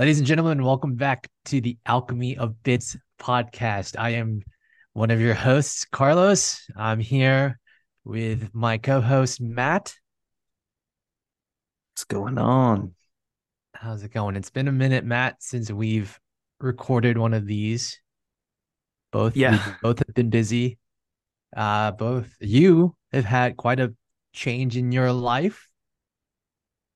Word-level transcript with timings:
Ladies 0.00 0.16
and 0.16 0.26
gentlemen, 0.26 0.64
welcome 0.64 0.94
back 0.94 1.28
to 1.44 1.60
the 1.60 1.76
Alchemy 1.84 2.38
of 2.38 2.62
Bits 2.62 2.96
podcast. 3.20 3.98
I 3.98 4.14
am 4.14 4.40
one 4.94 5.10
of 5.10 5.20
your 5.20 5.34
hosts, 5.34 5.84
Carlos. 5.84 6.66
I'm 6.74 7.00
here 7.00 7.60
with 8.02 8.48
my 8.54 8.78
co 8.78 9.02
host, 9.02 9.42
Matt. 9.42 9.94
What's 11.92 12.04
going 12.04 12.38
on? 12.38 12.94
How's 13.74 14.02
it 14.02 14.10
going? 14.14 14.36
It's 14.36 14.48
been 14.48 14.68
a 14.68 14.72
minute, 14.72 15.04
Matt, 15.04 15.42
since 15.42 15.70
we've 15.70 16.18
recorded 16.60 17.18
one 17.18 17.34
of 17.34 17.44
these. 17.44 18.00
Both, 19.12 19.36
Yeah. 19.36 19.74
both 19.82 19.98
have 19.98 20.14
been 20.14 20.30
busy. 20.30 20.78
Uh, 21.54 21.90
both 21.90 22.34
you 22.40 22.96
have 23.12 23.26
had 23.26 23.58
quite 23.58 23.80
a 23.80 23.94
change 24.32 24.78
in 24.78 24.92
your 24.92 25.12
life. 25.12 25.68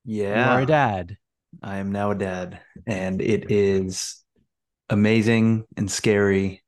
You 0.05 0.23
are 0.23 0.57
a 0.57 0.61
Yeah, 0.61 0.65
dad. 0.65 1.17
I 1.63 1.77
am 1.77 1.91
now 1.91 2.11
a 2.11 2.15
dad, 2.15 2.59
and 2.85 3.21
it 3.21 3.51
is 3.51 4.23
amazing 4.89 5.65
and 5.77 5.89
scary, 5.89 6.63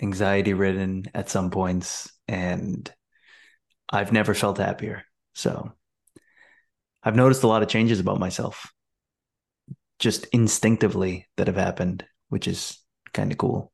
anxiety 0.00 0.54
ridden 0.54 1.04
at 1.14 1.30
some 1.30 1.50
points, 1.50 2.10
and 2.28 2.92
I've 3.90 4.12
never 4.12 4.34
felt 4.34 4.58
happier. 4.58 5.04
So 5.34 5.72
I've 7.02 7.16
noticed 7.16 7.42
a 7.42 7.48
lot 7.48 7.62
of 7.62 7.68
changes 7.68 8.00
about 8.00 8.20
myself, 8.20 8.72
just 9.98 10.26
instinctively 10.26 11.28
that 11.36 11.46
have 11.46 11.56
happened, 11.56 12.04
which 12.28 12.48
is 12.48 12.78
kind 13.12 13.32
of 13.32 13.38
cool. 13.38 13.72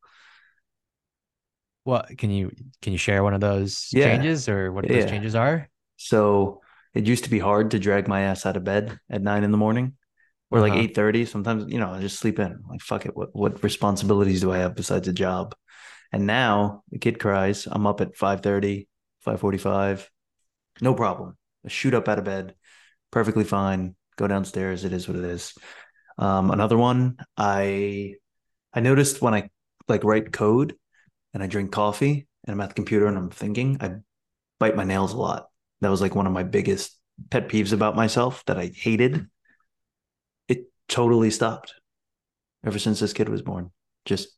What 1.85 2.19
can 2.19 2.31
you 2.31 2.51
can 2.83 2.93
you 2.93 2.99
share 2.99 3.23
one 3.23 3.35
of 3.35 3.41
those 3.41 3.89
Yeah. 3.93 4.05
changes 4.05 4.49
or 4.49 4.73
what 4.73 4.87
those 4.87 5.11
changes 5.11 5.35
are? 5.35 5.69
So 5.97 6.61
it 6.95 7.07
used 7.07 7.25
to 7.25 7.31
be 7.31 7.39
hard 7.39 7.71
to 7.71 7.79
drag 7.79 8.09
my 8.09 8.23
ass 8.23 8.45
out 8.45 8.57
of 8.57 8.65
bed 8.65 8.99
at 9.09 9.23
nine 9.23 9.45
in 9.45 9.53
the 9.53 9.59
morning. 9.59 9.95
Or 10.51 10.61
like 10.61 10.73
Uh-huh. 10.73 10.83
8:30 10.83 11.25
sometimes 11.25 11.73
you 11.73 11.79
know 11.79 11.93
I 11.93 12.01
just 12.01 12.19
sleep 12.19 12.39
in. 12.39 12.63
Like 12.69 12.81
fuck 12.81 13.07
it 13.07 13.17
what 13.17 13.31
what 13.35 13.63
responsibilities 13.63 14.41
do 14.41 14.53
I 14.53 14.59
have 14.59 14.75
besides 14.75 15.09
a 15.09 15.13
job? 15.13 15.55
And 16.13 16.27
now 16.27 16.83
the 16.91 16.99
kid 16.99 17.19
cries. 17.19 17.67
I'm 17.71 17.87
up 17.87 18.01
at 18.01 18.17
5:30 18.17 18.89
5:45 19.21 20.11
no 20.81 20.95
problem. 20.95 21.37
I 21.65 21.69
shoot 21.69 21.95
up 21.95 22.09
out 22.09 22.19
of 22.19 22.25
bed. 22.25 22.55
Perfectly 23.11 23.45
fine. 23.45 23.97
Go 24.17 24.27
downstairs. 24.29 24.85
It 24.85 24.93
is 24.93 25.09
what 25.09 25.17
it 25.19 25.25
is. 25.25 25.55
Um 26.19 26.51
another 26.51 26.79
one 26.79 27.19
I 27.37 28.15
I 28.75 28.81
noticed 28.81 29.23
when 29.23 29.35
I 29.35 29.51
like 29.89 30.05
write 30.05 30.33
code 30.33 30.75
and 31.35 31.43
I 31.43 31.47
drink 31.47 31.73
coffee 31.73 32.29
and 32.47 32.55
I'm 32.55 32.61
at 32.61 32.71
the 32.71 32.75
computer 32.75 33.07
and 33.07 33.19
I'm 33.19 33.31
thinking 33.31 33.79
I 33.81 33.97
bite 34.61 34.77
my 34.77 34.85
nails 34.85 35.13
a 35.13 35.19
lot. 35.19 35.49
That 35.81 35.91
was 35.91 36.01
like 36.01 36.15
one 36.15 36.27
of 36.27 36.33
my 36.33 36.43
biggest 36.43 36.97
pet 37.31 37.49
peeves 37.49 37.73
about 37.73 37.97
myself 37.97 38.45
that 38.47 38.59
I 38.59 38.73
hated 38.75 39.27
totally 40.89 41.31
stopped 41.31 41.75
ever 42.65 42.79
since 42.79 43.01
this 43.01 43.13
kid 43.13 43.29
was 43.29 43.43
born 43.43 43.71
just 44.05 44.29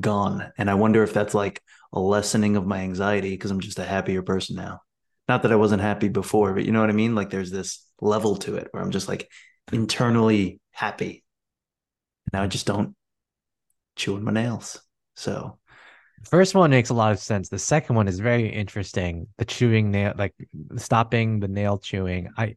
gone 0.00 0.52
and 0.58 0.68
i 0.70 0.74
wonder 0.74 1.02
if 1.02 1.14
that's 1.14 1.34
like 1.34 1.62
a 1.92 2.00
lessening 2.00 2.56
of 2.56 2.66
my 2.66 2.80
anxiety 2.80 3.30
because 3.30 3.50
i'm 3.50 3.60
just 3.60 3.78
a 3.78 3.84
happier 3.84 4.22
person 4.22 4.56
now 4.56 4.80
not 5.28 5.42
that 5.42 5.52
i 5.52 5.56
wasn't 5.56 5.80
happy 5.80 6.08
before 6.08 6.52
but 6.52 6.64
you 6.64 6.72
know 6.72 6.80
what 6.80 6.90
i 6.90 6.94
mean 6.94 7.14
like 7.14 7.30
there's 7.30 7.50
this 7.50 7.86
level 8.00 8.36
to 8.36 8.56
it 8.56 8.68
where 8.70 8.82
i'm 8.82 8.90
just 8.90 9.08
like 9.08 9.28
internally 9.72 10.60
happy 10.72 11.24
now 12.32 12.42
i 12.42 12.46
just 12.46 12.66
don't 12.66 12.94
chew 13.96 14.14
on 14.14 14.24
my 14.24 14.32
nails 14.32 14.80
so 15.16 15.58
First 16.24 16.54
one 16.54 16.70
makes 16.70 16.90
a 16.90 16.94
lot 16.94 17.12
of 17.12 17.18
sense. 17.18 17.48
The 17.48 17.58
second 17.58 17.96
one 17.96 18.08
is 18.08 18.18
very 18.18 18.48
interesting. 18.48 19.28
The 19.38 19.44
chewing 19.44 19.90
nail, 19.90 20.14
like 20.16 20.34
stopping 20.76 21.40
the 21.40 21.48
nail 21.48 21.78
chewing. 21.78 22.30
I, 22.36 22.56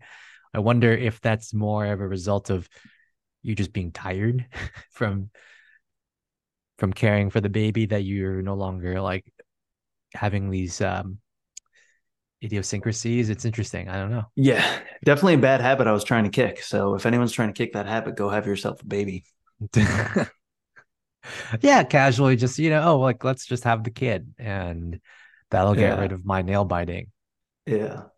I 0.54 0.60
wonder 0.60 0.92
if 0.92 1.22
that's 1.22 1.54
more 1.54 1.86
of 1.86 2.02
a 2.02 2.08
result 2.08 2.50
of 2.50 2.68
you 3.44 3.56
just 3.56 3.74
being 3.74 3.92
tired 3.92 4.46
from, 4.92 5.30
from 6.78 6.94
caring 6.94 7.30
for 7.30 7.42
the 7.42 7.50
baby 7.50 7.86
that 7.88 8.04
you're 8.04 8.42
no 8.42 8.56
longer 8.56 9.00
like 9.02 9.32
having 10.14 10.50
these 10.50 10.82
um 10.82 11.20
idiosyncrasies. 12.44 13.30
It's 13.30 13.46
interesting. 13.46 13.88
I 13.90 13.98
don't 13.98 14.12
know. 14.12 14.26
yeah 14.36 14.80
definitely 15.04 15.34
a 15.34 15.38
bad 15.38 15.60
habit 15.62 15.88
i 15.88 15.92
was 15.92 16.04
trying 16.04 16.24
to 16.24 16.30
kick 16.30 16.62
so 16.64 16.96
if 16.96 17.06
anyone's 17.06 17.32
trying 17.32 17.50
to 17.50 17.54
kick 17.54 17.74
that 17.74 17.86
habit 17.86 18.16
go 18.16 18.30
have 18.30 18.48
yourself 18.48 18.82
a 18.82 18.86
baby 18.86 19.24
yeah, 21.62 21.84
casually, 21.84 22.36
just 22.36 22.58
you 22.60 22.70
know, 22.70 22.82
oh, 22.84 23.00
like 23.00 23.24
let's 23.24 23.46
just 23.46 23.64
have 23.64 23.84
the 23.84 23.92
kid, 23.92 24.34
and 24.38 25.00
that'll 25.50 25.76
get 25.76 25.94
Yeah. 25.94 26.00
rid 26.00 26.12
of 26.12 26.26
my 26.26 26.42
nail 26.42 26.66
biting. 26.66 27.12
Yeah. 27.66 28.10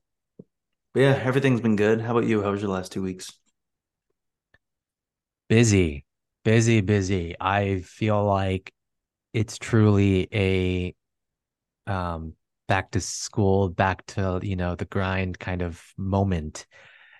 Yeah, 0.96 1.20
everything's 1.24 1.62
been 1.62 1.76
good. 1.76 2.02
How 2.02 2.12
about 2.18 2.28
you? 2.28 2.42
How 2.44 2.52
was 2.52 2.62
your 2.62 2.72
last 2.72 2.92
two 2.92 3.02
weeks? 3.04 3.32
Busy, 5.50 6.06
busy, 6.44 6.82
busy. 6.82 7.36
I 7.40 7.82
feel 7.82 8.24
like 8.26 8.74
it's 9.34 9.58
truly 9.58 10.28
a 10.34 10.96
um 11.92 12.34
back 12.68 12.92
to 12.92 13.02
school, 13.02 13.70
back 13.70 14.06
to, 14.08 14.40
you 14.44 14.56
know, 14.56 14.76
the 14.76 14.86
grind 14.86 15.40
kind 15.40 15.62
of 15.62 15.84
moment. 15.98 16.66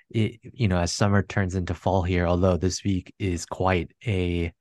It, 0.10 0.40
you 0.44 0.68
know, 0.68 0.80
as 0.80 0.94
summer 0.94 1.24
turns 1.24 1.56
into 1.56 1.74
fall 1.74 2.04
here, 2.04 2.28
although 2.28 2.58
this 2.58 2.84
week 2.84 3.14
is 3.20 3.46
quite 3.46 3.92
a 4.06 4.54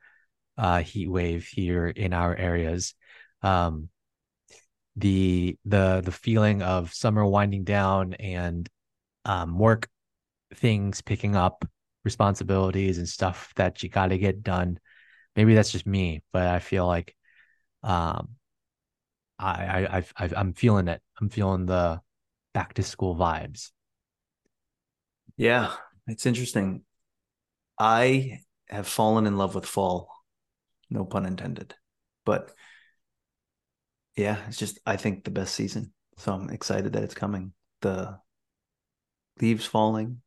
uh 0.58 0.80
heat 0.82 1.08
wave 1.08 1.46
here 1.46 1.88
in 1.88 2.12
our 2.12 2.36
areas. 2.36 2.94
Um 3.42 3.88
the 4.96 5.56
the 5.64 6.02
the 6.04 6.12
feeling 6.12 6.62
of 6.62 6.92
summer 6.92 7.24
winding 7.24 7.64
down 7.64 8.14
and 8.14 8.68
um 9.24 9.58
work 9.58 9.88
things 10.54 11.00
picking 11.00 11.34
up 11.36 11.64
responsibilities 12.04 12.98
and 12.98 13.08
stuff 13.08 13.52
that 13.56 13.82
you 13.82 13.88
got 13.88 14.08
to 14.08 14.18
get 14.18 14.42
done 14.42 14.78
maybe 15.36 15.54
that's 15.54 15.72
just 15.72 15.86
me 15.86 16.22
but 16.32 16.46
i 16.46 16.58
feel 16.58 16.86
like 16.86 17.16
um 17.82 18.30
i 19.38 19.86
i 19.98 20.04
I've, 20.16 20.34
i'm 20.36 20.52
feeling 20.54 20.88
it 20.88 21.02
i'm 21.20 21.28
feeling 21.28 21.66
the 21.66 22.00
back 22.54 22.74
to 22.74 22.82
school 22.82 23.16
vibes 23.16 23.70
Yeah, 25.36 25.74
it's 26.06 26.26
interesting. 26.26 26.84
I 27.78 28.40
have 28.68 28.88
fallen 28.88 29.26
in 29.26 29.38
love 29.38 29.54
with 29.54 29.66
fall. 29.66 30.10
No 30.90 31.04
pun 31.04 31.26
intended. 31.26 31.74
But 32.24 32.52
yeah, 34.16 34.38
it's 34.48 34.58
just 34.58 34.78
I 34.86 34.96
think 34.96 35.24
the 35.24 35.30
best 35.30 35.54
season. 35.54 35.92
So 36.18 36.32
I'm 36.32 36.50
excited 36.50 36.92
that 36.92 37.02
it's 37.02 37.14
coming. 37.14 37.52
The 37.80 38.18
leaves 39.40 39.66
falling. 39.66 40.22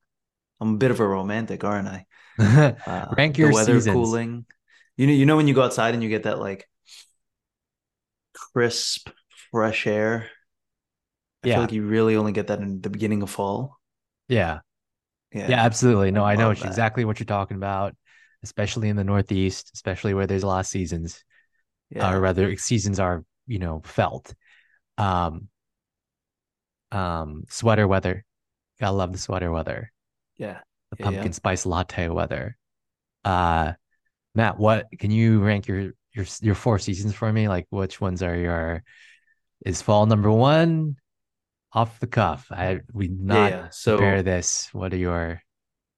I'm 0.61 0.75
a 0.75 0.77
bit 0.77 0.91
of 0.91 0.99
a 0.99 1.07
romantic, 1.07 1.63
aren't 1.63 1.87
I? 1.87 2.05
Uh, 2.85 3.15
rank 3.17 3.39
the 3.39 3.51
weather 3.51 3.81
seasons 3.81 3.81
cooling. 3.81 4.45
You 4.97 5.07
know, 5.07 5.13
you 5.13 5.25
know 5.25 5.37
when 5.37 5.47
you 5.47 5.53
go 5.53 5.63
outside 5.63 5.93
and 5.93 6.03
you 6.03 6.09
get 6.09 6.23
that 6.23 6.39
like 6.39 6.67
crisp, 8.33 9.09
fresh 9.51 9.87
air. 9.87 10.29
I 11.43 11.47
Yeah. 11.47 11.55
feel 11.55 11.63
like 11.63 11.71
you 11.71 11.83
really 11.85 12.17
only 12.17 12.33
get 12.33 12.47
that 12.47 12.59
in 12.59 12.81
the 12.81 12.89
beginning 12.89 13.21
of 13.23 13.29
fall. 13.29 13.79
yeah 14.27 14.59
Yeah. 15.31 15.57
yeah 15.57 15.61
absolutely 15.63 16.11
no 16.11 16.25
I 16.25 16.35
i 16.35 16.35
know 16.35 16.51
that. 16.53 16.59
exactly 16.63 17.05
what 17.05 17.19
you're 17.19 17.25
talking 17.25 17.57
about 17.57 17.95
especially 18.43 18.89
in 18.89 18.95
the 18.95 19.03
northeast 19.03 19.71
especially 19.73 20.13
where 20.13 20.27
there's 20.27 20.43
a 20.43 20.47
lot 20.47 20.61
of 20.61 20.67
seasons 20.67 21.23
Yeah. 21.89 22.15
or 22.15 22.21
rather 22.21 22.55
seasons 22.57 22.99
are 22.99 23.25
you 23.47 23.59
know 23.59 23.81
felt 23.85 24.33
um 24.97 25.49
um 26.91 27.43
sweater 27.49 27.87
weather 27.87 28.25
gotta 28.79 28.95
love 28.95 29.11
the 29.11 29.17
sweater 29.17 29.51
weather 29.51 29.91
yeah. 30.37 30.59
the 30.91 30.97
Yeah, 30.97 31.05
pumpkin 31.05 31.27
yeah. 31.27 31.31
spice 31.31 31.65
latte 31.65 32.09
weather 32.09 32.57
uh 33.23 33.73
matt 34.35 34.59
what 34.59 34.87
can 34.99 35.11
you 35.11 35.41
rank 35.43 35.67
your 35.67 35.93
your 36.13 36.25
your 36.41 36.55
four 36.55 36.79
seasons 36.79 37.13
for 37.13 37.31
me 37.31 37.47
like 37.47 37.67
which 37.69 37.99
ones 38.01 38.21
are 38.23 38.35
your 38.35 38.83
is 39.65 39.81
fall 39.81 40.05
number 40.05 40.31
one 40.31 40.95
off 41.73 41.99
the 41.99 42.07
cuff 42.07 42.47
i 42.51 42.79
we 42.93 43.07
not 43.09 43.51
yeah. 43.51 43.69
So 43.69 43.97
prepare 43.97 44.23
this 44.23 44.69
what 44.73 44.93
are 44.93 44.97
your 44.97 45.41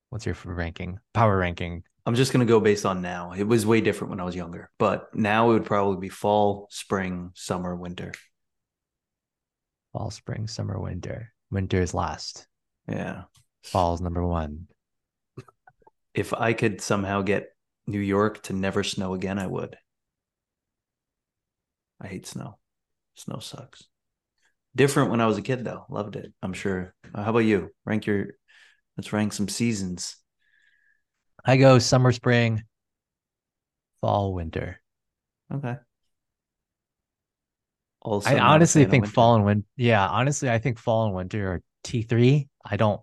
what's 0.09 0.25
your 0.25 0.35
ranking 0.45 0.99
power 1.13 1.37
ranking 1.37 1.83
I'm 2.05 2.15
just 2.15 2.31
gonna 2.31 2.45
go 2.45 2.59
based 2.61 2.85
on 2.85 3.01
now. 3.01 3.33
It 3.33 3.43
was 3.43 3.65
way 3.65 3.81
different 3.81 4.11
when 4.11 4.19
I 4.21 4.23
was 4.23 4.35
younger, 4.35 4.69
but 4.79 5.13
now 5.13 5.49
it 5.49 5.53
would 5.53 5.65
probably 5.65 5.97
be 5.99 6.09
fall, 6.09 6.67
spring, 6.71 7.31
summer, 7.35 7.75
winter. 7.75 8.13
fall 9.91 10.11
spring 10.11 10.47
summer 10.47 10.79
winter 10.79 11.33
winter 11.51 11.81
is 11.81 11.93
last 11.93 12.47
Yeah. 12.87 13.23
Fall's 13.67 14.01
number 14.01 14.25
one 14.25 14.67
If 16.13 16.33
I 16.33 16.53
could 16.53 16.81
somehow 16.81 17.21
get 17.21 17.49
New 17.85 17.99
York 17.99 18.43
to 18.43 18.53
never 18.53 18.83
snow 18.83 19.13
again, 19.13 19.39
I 19.39 19.47
would. 19.47 19.77
I 22.01 22.07
hate 22.07 22.27
snow. 22.27 22.57
Snow 23.15 23.39
sucks. 23.39 23.83
Different 24.75 25.09
when 25.09 25.21
I 25.21 25.25
was 25.25 25.37
a 25.37 25.41
kid 25.41 25.63
though. 25.63 25.85
Loved 25.89 26.15
it. 26.15 26.33
I'm 26.41 26.53
sure. 26.53 26.93
Uh, 27.13 27.23
how 27.23 27.31
about 27.31 27.39
you? 27.39 27.69
Rank 27.85 28.05
your 28.05 28.27
let's 28.95 29.11
rank 29.13 29.33
some 29.33 29.47
seasons. 29.47 30.17
i 31.45 31.57
go 31.57 31.79
summer 31.79 32.11
spring 32.11 32.63
fall 34.01 34.33
winter 34.33 34.79
Okay. 35.53 35.77
Also, 38.01 38.29
I 38.29 38.39
honestly 38.39 38.85
think 38.85 39.03
winter. 39.03 39.13
fall 39.13 39.35
and 39.35 39.45
winter. 39.45 39.67
Yeah, 39.75 40.07
honestly, 40.07 40.49
I 40.49 40.59
think 40.59 40.77
fall 40.79 41.05
and 41.07 41.15
winter 41.15 41.53
are 41.53 41.61
T 41.83 42.03
three. 42.03 42.47
I 42.63 42.77
don't 42.77 43.01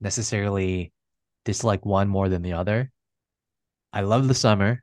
necessarily 0.00 0.92
dislike 1.44 1.84
one 1.86 2.08
more 2.08 2.28
than 2.28 2.42
the 2.42 2.54
other. 2.54 2.90
I 3.92 4.00
love 4.02 4.28
the 4.28 4.34
summer. 4.34 4.82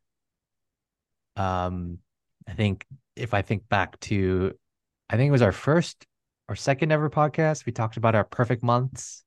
Um, 1.35 1.99
I 2.47 2.53
think 2.53 2.85
if 3.15 3.33
I 3.33 3.41
think 3.41 3.67
back 3.69 3.99
to, 4.01 4.53
I 5.09 5.17
think 5.17 5.29
it 5.29 5.31
was 5.31 5.41
our 5.41 5.51
first 5.51 6.05
or 6.49 6.55
second 6.55 6.91
ever 6.91 7.09
podcast. 7.09 7.65
We 7.65 7.71
talked 7.71 7.97
about 7.97 8.15
our 8.15 8.23
perfect 8.23 8.63
months, 8.63 9.23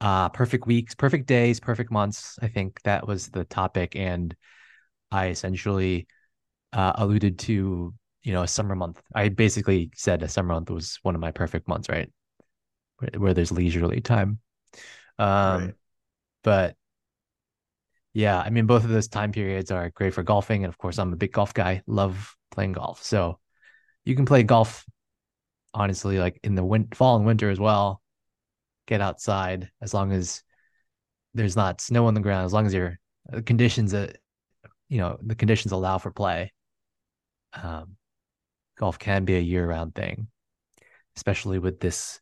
uh, 0.00 0.28
perfect 0.28 0.66
weeks, 0.66 0.94
perfect 0.94 1.26
days, 1.26 1.60
perfect 1.60 1.90
months. 1.90 2.38
I 2.42 2.48
think 2.48 2.80
that 2.82 3.06
was 3.06 3.28
the 3.28 3.44
topic, 3.44 3.96
and 3.96 4.34
I 5.10 5.28
essentially 5.28 6.06
uh, 6.72 6.92
alluded 6.96 7.38
to 7.40 7.94
you 8.22 8.32
know 8.32 8.42
a 8.42 8.48
summer 8.48 8.74
month. 8.74 9.00
I 9.14 9.28
basically 9.28 9.90
said 9.94 10.22
a 10.22 10.28
summer 10.28 10.54
month 10.54 10.70
was 10.70 10.98
one 11.02 11.14
of 11.14 11.20
my 11.20 11.30
perfect 11.30 11.68
months, 11.68 11.88
right? 11.88 12.10
Where, 13.02 13.20
where 13.20 13.34
there's 13.34 13.52
leisurely 13.52 14.00
time. 14.00 14.38
Um, 15.18 15.60
right. 15.60 15.74
but 16.42 16.76
yeah, 18.14 18.38
I 18.38 18.50
mean, 18.50 18.66
both 18.66 18.84
of 18.84 18.90
those 18.90 19.08
time 19.08 19.32
periods 19.32 19.70
are 19.70 19.90
great 19.90 20.14
for 20.14 20.22
golfing. 20.22 20.64
And 20.64 20.72
of 20.72 20.78
course, 20.78 20.98
I'm 20.98 21.12
a 21.12 21.16
big 21.16 21.32
golf 21.32 21.54
guy, 21.54 21.82
love 21.86 22.36
playing 22.50 22.72
golf. 22.72 23.02
So 23.02 23.38
you 24.04 24.14
can 24.14 24.26
play 24.26 24.42
golf, 24.42 24.84
honestly, 25.72 26.18
like 26.18 26.38
in 26.42 26.54
the 26.54 26.64
win- 26.64 26.88
fall 26.94 27.16
and 27.16 27.26
winter 27.26 27.50
as 27.50 27.58
well. 27.58 28.02
Get 28.86 29.00
outside 29.00 29.70
as 29.80 29.94
long 29.94 30.12
as 30.12 30.42
there's 31.34 31.56
not 31.56 31.80
snow 31.80 32.06
on 32.06 32.14
the 32.14 32.20
ground, 32.20 32.44
as 32.44 32.52
long 32.52 32.66
as 32.66 32.74
your 32.74 32.98
uh, 33.32 33.40
conditions, 33.44 33.92
that 33.92 34.18
you 34.88 34.98
know, 34.98 35.18
the 35.22 35.34
conditions 35.34 35.72
allow 35.72 35.96
for 35.98 36.10
play. 36.10 36.52
Um, 37.54 37.96
golf 38.76 38.98
can 38.98 39.24
be 39.24 39.36
a 39.36 39.40
year 39.40 39.66
round 39.66 39.94
thing, 39.94 40.28
especially 41.16 41.58
with 41.58 41.80
this 41.80 42.20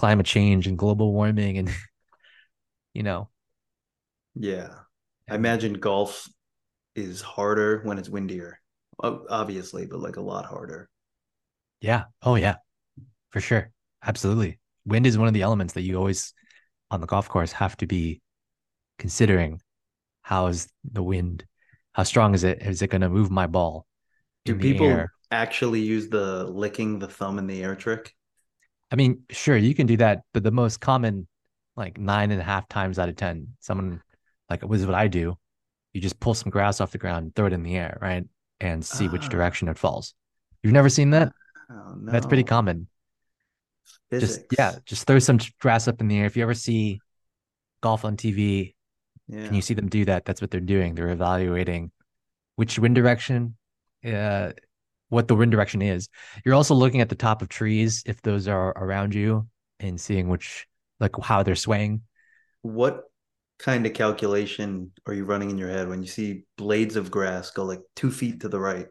climate 0.00 0.24
change 0.24 0.66
and 0.66 0.78
global 0.78 1.12
warming 1.12 1.58
and, 1.58 1.70
you 2.94 3.02
know. 3.02 3.28
Yeah. 4.34 4.70
I 5.28 5.34
imagine 5.34 5.74
golf 5.74 6.26
is 6.96 7.20
harder 7.20 7.82
when 7.84 7.98
it's 7.98 8.08
windier, 8.08 8.58
obviously, 8.98 9.84
but 9.84 10.00
like 10.00 10.16
a 10.16 10.22
lot 10.22 10.46
harder. 10.46 10.88
Yeah. 11.82 12.04
Oh, 12.22 12.36
yeah, 12.36 12.56
for 13.28 13.40
sure. 13.40 13.70
Absolutely. 14.02 14.58
Wind 14.86 15.06
is 15.06 15.18
one 15.18 15.28
of 15.28 15.34
the 15.34 15.42
elements 15.42 15.74
that 15.74 15.82
you 15.82 15.98
always 15.98 16.32
on 16.90 17.02
the 17.02 17.06
golf 17.06 17.28
course 17.28 17.52
have 17.52 17.76
to 17.76 17.86
be 17.86 18.22
considering. 18.98 19.60
How 20.22 20.46
is 20.46 20.66
the 20.90 21.02
wind? 21.02 21.44
How 21.92 22.04
strong 22.04 22.34
is 22.34 22.42
it? 22.42 22.62
Is 22.62 22.80
it 22.80 22.88
going 22.88 23.02
to 23.02 23.10
move 23.10 23.30
my 23.30 23.46
ball? 23.46 23.84
Do 24.46 24.56
people 24.56 24.86
air? 24.86 25.12
actually 25.30 25.80
use 25.80 26.08
the 26.08 26.44
licking 26.44 26.98
the 26.98 27.08
thumb 27.08 27.38
in 27.38 27.46
the 27.46 27.62
air 27.62 27.76
trick? 27.76 28.14
I 28.90 28.96
mean, 28.96 29.22
sure, 29.30 29.56
you 29.56 29.74
can 29.74 29.86
do 29.86 29.96
that, 29.98 30.22
but 30.34 30.42
the 30.42 30.50
most 30.50 30.80
common, 30.80 31.28
like 31.76 31.98
nine 31.98 32.30
and 32.30 32.40
a 32.40 32.44
half 32.44 32.68
times 32.68 32.98
out 32.98 33.08
of 33.08 33.16
10, 33.16 33.48
someone 33.60 34.02
like 34.48 34.62
is 34.70 34.86
what 34.86 34.94
I 34.94 35.06
do. 35.06 35.36
You 35.92 36.00
just 36.00 36.20
pull 36.20 36.34
some 36.34 36.50
grass 36.50 36.80
off 36.80 36.90
the 36.90 36.98
ground, 36.98 37.34
throw 37.34 37.46
it 37.46 37.52
in 37.52 37.62
the 37.62 37.76
air, 37.76 37.98
right? 38.00 38.24
And 38.60 38.84
see 38.84 39.08
which 39.08 39.24
ah. 39.24 39.28
direction 39.28 39.68
it 39.68 39.78
falls. 39.78 40.14
You've 40.62 40.72
never 40.72 40.88
seen 40.88 41.10
that? 41.10 41.32
Oh, 41.70 41.94
no. 41.96 42.12
That's 42.12 42.26
pretty 42.26 42.44
common. 42.44 42.88
Physics. 44.10 44.38
Just 44.38 44.46
yeah, 44.58 44.78
just 44.84 45.06
throw 45.06 45.18
some 45.18 45.38
grass 45.60 45.88
up 45.88 46.00
in 46.00 46.08
the 46.08 46.18
air. 46.18 46.26
If 46.26 46.36
you 46.36 46.42
ever 46.42 46.54
see 46.54 47.00
golf 47.80 48.04
on 48.04 48.16
TV 48.16 48.74
yeah. 49.28 49.40
and 49.40 49.56
you 49.56 49.62
see 49.62 49.74
them 49.74 49.88
do 49.88 50.04
that, 50.04 50.24
that's 50.24 50.40
what 50.40 50.50
they're 50.50 50.60
doing. 50.60 50.94
They're 50.94 51.10
evaluating 51.10 51.92
which 52.56 52.78
wind 52.78 52.94
direction, 52.94 53.56
uh, 54.04 54.52
what 55.10 55.28
the 55.28 55.36
wind 55.36 55.52
direction 55.52 55.82
is. 55.82 56.08
You're 56.44 56.54
also 56.54 56.74
looking 56.74 57.00
at 57.00 57.10
the 57.10 57.14
top 57.14 57.42
of 57.42 57.48
trees 57.48 58.02
if 58.06 58.22
those 58.22 58.48
are 58.48 58.70
around 58.70 59.14
you 59.14 59.46
and 59.78 60.00
seeing 60.00 60.28
which 60.28 60.66
like 60.98 61.12
how 61.22 61.42
they're 61.42 61.54
swaying. 61.54 62.02
What 62.62 63.04
kind 63.58 63.84
of 63.84 63.92
calculation 63.92 64.92
are 65.06 65.12
you 65.12 65.24
running 65.24 65.50
in 65.50 65.58
your 65.58 65.68
head 65.68 65.88
when 65.88 66.02
you 66.02 66.08
see 66.08 66.44
blades 66.56 66.96
of 66.96 67.10
grass 67.10 67.50
go 67.50 67.64
like 67.64 67.82
two 67.94 68.10
feet 68.10 68.40
to 68.40 68.48
the 68.48 68.58
right 68.58 68.86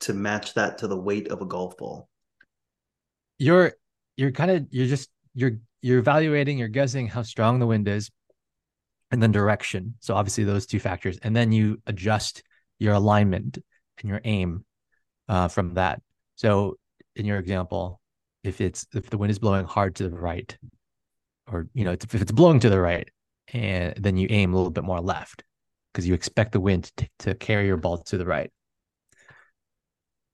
to 0.00 0.12
match 0.12 0.54
that 0.54 0.78
to 0.78 0.88
the 0.88 0.98
weight 0.98 1.28
of 1.28 1.40
a 1.40 1.46
golf 1.46 1.76
ball? 1.76 2.08
You're 3.38 3.74
you're 4.16 4.32
kind 4.32 4.50
of 4.50 4.66
you're 4.70 4.86
just 4.86 5.10
you're 5.34 5.58
you're 5.82 5.98
evaluating, 5.98 6.58
you're 6.58 6.68
guessing 6.68 7.06
how 7.06 7.22
strong 7.22 7.58
the 7.58 7.66
wind 7.66 7.86
is 7.86 8.10
and 9.10 9.22
then 9.22 9.30
direction. 9.30 9.94
So 10.00 10.14
obviously 10.14 10.44
those 10.44 10.66
two 10.66 10.80
factors. 10.80 11.18
And 11.22 11.36
then 11.36 11.52
you 11.52 11.80
adjust 11.86 12.42
your 12.78 12.94
alignment 12.94 13.58
and 14.00 14.08
your 14.08 14.20
aim 14.24 14.64
uh, 15.28 15.48
from 15.48 15.74
that. 15.74 16.02
So 16.36 16.76
in 17.14 17.26
your 17.26 17.38
example, 17.38 18.00
if 18.44 18.60
it's 18.60 18.86
if 18.94 19.10
the 19.10 19.18
wind 19.18 19.30
is 19.30 19.38
blowing 19.38 19.66
hard 19.66 19.96
to 19.96 20.08
the 20.08 20.16
right, 20.16 20.56
or 21.50 21.66
you 21.74 21.84
know 21.84 21.92
if 21.92 22.14
it's 22.14 22.32
blowing 22.32 22.60
to 22.60 22.70
the 22.70 22.80
right, 22.80 23.08
and 23.52 23.94
then 23.96 24.16
you 24.16 24.26
aim 24.30 24.52
a 24.52 24.56
little 24.56 24.70
bit 24.70 24.84
more 24.84 25.00
left 25.00 25.44
because 25.92 26.06
you 26.06 26.14
expect 26.14 26.52
the 26.52 26.60
wind 26.60 26.92
to, 26.96 27.08
to 27.20 27.34
carry 27.34 27.66
your 27.66 27.76
ball 27.76 27.98
to 27.98 28.18
the 28.18 28.26
right. 28.26 28.50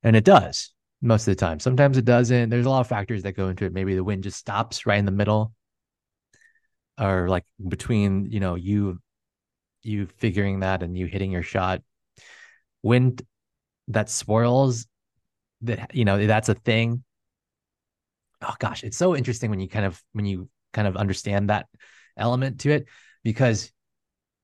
And 0.03 0.17
it 0.17 0.25
does 0.25 0.73
most 1.01 1.23
of 1.29 1.33
the 1.33 1.37
time. 1.37 1.61
Sometimes 1.61 1.97
it 1.97 2.05
doesn't. 2.05 2.51
There's 2.51 2.67
a 2.67 2.71
lot 2.71 2.81
of 2.81 2.89
factors 2.89 3.23
that 3.23 3.37
go 3.37 3.49
into 3.49 3.65
it. 3.65 3.73
Maybe 3.73 3.95
the 3.95 4.05
wind 4.05 4.25
just 4.25 4.39
stops 4.39 4.87
right 4.87 4.99
in 4.99 5.05
the 5.05 5.13
middle 5.13 5.53
or 7.01 7.29
like 7.29 7.45
between, 7.69 8.31
you 8.31 8.41
know, 8.41 8.55
you 8.55 9.01
you 9.83 10.07
figuring 10.19 10.61
that 10.61 10.83
and 10.83 10.97
you 10.97 11.07
hitting 11.07 11.31
your 11.33 11.43
shot. 11.43 11.83
Wind 12.83 13.23
that 13.89 14.11
swirls 14.11 14.87
that 15.63 15.95
you 15.95 16.05
know, 16.05 16.27
that's 16.27 16.49
a 16.49 16.55
thing. 16.55 17.05
Oh 18.41 18.55
gosh, 18.59 18.83
it's 18.83 18.97
so 18.97 19.17
interesting 19.17 19.51
when 19.51 19.61
you 19.61 19.69
kind 19.69 19.87
of 19.87 20.03
when 20.13 20.27
you 20.27 20.49
kind 20.73 20.89
of 20.89 20.97
understand 20.97 21.51
that 21.51 21.67
element 22.17 22.61
to 22.61 22.71
it 22.71 22.87
because 23.23 23.71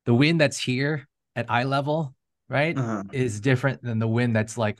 the 0.05 0.13
wind 0.13 0.39
that's 0.39 0.57
here 0.57 1.07
at 1.35 1.49
eye 1.49 1.63
level, 1.63 2.15
right, 2.47 2.77
uh-huh. 2.77 3.03
is 3.11 3.41
different 3.41 3.81
than 3.83 3.99
the 3.99 4.07
wind 4.07 4.35
that's 4.35 4.57
like 4.57 4.79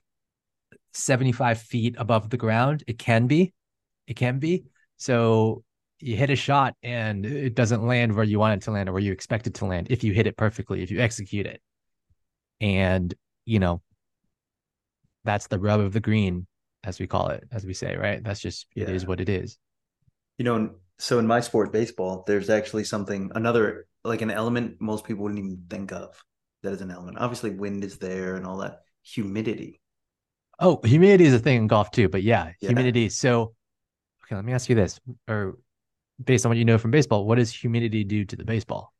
75 0.93 1.59
feet 1.59 1.95
above 1.97 2.29
the 2.29 2.37
ground. 2.37 2.83
It 2.87 2.97
can 2.97 3.27
be, 3.27 3.53
it 4.07 4.15
can 4.15 4.39
be. 4.39 4.65
So 4.97 5.63
you 5.99 6.15
hit 6.15 6.29
a 6.29 6.35
shot 6.35 6.75
and 6.81 7.25
it 7.25 7.55
doesn't 7.55 7.85
land 7.85 8.15
where 8.15 8.25
you 8.25 8.39
want 8.39 8.61
it 8.61 8.65
to 8.65 8.71
land 8.71 8.89
or 8.89 8.93
where 8.93 9.01
you 9.01 9.11
expect 9.11 9.47
it 9.47 9.55
to 9.55 9.65
land 9.65 9.87
if 9.89 10.03
you 10.03 10.13
hit 10.13 10.27
it 10.27 10.37
perfectly, 10.37 10.81
if 10.81 10.91
you 10.91 10.99
execute 10.99 11.45
it. 11.45 11.61
And, 12.61 13.13
you 13.45 13.59
know, 13.59 13.81
that's 15.23 15.47
the 15.47 15.59
rub 15.59 15.79
of 15.79 15.93
the 15.93 15.99
green, 15.99 16.47
as 16.83 16.99
we 16.99 17.07
call 17.07 17.29
it, 17.29 17.43
as 17.51 17.65
we 17.65 17.73
say, 17.73 17.95
right? 17.95 18.23
That's 18.23 18.39
just, 18.39 18.67
yeah. 18.75 18.83
it 18.83 18.95
is 18.95 19.05
what 19.05 19.21
it 19.21 19.29
is. 19.29 19.57
You 20.37 20.45
know, 20.45 20.71
so 20.97 21.19
in 21.19 21.27
my 21.27 21.39
sport, 21.39 21.71
baseball, 21.73 22.23
there's 22.27 22.49
actually 22.49 22.83
something 22.83 23.31
another 23.35 23.87
like 24.03 24.21
an 24.21 24.31
element 24.31 24.77
most 24.79 25.05
people 25.05 25.23
wouldn't 25.23 25.39
even 25.39 25.63
think 25.69 25.91
of 25.91 26.23
that 26.63 26.73
is 26.73 26.81
an 26.81 26.91
element. 26.91 27.17
Obviously, 27.19 27.51
wind 27.51 27.83
is 27.83 27.97
there 27.97 28.35
and 28.35 28.45
all 28.45 28.57
that. 28.57 28.81
Humidity. 29.03 29.79
Oh, 30.59 30.79
humidity 30.83 31.25
is 31.25 31.33
a 31.33 31.39
thing 31.39 31.57
in 31.57 31.67
golf 31.67 31.91
too, 31.91 32.09
but 32.09 32.23
yeah, 32.23 32.51
yeah. 32.61 32.69
humidity. 32.69 33.09
So, 33.09 33.53
okay, 34.25 34.35
let 34.35 34.43
me 34.43 34.53
ask 34.53 34.69
you 34.69 34.75
this, 34.75 34.99
or 35.27 35.57
based 36.23 36.45
on 36.45 36.49
what 36.49 36.57
you 36.57 36.65
know 36.65 36.77
from 36.77 36.91
baseball, 36.91 37.25
what 37.25 37.35
does 37.35 37.53
humidity 37.53 38.03
do 38.03 38.25
to 38.25 38.35
the 38.35 38.43
baseball? 38.43 38.93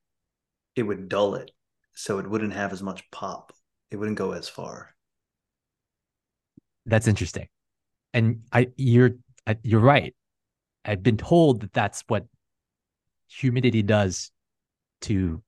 It 0.75 0.83
would 0.83 1.09
dull 1.09 1.35
it, 1.35 1.51
so 1.93 2.19
it 2.19 2.29
wouldn't 2.29 2.53
have 2.53 2.71
as 2.71 2.81
much 2.81 3.09
pop. 3.11 3.51
It 3.91 3.97
wouldn't 3.97 4.17
go 4.17 4.31
as 4.31 4.47
far. 4.47 4.95
That's 6.89 7.07
interesting, 7.07 7.47
and 8.13 8.41
I 8.51 8.67
you're 8.75 9.11
you're 9.63 9.79
right. 9.79 10.15
I've 10.85 11.03
been 11.03 11.17
told 11.17 11.61
that 11.61 11.73
that's 11.73 12.03
what 12.07 12.25
humidity 13.27 13.83
does 13.83 14.31
to 15.01 15.41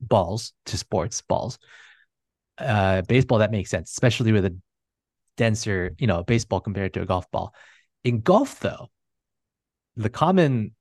balls, 0.00 0.52
to 0.66 0.76
sports 0.76 1.20
balls. 1.22 1.58
Uh, 2.58 3.02
baseball, 3.02 3.38
that 3.38 3.50
makes 3.50 3.70
sense, 3.70 3.90
especially 3.90 4.32
with 4.32 4.44
a 4.44 4.56
denser, 5.36 5.94
you 5.98 6.06
know, 6.06 6.22
baseball 6.22 6.60
compared 6.60 6.94
to 6.94 7.02
a 7.02 7.06
golf 7.06 7.30
ball. 7.30 7.54
In 8.04 8.20
golf, 8.20 8.60
though, 8.60 8.90
the 9.96 10.10
common 10.10 10.74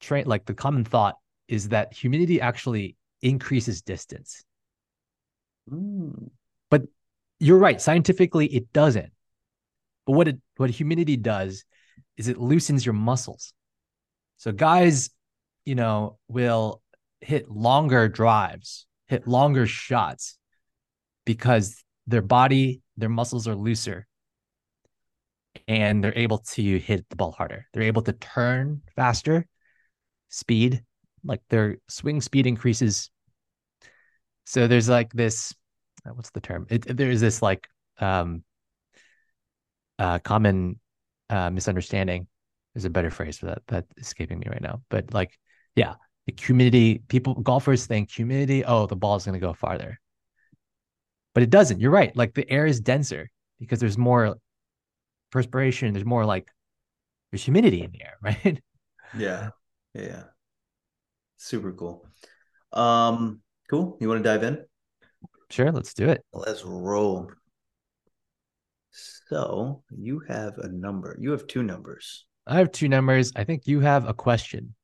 train, 0.00 0.26
like 0.26 0.44
the 0.46 0.54
common 0.54 0.84
thought 0.84 1.16
is 1.48 1.68
that 1.68 1.92
humidity 1.92 2.40
actually 2.40 2.96
increases 3.22 3.82
distance. 3.82 4.44
Mm. 5.70 6.30
But 6.70 6.82
you're 7.38 7.58
right. 7.58 7.80
Scientifically, 7.80 8.46
it 8.46 8.72
doesn't. 8.72 9.12
But 10.06 10.12
what 10.12 10.28
it 10.28 10.38
what 10.56 10.70
humidity 10.70 11.16
does 11.16 11.64
is 12.16 12.28
it 12.28 12.38
loosens 12.38 12.84
your 12.84 12.92
muscles. 12.92 13.52
So 14.36 14.52
guys, 14.52 15.10
you 15.64 15.74
know, 15.74 16.18
will 16.28 16.82
hit 17.20 17.50
longer 17.50 18.08
drives, 18.08 18.86
hit 19.06 19.26
longer 19.26 19.66
shots 19.66 20.36
because 21.24 21.82
their 22.06 22.22
body, 22.22 22.82
their 22.96 23.08
muscles 23.08 23.48
are 23.48 23.54
looser 23.54 24.06
and 25.66 26.02
they're 26.02 26.16
able 26.18 26.38
to 26.38 26.78
hit 26.78 27.08
the 27.08 27.16
ball 27.16 27.32
harder. 27.32 27.66
They're 27.72 27.84
able 27.84 28.02
to 28.02 28.12
turn 28.12 28.82
faster, 28.96 29.46
speed, 30.28 30.82
like 31.24 31.40
their 31.48 31.78
swing 31.88 32.20
speed 32.20 32.46
increases. 32.46 33.10
So 34.44 34.66
there's 34.66 34.88
like 34.88 35.12
this, 35.12 35.54
uh, 36.06 36.10
what's 36.10 36.30
the 36.30 36.40
term? 36.40 36.66
It, 36.68 36.96
there's 36.96 37.20
this 37.20 37.40
like 37.40 37.66
um, 37.98 38.44
uh, 39.98 40.18
common 40.18 40.78
uh, 41.30 41.50
misunderstanding 41.50 42.26
is 42.74 42.84
a 42.84 42.90
better 42.90 43.10
phrase 43.10 43.38
for 43.38 43.46
that. 43.46 43.62
That's 43.66 43.92
escaping 43.98 44.38
me 44.38 44.46
right 44.48 44.62
now. 44.62 44.82
But 44.88 45.12
like, 45.12 45.38
yeah, 45.76 45.94
the 46.26 46.34
humidity, 46.38 47.02
people 47.08 47.34
golfers 47.34 47.86
think 47.86 48.10
humidity, 48.10 48.64
oh, 48.64 48.86
the 48.86 48.96
ball 48.96 49.16
is 49.16 49.24
going 49.24 49.34
to 49.34 49.46
go 49.46 49.52
farther. 49.52 50.00
But 51.34 51.42
it 51.42 51.50
doesn't. 51.50 51.80
You're 51.80 51.90
right. 51.90 52.16
Like 52.16 52.34
the 52.34 52.48
air 52.50 52.66
is 52.66 52.80
denser 52.80 53.30
because 53.58 53.80
there's 53.80 53.98
more 53.98 54.36
perspiration, 55.30 55.92
there's 55.92 56.04
more 56.04 56.24
like 56.24 56.48
there's 57.30 57.42
humidity 57.42 57.82
in 57.82 57.90
the 57.90 58.02
air, 58.02 58.16
right? 58.22 58.60
Yeah. 59.16 59.50
Yeah. 59.94 60.24
Super 61.36 61.72
cool. 61.72 62.06
Um, 62.72 63.40
cool. 63.68 63.96
You 64.00 64.08
want 64.08 64.22
to 64.22 64.28
dive 64.28 64.42
in? 64.42 64.64
Sure, 65.50 65.70
let's 65.70 65.94
do 65.94 66.08
it. 66.08 66.24
Let's 66.32 66.64
roll. 66.64 67.30
So 69.34 69.82
you 69.90 70.20
have 70.28 70.58
a 70.58 70.68
number. 70.68 71.16
You 71.20 71.32
have 71.32 71.48
two 71.48 71.64
numbers. 71.64 72.24
I 72.46 72.58
have 72.58 72.70
two 72.70 72.86
numbers. 72.86 73.32
I 73.34 73.42
think 73.42 73.66
you 73.66 73.80
have 73.80 74.08
a 74.08 74.14
question. 74.14 74.76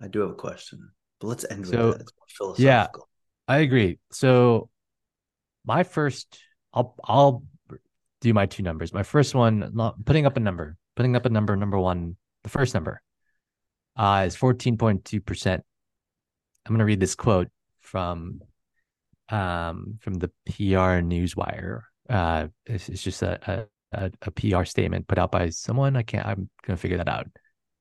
I 0.00 0.06
do 0.06 0.20
have 0.20 0.30
a 0.30 0.34
question, 0.34 0.88
but 1.20 1.26
let's 1.26 1.44
end 1.50 1.66
So, 1.66 1.88
with 1.88 1.94
that. 1.96 2.02
It's 2.02 2.12
more 2.16 2.54
philosophical. 2.54 3.08
I 3.48 3.58
agree. 3.58 3.98
So 4.12 4.68
my 5.66 5.82
first, 5.82 6.38
I'll 6.72 6.94
I'll 7.02 7.42
do 8.20 8.32
my 8.32 8.46
two 8.46 8.62
numbers. 8.62 8.94
My 8.94 9.02
first 9.02 9.34
one, 9.34 9.72
not 9.74 10.04
putting 10.04 10.26
up 10.26 10.36
a 10.36 10.40
number, 10.40 10.76
putting 10.94 11.16
up 11.16 11.26
a 11.26 11.30
number. 11.30 11.56
Number 11.56 11.78
one, 11.80 12.16
the 12.44 12.50
first 12.50 12.74
number, 12.74 13.02
uh, 13.96 14.22
is 14.28 14.36
fourteen 14.36 14.78
point 14.78 15.04
two 15.04 15.20
percent. 15.20 15.64
I'm 16.64 16.72
gonna 16.72 16.84
read 16.84 17.00
this 17.00 17.16
quote 17.16 17.48
from, 17.80 18.42
um, 19.28 19.98
from 20.00 20.14
the 20.14 20.28
PR 20.46 21.02
Newswire. 21.02 21.80
Uh, 22.08 22.48
it's, 22.66 22.88
it's 22.88 23.02
just 23.02 23.22
a, 23.22 23.66
a 23.92 23.92
a 23.92 24.30
PR 24.30 24.64
statement 24.64 25.06
put 25.06 25.18
out 25.18 25.30
by 25.30 25.50
someone. 25.50 25.96
I 25.96 26.02
can't. 26.02 26.26
I'm 26.26 26.48
gonna 26.66 26.76
figure 26.76 26.98
that 26.98 27.08
out. 27.08 27.28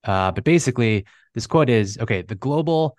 Uh, 0.04 0.32
but 0.32 0.44
basically, 0.44 1.06
this 1.34 1.48
quote 1.48 1.70
is 1.70 1.98
okay. 2.00 2.22
The 2.22 2.36
global 2.36 2.96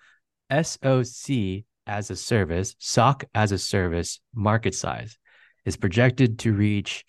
SOC 0.51 1.63
as 1.85 2.09
a 2.09 2.15
service, 2.15 2.75
SOC 2.79 3.25
as 3.35 3.51
a 3.51 3.57
service 3.57 4.21
market 4.33 4.73
size 4.73 5.17
is 5.65 5.75
projected 5.77 6.39
to 6.39 6.53
reach 6.53 7.05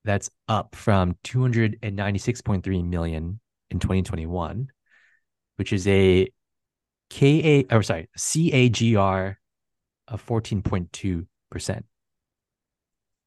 That's 0.03 0.29
up 0.47 0.75
from 0.75 1.15
296.3 1.23 2.85
million 2.85 3.39
in 3.69 3.79
2021, 3.79 4.67
which 5.57 5.73
is 5.73 5.87
a 5.87 6.27
KA 7.09 7.63
or 7.75 7.83
sorry, 7.83 8.09
CAGR 8.17 9.35
of 10.07 10.25
14.2% 10.25 11.83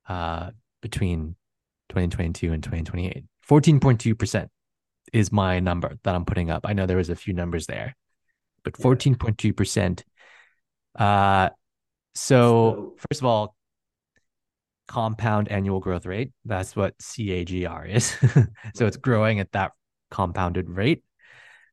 uh, 0.08 0.50
between 0.82 1.36
2022 1.90 2.52
and 2.52 2.62
2028. 2.62 3.24
14.2% 3.48 4.48
is 5.12 5.32
my 5.32 5.60
number 5.60 5.98
that 6.04 6.14
I'm 6.14 6.24
putting 6.24 6.50
up. 6.50 6.64
I 6.64 6.72
know 6.72 6.86
there 6.86 6.96
was 6.96 7.10
a 7.10 7.16
few 7.16 7.34
numbers 7.34 7.66
there, 7.66 7.96
but 8.64 8.74
14.2%. 8.74 10.02
Uh, 10.98 11.50
so, 12.14 12.14
So- 12.14 12.96
first 13.08 13.20
of 13.20 13.24
all, 13.26 13.56
compound 14.86 15.48
annual 15.48 15.78
growth 15.78 16.04
rate. 16.04 16.32
That's 16.44 16.74
what 16.74 16.98
CAGR 16.98 17.88
is. 17.88 18.16
so 18.74 18.86
it's 18.86 18.96
growing 18.96 19.38
at 19.38 19.52
that 19.52 19.72
compounded 20.10 20.68
rate. 20.68 21.02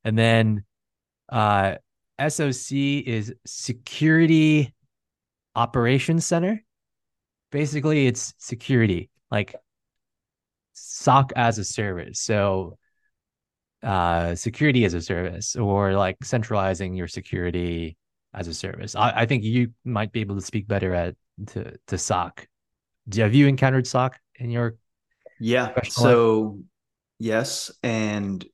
And 0.03 0.17
then 0.17 0.63
uh, 1.29 1.75
SOC 2.19 2.71
is 2.71 3.33
Security 3.45 4.73
Operations 5.55 6.25
Center. 6.25 6.63
Basically, 7.51 8.07
it's 8.07 8.33
security, 8.37 9.09
like 9.31 9.55
SOC 10.73 11.31
as 11.35 11.57
a 11.57 11.63
service. 11.63 12.19
So 12.19 12.77
uh 13.83 14.33
security 14.33 14.85
as 14.85 14.95
a 14.95 15.01
service 15.01 15.55
or 15.55 15.93
like 15.93 16.17
centralizing 16.23 16.95
your 16.95 17.07
security 17.07 17.95
as 18.33 18.47
a 18.47 18.53
service. 18.53 18.95
I, 18.95 19.11
I 19.11 19.25
think 19.27 19.43
you 19.43 19.71
might 19.85 20.11
be 20.11 20.21
able 20.21 20.33
to 20.33 20.41
speak 20.41 20.67
better 20.67 20.95
at 20.95 21.15
to 21.47 21.77
to 21.87 21.97
SOC. 21.97 22.47
Do 23.07 23.21
have 23.21 23.35
you 23.35 23.47
encountered 23.47 23.85
SOC 23.85 24.17
in 24.35 24.49
your 24.49 24.77
Yeah. 25.39 25.73
So, 25.83 26.59
yes. 27.19 27.71
And 27.83 28.45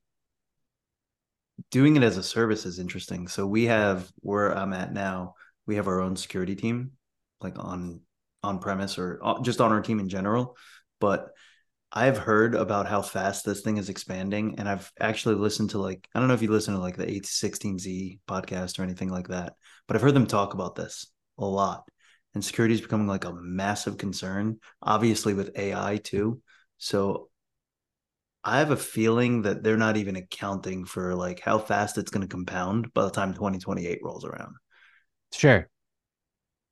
doing 1.70 1.96
it 1.96 2.02
as 2.02 2.16
a 2.16 2.22
service 2.22 2.66
is 2.66 2.78
interesting. 2.78 3.28
So, 3.28 3.46
we 3.46 3.64
have 3.64 4.10
where 4.20 4.56
I'm 4.56 4.72
at 4.72 4.92
now, 4.92 5.34
we 5.66 5.76
have 5.76 5.88
our 5.88 6.00
own 6.00 6.16
security 6.16 6.56
team, 6.56 6.92
like 7.40 7.58
on 7.58 8.00
on 8.42 8.58
premise 8.58 8.98
or 8.98 9.18
uh, 9.22 9.40
just 9.40 9.60
on 9.60 9.72
our 9.72 9.80
team 9.80 9.98
in 9.98 10.08
general. 10.08 10.56
But 11.00 11.30
I've 11.96 12.18
heard 12.18 12.56
about 12.56 12.88
how 12.88 13.02
fast 13.02 13.44
this 13.44 13.60
thing 13.62 13.76
is 13.76 13.88
expanding. 13.88 14.56
And 14.58 14.68
I've 14.68 14.90
actually 15.00 15.36
listened 15.36 15.70
to 15.70 15.78
like, 15.78 16.08
I 16.14 16.18
don't 16.18 16.26
know 16.28 16.34
if 16.34 16.42
you 16.42 16.50
listen 16.50 16.74
to 16.74 16.80
like 16.80 16.96
the 16.96 17.06
a16z 17.06 18.18
podcast 18.28 18.78
or 18.78 18.82
anything 18.82 19.10
like 19.10 19.28
that, 19.28 19.54
but 19.86 19.96
I've 19.96 20.02
heard 20.02 20.14
them 20.14 20.26
talk 20.26 20.54
about 20.54 20.74
this 20.74 21.06
a 21.38 21.44
lot. 21.44 21.84
And 22.34 22.44
security 22.44 22.74
is 22.74 22.80
becoming 22.80 23.06
like 23.06 23.24
a 23.24 23.32
massive 23.32 23.96
concern, 23.96 24.58
obviously 24.82 25.34
with 25.34 25.56
AI 25.56 25.98
too. 26.02 26.42
So 26.78 27.28
I 28.44 28.58
have 28.58 28.70
a 28.70 28.76
feeling 28.76 29.42
that 29.42 29.62
they're 29.62 29.76
not 29.76 29.96
even 29.96 30.16
accounting 30.16 30.84
for 30.84 31.14
like 31.14 31.40
how 31.40 31.58
fast 31.58 31.96
it's 31.96 32.10
going 32.10 32.22
to 32.22 32.28
compound 32.28 32.92
by 32.92 33.04
the 33.04 33.10
time 33.10 33.32
2028 33.32 34.00
rolls 34.02 34.24
around. 34.24 34.54
Sure. 35.32 35.68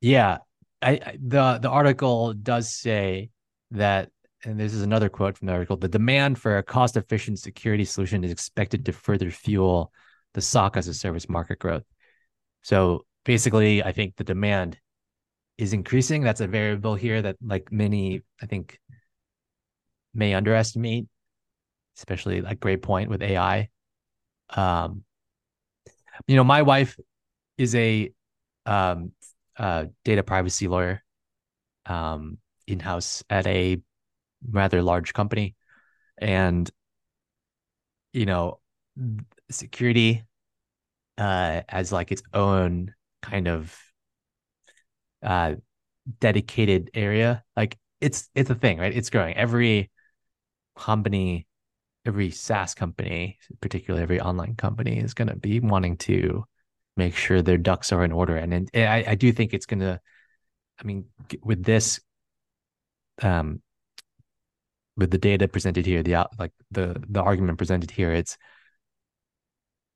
Yeah. 0.01 0.39
I, 0.83 1.17
the 1.21 1.59
the 1.63 1.71
article 1.71 2.35
does 2.35 2.75
say 2.75 3.31
that 3.71 4.11
and 4.45 4.59
this 4.59 4.75
is 4.75 4.83
another 4.83 5.09
quote 5.09 5.39
from 5.39 5.47
the 5.47 5.53
article, 5.53 5.77
the 5.77 5.89
demand 5.89 6.39
for 6.39 6.59
a 6.59 6.63
cost-efficient 6.63 7.39
security 7.39 7.85
solution 7.85 8.25
is 8.25 8.33
expected 8.33 8.85
to 8.87 8.93
further 8.93 9.31
fuel 9.31 9.93
the 10.35 10.41
SOC 10.41 10.77
as 10.77 10.89
a 10.89 10.95
service 10.95 11.29
market 11.29 11.59
growth. 11.59 11.85
So 12.63 13.05
basically, 13.25 13.83
I 13.85 13.93
think 13.93 14.17
the 14.17 14.25
demand 14.25 14.79
is 15.59 15.73
increasing. 15.73 16.23
That's 16.23 16.41
a 16.41 16.47
variable 16.47 16.95
here 16.95 17.23
that 17.23 17.37
like 17.45 17.71
many, 17.71 18.23
I 18.41 18.47
think, 18.47 18.81
may 20.15 20.35
underestimate, 20.35 21.07
especially 22.03 22.41
like 22.43 22.61
great 22.61 22.83
point 22.83 23.11
with 23.11 23.23
AI. 23.23 23.69
Um, 24.51 25.05
you 26.27 26.37
know, 26.37 26.45
my 26.45 26.63
wife 26.63 26.99
is 27.59 27.75
a 27.75 28.13
um 28.67 29.13
uh 29.59 29.87
data 30.05 30.23
privacy 30.23 30.69
lawyer 30.69 31.03
um 31.87 32.39
in-house 32.67 33.25
at 33.31 33.47
a 33.47 33.81
rather 34.51 34.83
large 34.83 35.15
company. 35.15 35.57
And 36.19 36.71
you 38.13 38.27
know 38.27 38.59
security 39.51 40.25
uh 41.19 41.63
as 41.69 41.93
like 41.93 42.13
its 42.13 42.23
own 42.35 42.95
kind 43.23 43.49
of 43.49 43.77
uh 45.23 45.55
dedicated 46.21 46.91
area 46.95 47.45
like 47.57 47.79
it's 48.01 48.31
it's 48.35 48.51
a 48.51 48.55
thing 48.57 48.79
right? 48.79 48.97
It's 48.97 49.11
growing. 49.11 49.35
Every 49.37 49.91
company 50.77 51.47
every 52.05 52.31
SaaS 52.31 52.75
company 52.75 53.39
particularly 53.61 54.03
every 54.03 54.21
online 54.21 54.57
company 54.57 54.99
is 54.99 55.15
going 55.15 55.29
to 55.29 55.37
be 55.37 55.61
wanting 55.61 55.97
to 55.97 56.45
make 56.97 57.15
sure 57.15 57.41
their 57.41 57.57
ducks 57.57 57.93
are 57.93 58.05
in 58.05 58.13
order. 58.13 58.37
And, 58.37 58.53
and 58.53 58.71
I, 58.75 59.05
I 59.09 59.15
do 59.15 59.33
think 59.33 59.55
it's 59.55 59.67
going 59.67 59.81
to 59.81 60.01
i 60.81 60.85
mean 60.85 61.05
with 61.43 61.63
this 61.63 62.01
um 63.21 63.61
with 64.97 65.11
the 65.11 65.19
data 65.19 65.47
presented 65.47 65.87
here 65.87 66.03
the 66.03 66.29
like 66.39 66.53
the 66.71 67.03
the 67.09 67.23
argument 67.23 67.59
presented 67.59 67.91
here 67.91 68.13
it's 68.13 68.37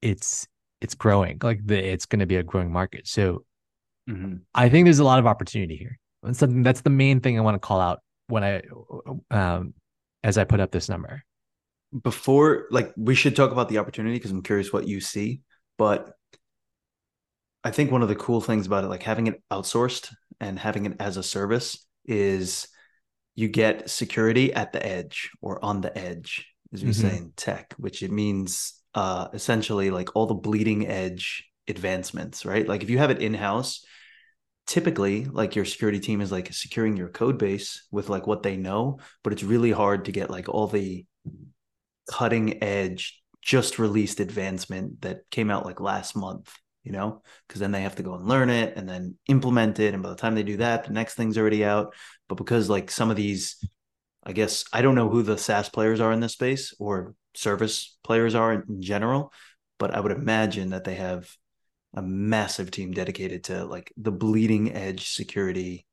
it's 0.02 0.46
it's 0.80 0.94
growing. 0.94 1.38
Like 1.42 1.60
the 1.64 1.76
it's 1.76 2.06
going 2.06 2.20
to 2.20 2.26
be 2.26 2.36
a 2.36 2.42
growing 2.42 2.72
market. 2.72 3.06
So 3.06 3.44
i 4.54 4.68
think 4.68 4.86
there's 4.86 5.00
a 5.00 5.04
lot 5.04 5.18
of 5.18 5.26
opportunity 5.26 5.76
here. 5.76 5.98
And 6.22 6.36
something 6.36 6.62
that's 6.62 6.80
the 6.80 6.90
main 6.90 7.20
thing 7.20 7.38
i 7.38 7.42
want 7.42 7.54
to 7.54 7.66
call 7.66 7.80
out 7.80 8.00
when 8.28 8.44
i 8.44 8.62
um 9.30 9.74
as 10.22 10.38
i 10.38 10.44
put 10.44 10.60
up 10.60 10.70
this 10.70 10.88
number 10.88 11.22
Before, 12.02 12.66
like, 12.70 12.92
we 12.96 13.14
should 13.14 13.36
talk 13.36 13.52
about 13.52 13.68
the 13.68 13.78
opportunity 13.78 14.16
because 14.16 14.30
I'm 14.30 14.42
curious 14.42 14.72
what 14.72 14.88
you 14.88 15.00
see. 15.00 15.40
But 15.78 16.12
I 17.64 17.70
think 17.70 17.90
one 17.90 18.02
of 18.02 18.08
the 18.08 18.14
cool 18.16 18.40
things 18.40 18.66
about 18.66 18.84
it, 18.84 18.88
like 18.88 19.02
having 19.02 19.26
it 19.26 19.42
outsourced 19.50 20.12
and 20.40 20.58
having 20.58 20.86
it 20.86 20.96
as 21.00 21.16
a 21.16 21.22
service, 21.22 21.86
is 22.04 22.68
you 23.34 23.48
get 23.48 23.90
security 23.90 24.52
at 24.52 24.72
the 24.72 24.84
edge 24.84 25.30
or 25.40 25.62
on 25.64 25.80
the 25.80 25.96
edge, 25.96 26.46
as 26.72 26.82
we 26.82 26.90
Mhm. 26.90 26.92
say 26.92 27.16
in 27.16 27.32
tech, 27.36 27.74
which 27.76 28.02
it 28.02 28.10
means 28.10 28.74
uh, 28.94 29.28
essentially 29.34 29.90
like 29.90 30.14
all 30.14 30.26
the 30.26 30.34
bleeding 30.34 30.86
edge 30.86 31.44
advancements, 31.68 32.44
right? 32.46 32.66
Like 32.66 32.82
if 32.82 32.90
you 32.90 32.98
have 32.98 33.10
it 33.10 33.20
in 33.20 33.34
house, 33.34 33.84
typically 34.66 35.26
like 35.26 35.54
your 35.54 35.64
security 35.64 36.00
team 36.00 36.20
is 36.20 36.32
like 36.32 36.52
securing 36.52 36.96
your 36.96 37.08
code 37.08 37.38
base 37.38 37.86
with 37.90 38.08
like 38.08 38.26
what 38.26 38.42
they 38.42 38.56
know, 38.56 38.98
but 39.22 39.32
it's 39.32 39.42
really 39.42 39.70
hard 39.70 40.06
to 40.06 40.12
get 40.12 40.30
like 40.30 40.48
all 40.48 40.66
the 40.66 41.04
cutting 42.10 42.62
edge, 42.62 43.22
just 43.42 43.78
released 43.78 44.20
advancement 44.20 45.02
that 45.02 45.30
came 45.30 45.50
out 45.50 45.64
like 45.64 45.80
last 45.80 46.16
month, 46.16 46.52
you 46.82 46.92
know, 46.92 47.22
because 47.46 47.60
then 47.60 47.72
they 47.72 47.82
have 47.82 47.96
to 47.96 48.02
go 48.02 48.14
and 48.14 48.26
learn 48.26 48.50
it 48.50 48.76
and 48.76 48.88
then 48.88 49.16
implement 49.28 49.78
it. 49.78 49.94
And 49.94 50.02
by 50.02 50.08
the 50.08 50.16
time 50.16 50.34
they 50.34 50.42
do 50.42 50.56
that, 50.58 50.84
the 50.84 50.92
next 50.92 51.14
thing's 51.14 51.38
already 51.38 51.64
out. 51.64 51.94
But 52.28 52.36
because 52.36 52.68
like 52.68 52.90
some 52.90 53.10
of 53.10 53.16
these 53.16 53.56
I 54.26 54.32
guess 54.32 54.64
I 54.72 54.82
don't 54.82 54.96
know 54.96 55.08
who 55.08 55.22
the 55.22 55.38
SaaS 55.38 55.68
players 55.68 56.00
are 56.00 56.10
in 56.10 56.18
this 56.18 56.32
space 56.32 56.74
or 56.80 57.14
service 57.36 57.96
players 58.02 58.34
are 58.34 58.52
in 58.52 58.82
general, 58.82 59.32
but 59.78 59.94
I 59.94 60.00
would 60.00 60.10
imagine 60.10 60.70
that 60.70 60.82
they 60.82 60.96
have 60.96 61.30
a 61.94 62.02
massive 62.02 62.72
team 62.72 62.90
dedicated 62.90 63.44
to 63.44 63.64
like 63.64 63.92
the 63.96 64.10
bleeding 64.10 64.72
edge 64.72 65.12
security 65.12 65.86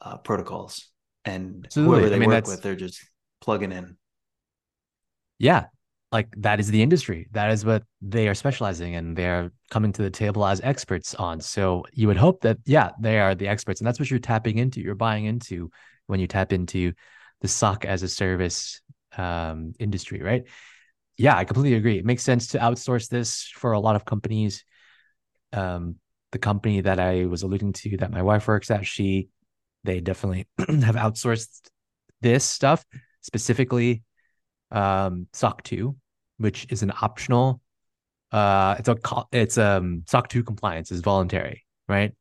uh, 0.00 0.18
protocols, 0.18 0.90
and 1.24 1.64
Absolutely. 1.66 1.92
whoever 1.92 2.08
they 2.08 2.16
I 2.16 2.18
mean, 2.20 2.30
work 2.30 2.46
with, 2.46 2.62
they're 2.62 2.76
just 2.76 3.04
plugging 3.40 3.72
in. 3.72 3.96
Yeah, 5.40 5.66
like 6.12 6.28
that 6.36 6.60
is 6.60 6.70
the 6.70 6.82
industry. 6.82 7.26
That 7.32 7.50
is 7.50 7.64
what 7.64 7.82
they 8.02 8.28
are 8.28 8.34
specializing 8.34 8.92
in. 8.92 9.14
They're 9.14 9.50
coming 9.70 9.90
to 9.94 10.02
the 10.02 10.10
table 10.10 10.44
as 10.46 10.60
experts 10.60 11.14
on. 11.14 11.40
So 11.40 11.86
you 11.94 12.06
would 12.08 12.18
hope 12.18 12.42
that 12.42 12.58
yeah, 12.66 12.90
they 13.00 13.18
are 13.18 13.34
the 13.34 13.48
experts, 13.48 13.80
and 13.80 13.86
that's 13.88 13.98
what 13.98 14.10
you're 14.10 14.20
tapping 14.20 14.58
into. 14.58 14.82
You're 14.82 14.94
buying 14.94 15.24
into 15.24 15.70
when 16.06 16.20
you 16.20 16.26
tap 16.26 16.52
into 16.52 16.92
the 17.40 17.48
SOC 17.48 17.86
as 17.86 18.02
a 18.02 18.08
service 18.08 18.82
um, 19.16 19.72
industry, 19.78 20.20
right? 20.20 20.44
Yeah, 21.16 21.36
I 21.36 21.44
completely 21.44 21.78
agree. 21.78 21.98
It 21.98 22.04
makes 22.04 22.22
sense 22.22 22.48
to 22.48 22.58
outsource 22.58 23.08
this 23.08 23.50
for 23.54 23.72
a 23.72 23.80
lot 23.80 23.96
of 23.96 24.04
companies. 24.04 24.62
Um, 25.54 25.96
the 26.32 26.38
company 26.38 26.82
that 26.82 27.00
I 27.00 27.24
was 27.24 27.42
alluding 27.44 27.72
to 27.72 27.96
that 27.98 28.12
my 28.12 28.22
wife 28.22 28.46
works 28.46 28.70
at, 28.70 28.86
she 28.86 29.30
they 29.84 30.00
definitely 30.00 30.46
have 30.58 30.96
outsourced 30.96 31.70
this 32.20 32.44
stuff 32.44 32.84
specifically 33.22 34.02
um, 34.70 35.26
SOC 35.32 35.62
2, 35.64 35.96
which 36.38 36.66
is 36.70 36.82
an 36.82 36.92
optional. 37.02 37.60
Uh, 38.32 38.76
it's 38.78 38.88
a 38.88 38.96
it's 39.32 39.58
um 39.58 40.04
SOC 40.06 40.28
2 40.28 40.44
compliance 40.44 40.92
is 40.92 41.00
voluntary, 41.00 41.64
right? 41.88 42.14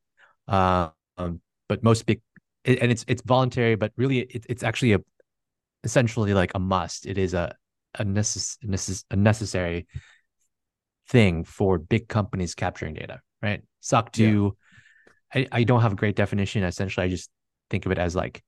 Uh, 0.48 0.90
um, 1.18 1.42
but 1.68 1.84
most 1.84 2.06
big 2.06 2.22
and 2.66 2.92
it's 2.92 3.06
it's 3.08 3.22
voluntary, 3.22 3.76
but 3.76 3.92
really 3.96 4.20
it, 4.20 4.46
it's 4.50 4.64
actually 4.64 4.94
a 4.94 5.00
essentially 5.84 6.34
like 6.34 6.52
a 6.56 6.60
must. 6.60 7.06
It 7.06 7.18
is 7.18 7.34
a 7.34 7.56
a, 7.96 8.06
necess- 8.06 8.58
necess- 8.66 9.04
a 9.10 9.16
necessary 9.16 9.88
thing 11.08 11.44
for 11.44 11.78
big 11.78 12.08
companies 12.08 12.56
capturing 12.56 12.94
data, 12.94 13.20
right? 13.42 13.62
SOC 13.82 14.12
2, 14.12 14.56
yeah. 15.34 15.42
I, 15.42 15.48
I 15.60 15.64
don't 15.64 15.82
have 15.82 15.94
a 15.94 15.96
great 15.96 16.16
definition. 16.16 16.64
Essentially, 16.64 17.06
I 17.06 17.10
just 17.10 17.30
think 17.70 17.86
of 17.86 17.92
it 17.92 17.98
as 17.98 18.16
like 18.16 18.44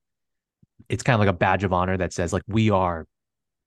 it's 0.88 1.02
kind 1.02 1.14
of 1.14 1.20
like 1.20 1.28
a 1.28 1.38
badge 1.38 1.64
of 1.64 1.72
honor 1.72 1.96
that 1.96 2.12
says 2.12 2.32
like 2.32 2.42
we 2.48 2.70
are 2.70 3.06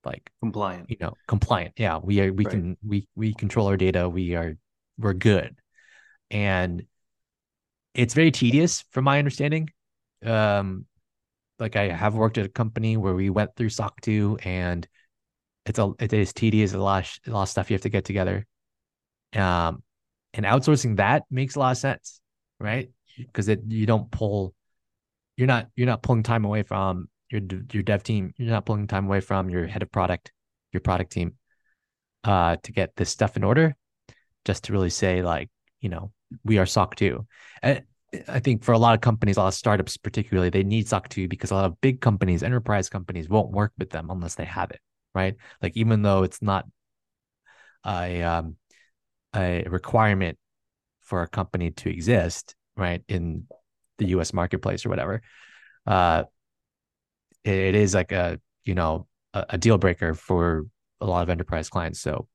like 0.05 0.29
compliant 0.41 0.89
you 0.89 0.97
know 1.00 1.13
compliant 1.27 1.74
yeah 1.77 1.97
we 1.97 2.21
are 2.21 2.31
we 2.31 2.45
right. 2.45 2.51
can 2.51 2.77
we 2.85 3.07
we 3.15 3.33
control 3.33 3.67
our 3.67 3.77
data 3.77 4.07
we 4.07 4.35
are 4.35 4.57
we're 4.97 5.13
good 5.13 5.55
and 6.31 6.85
it's 7.93 8.13
very 8.13 8.31
tedious 8.31 8.83
from 8.91 9.03
my 9.03 9.17
understanding 9.19 9.69
um 10.25 10.85
like 11.59 11.75
I 11.75 11.89
have 11.89 12.15
worked 12.15 12.38
at 12.38 12.45
a 12.45 12.50
company 12.50 12.97
where 12.97 13.13
we 13.13 13.29
went 13.29 13.55
through 13.55 13.69
SOC 13.69 14.01
2 14.01 14.39
and 14.43 14.88
it's 15.65 15.79
a 15.79 15.91
it 16.00 16.13
is 16.13 16.33
tedious, 16.33 16.74
a 16.74 16.77
lot, 16.77 17.03
of, 17.03 17.19
a 17.27 17.31
lot 17.31 17.43
of 17.43 17.50
stuff 17.50 17.69
you 17.69 17.75
have 17.75 17.81
to 17.81 17.89
get 17.89 18.05
together. 18.05 18.45
Um, 19.33 19.83
and 20.33 20.45
outsourcing 20.45 20.97
that 20.97 21.24
makes 21.31 21.55
a 21.55 21.59
lot 21.59 21.71
of 21.71 21.77
sense, 21.77 22.19
right? 22.59 22.89
Because 23.17 23.47
it 23.47 23.62
you 23.67 23.85
don't 23.85 24.12
pull, 24.12 24.53
you're 25.38 25.47
not 25.47 25.67
you're 25.75 25.88
not 25.88 26.03
pulling 26.03 26.24
time 26.24 26.45
away 26.45 26.63
from 26.63 27.07
your 27.29 27.41
your 27.72 27.84
dev 27.84 28.03
team. 28.03 28.34
You're 28.38 28.50
not 28.50 28.65
pulling 28.65 28.88
time 28.88 29.05
away 29.05 29.22
from 29.22 29.50
your 29.50 29.67
head 29.67 29.84
of 29.84 29.91
product, 29.91 30.32
your 30.72 30.82
product 30.82 31.12
team, 31.12 31.36
uh, 32.24 32.58
to 32.63 32.72
get 32.72 32.96
this 32.96 33.10
stuff 33.10 33.38
in 33.38 33.44
order. 33.44 33.75
Just 34.46 34.65
to 34.65 34.74
really 34.74 34.89
say 34.89 35.22
like, 35.22 35.50
you 35.82 35.89
know, 35.89 36.12
we 36.44 36.58
are 36.58 36.65
SOC 36.65 36.96
2. 36.96 37.25
And 37.63 37.84
I 38.27 38.39
think 38.39 38.63
for 38.63 38.74
a 38.74 38.77
lot 38.77 38.94
of 38.94 39.01
companies, 39.01 39.38
a 39.38 39.41
lot 39.41 39.48
of 39.48 39.53
startups 39.53 39.98
particularly, 39.98 40.50
they 40.50 40.63
need 40.63 40.88
SOC 40.88 41.10
2 41.10 41.27
because 41.27 41.51
a 41.51 41.55
lot 41.55 41.65
of 41.65 41.82
big 41.82 42.01
companies, 42.01 42.44
enterprise 42.44 42.89
companies 42.89 43.29
won't 43.29 43.51
work 43.51 43.74
with 43.77 43.89
them 43.89 44.10
unless 44.10 44.36
they 44.36 44.46
have 44.46 44.72
it, 44.72 44.79
right? 45.13 45.36
Like 45.62 45.75
even 45.75 46.01
though 46.01 46.24
it's 46.24 46.41
not 46.41 46.65
a 47.86 48.22
um, 48.24 48.55
a 49.36 49.63
requirement 49.67 50.38
for 51.01 51.22
a 51.22 51.27
company 51.27 51.72
to 51.72 51.90
exist, 51.90 52.55
right, 52.77 53.03
in 53.07 53.48
the 53.98 54.07
US 54.07 54.33
marketplace 54.33 54.85
or 54.85 54.90
whatever, 54.90 55.22
uh, 55.85 56.24
it, 57.46 57.75
is 57.75 57.94
like 57.94 58.12
a, 58.12 58.40
you 58.64 58.75
know, 58.75 59.08
a, 59.34 59.46
a 59.50 59.58
deal 59.58 59.77
breaker 59.77 60.14
for 60.14 60.66
a 61.01 61.05
lot 61.05 61.24
of 61.24 61.29
enterprise 61.29 61.70
clients. 61.70 62.00
So 62.00 62.27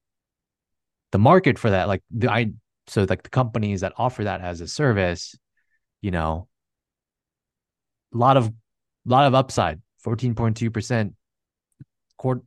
the 1.12 1.18
market 1.18 1.59
for 1.59 1.70
that, 1.70 1.88
like 1.88 2.03
the 2.11 2.31
I 2.31 2.53
so 2.87 3.07
like 3.09 3.23
the 3.23 3.31
companies 3.31 3.83
that 3.83 3.92
offer 3.96 4.25
that 4.25 4.40
as 4.40 4.61
a 4.61 4.66
service 4.66 5.37
you 6.01 6.11
know, 6.11 6.49
a 8.14 8.16
lot 8.16 8.37
of 8.37 8.46
a 8.46 8.53
lot 9.07 9.27
of 9.27 9.35
upside, 9.35 9.81
14.2%, 10.05 11.14
quarter, 12.16 12.42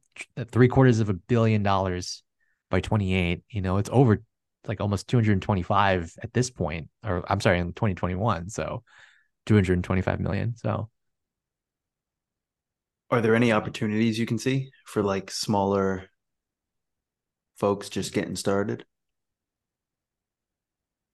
three 0.52 0.68
quarters 0.68 1.00
of 1.00 1.10
a 1.10 1.14
billion 1.14 1.64
dollars 1.64 2.24
by 2.70 2.80
28. 2.80 3.44
You 3.50 3.62
know, 3.62 3.78
it's 3.78 3.90
over 3.92 4.22
like 4.68 4.82
almost 4.82 5.08
225 5.08 6.16
at 6.22 6.34
this 6.34 6.50
point, 6.50 6.90
or 7.06 7.24
I'm 7.28 7.42
sorry, 7.42 7.60
in 7.60 7.74
2021. 7.74 8.50
So 8.50 8.84
225 9.46 10.20
million. 10.20 10.56
So 10.56 10.90
are 13.14 13.22
there 13.22 13.36
any 13.36 13.52
opportunities 13.52 14.20
you 14.20 14.26
can 14.26 14.38
see 14.38 14.72
for 14.86 15.04
like 15.04 15.32
smaller 15.32 16.10
folks 17.56 17.90
just 17.90 18.14
getting 18.14 18.36
started? 18.36 18.86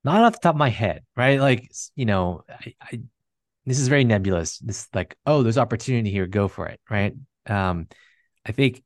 not 0.03 0.23
off 0.23 0.33
the 0.33 0.39
top 0.39 0.55
of 0.55 0.59
my 0.59 0.69
head, 0.69 1.03
right? 1.15 1.39
Like, 1.39 1.71
you 1.95 2.05
know, 2.05 2.43
I, 2.49 2.73
I, 2.81 3.01
this 3.65 3.79
is 3.79 3.87
very 3.87 4.03
nebulous. 4.03 4.57
This 4.59 4.87
like, 4.93 5.15
oh, 5.25 5.43
there's 5.43 5.57
opportunity 5.57 6.09
here, 6.09 6.27
go 6.27 6.47
for 6.47 6.67
it, 6.67 6.79
right? 6.89 7.13
Um, 7.45 7.87
I 8.45 8.51
think 8.51 8.83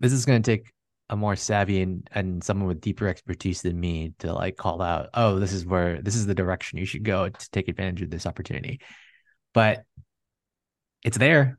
this 0.00 0.12
is 0.12 0.24
going 0.24 0.42
to 0.42 0.50
take 0.50 0.72
a 1.10 1.16
more 1.16 1.36
savvy 1.36 1.82
and, 1.82 2.08
and 2.12 2.42
someone 2.42 2.66
with 2.66 2.80
deeper 2.80 3.06
expertise 3.06 3.62
than 3.62 3.78
me 3.78 4.14
to 4.20 4.32
like 4.32 4.56
call 4.56 4.80
out, 4.80 5.10
oh, 5.12 5.38
this 5.38 5.52
is 5.52 5.66
where 5.66 6.00
this 6.00 6.16
is 6.16 6.26
the 6.26 6.34
direction 6.34 6.78
you 6.78 6.86
should 6.86 7.04
go 7.04 7.28
to 7.28 7.50
take 7.50 7.68
advantage 7.68 8.02
of 8.02 8.10
this 8.10 8.26
opportunity. 8.26 8.80
But 9.52 9.84
it's 11.02 11.18
there. 11.18 11.58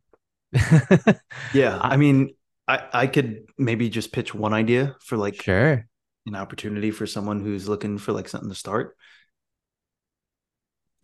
yeah. 1.54 1.80
I 1.82 1.98
mean, 1.98 2.36
I, 2.68 2.84
I 2.94 3.08
could 3.08 3.46
maybe 3.58 3.90
just 3.90 4.12
pitch 4.12 4.34
one 4.34 4.54
idea 4.54 4.96
for 5.02 5.18
like 5.18 5.42
sure 5.42 5.88
an 6.26 6.36
opportunity 6.36 6.92
for 6.92 7.06
someone 7.06 7.42
who's 7.42 7.70
looking 7.70 7.98
for 7.98 8.12
like 8.12 8.28
something 8.28 8.50
to 8.50 8.56
start 8.56 8.96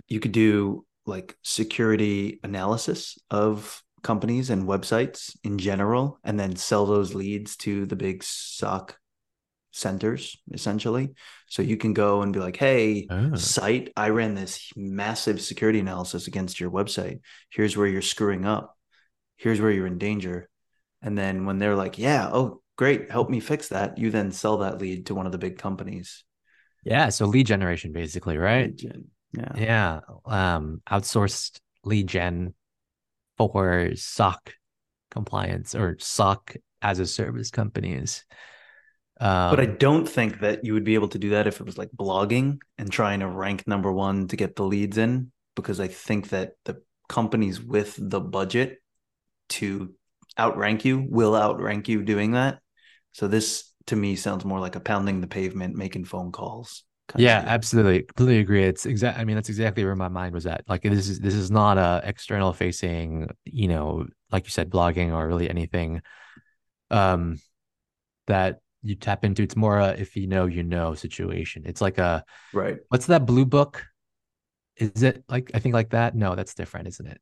you 0.08 0.20
could 0.20 0.32
do 0.32 0.86
like 1.06 1.38
security 1.44 2.40
analysis 2.44 3.18
of 3.30 3.82
companies 4.04 4.50
and 4.50 4.68
websites 4.68 5.38
in 5.44 5.58
general 5.58 6.20
and 6.24 6.40
then 6.40 6.56
sell 6.56 6.86
those 6.86 7.14
leads 7.14 7.56
to 7.56 7.86
the 7.86 7.96
big 7.96 8.24
soc 8.24 8.98
centers 9.74 10.36
essentially 10.52 11.14
so 11.48 11.62
you 11.62 11.78
can 11.78 11.94
go 11.94 12.24
and 12.24 12.34
be 12.34 12.40
like 12.40 12.58
hey 12.58 13.08
oh. 13.10 13.36
site 13.36 13.94
i 13.96 14.10
ran 14.10 14.36
this 14.36 14.70
massive 14.76 15.40
security 15.40 15.80
analysis 15.80 16.28
against 16.28 16.60
your 16.60 16.70
website 16.70 17.20
here's 17.52 17.78
where 17.78 17.88
you're 17.88 18.02
screwing 18.02 18.44
up 18.44 18.76
here's 19.42 19.60
where 19.60 19.72
you're 19.72 19.88
in 19.88 19.98
danger 19.98 20.48
and 21.02 21.18
then 21.18 21.46
when 21.46 21.58
they're 21.58 21.76
like 21.76 21.98
yeah 21.98 22.30
oh 22.32 22.62
great, 22.82 23.12
help 23.12 23.30
me 23.30 23.40
fix 23.40 23.68
that. 23.68 24.00
You 24.00 24.10
then 24.10 24.32
sell 24.32 24.58
that 24.58 24.80
lead 24.80 25.06
to 25.06 25.14
one 25.14 25.28
of 25.28 25.32
the 25.32 25.38
big 25.38 25.60
companies. 25.60 26.24
Yeah. 26.84 27.10
So 27.10 27.28
lead 27.28 27.46
generation, 27.46 27.92
basically, 27.92 28.38
right? 28.38 28.74
Yeah. 29.34 29.52
Yeah. 29.56 30.00
Um, 30.26 30.82
outsourced 30.90 31.60
lead 31.84 32.08
gen 32.08 32.56
for 33.38 33.92
SOC 33.94 34.56
compliance 35.12 35.76
or 35.76 35.96
SOC 36.00 36.58
as 36.82 36.98
a 36.98 37.06
service 37.06 37.52
companies. 37.52 38.26
Um, 39.20 39.52
but 39.52 39.60
I 39.60 39.68
don't 39.68 40.10
think 40.10 40.40
that 40.40 40.66
you 40.66 40.74
would 40.74 40.84
be 40.84 40.96
able 40.96 41.10
to 41.10 41.20
do 41.20 41.30
that 41.30 41.46
if 41.46 41.60
it 41.60 41.66
was 41.68 41.78
like 41.78 41.92
blogging 41.96 42.58
and 42.80 42.92
trying 42.92 43.20
to 43.20 43.28
rank 43.28 43.68
number 43.68 43.92
one 43.92 44.28
to 44.30 44.36
get 44.36 44.56
the 44.56 44.64
leads 44.64 44.98
in, 44.98 45.32
because 45.56 45.80
I 45.80 45.88
think 45.88 46.30
that 46.30 46.54
the 46.66 46.82
companies 47.08 47.62
with 47.62 47.96
the 48.00 48.20
budget 48.20 48.81
to 49.52 49.94
outrank 50.40 50.86
you 50.86 51.06
will 51.10 51.36
outrank 51.36 51.88
you 51.88 52.04
doing 52.04 52.32
that. 52.32 52.60
So 53.12 53.28
this 53.28 53.72
to 53.88 53.96
me 53.96 54.16
sounds 54.16 54.46
more 54.46 54.60
like 54.60 54.76
a 54.76 54.80
pounding 54.80 55.22
the 55.22 55.28
pavement, 55.28 55.76
making 55.76 56.06
phone 56.06 56.32
calls. 56.32 56.84
Yeah, 57.18 57.44
absolutely. 57.46 58.04
Completely 58.04 58.40
agree. 58.40 58.64
It's 58.64 58.86
exact. 58.86 59.20
I 59.20 59.26
mean, 59.26 59.36
that's 59.36 59.50
exactly 59.50 59.84
where 59.84 59.96
my 59.96 60.08
mind 60.08 60.34
was 60.34 60.46
at. 60.46 60.64
Like 60.68 60.84
this 60.84 61.10
is 61.10 61.20
this 61.20 61.34
is 61.34 61.52
not 61.52 61.78
a 61.78 62.02
external 62.06 62.54
facing, 62.54 63.30
you 63.44 63.68
know, 63.68 64.08
like 64.32 64.46
you 64.46 64.52
said, 64.52 64.70
blogging 64.70 65.12
or 65.12 65.28
really 65.28 65.50
anything 65.50 66.02
um 66.90 67.40
that 68.28 68.62
you 68.82 68.96
tap 68.96 69.26
into. 69.26 69.44
It's 69.44 69.56
more 69.56 69.80
a 69.80 69.90
if 69.90 70.16
you 70.16 70.28
know, 70.28 70.46
you 70.46 70.64
know 70.64 70.94
situation. 70.94 71.64
It's 71.66 71.82
like 71.82 71.98
a 71.98 72.24
right. 72.54 72.78
What's 72.90 73.08
that 73.08 73.26
blue 73.26 73.46
book? 73.46 73.86
Is 74.78 75.04
it 75.04 75.24
like 75.28 75.52
I 75.54 75.60
think 75.60 75.74
like 75.74 75.90
that? 75.90 76.16
No, 76.16 76.36
that's 76.36 76.54
different, 76.54 76.88
isn't 76.88 77.08
it? 77.08 77.20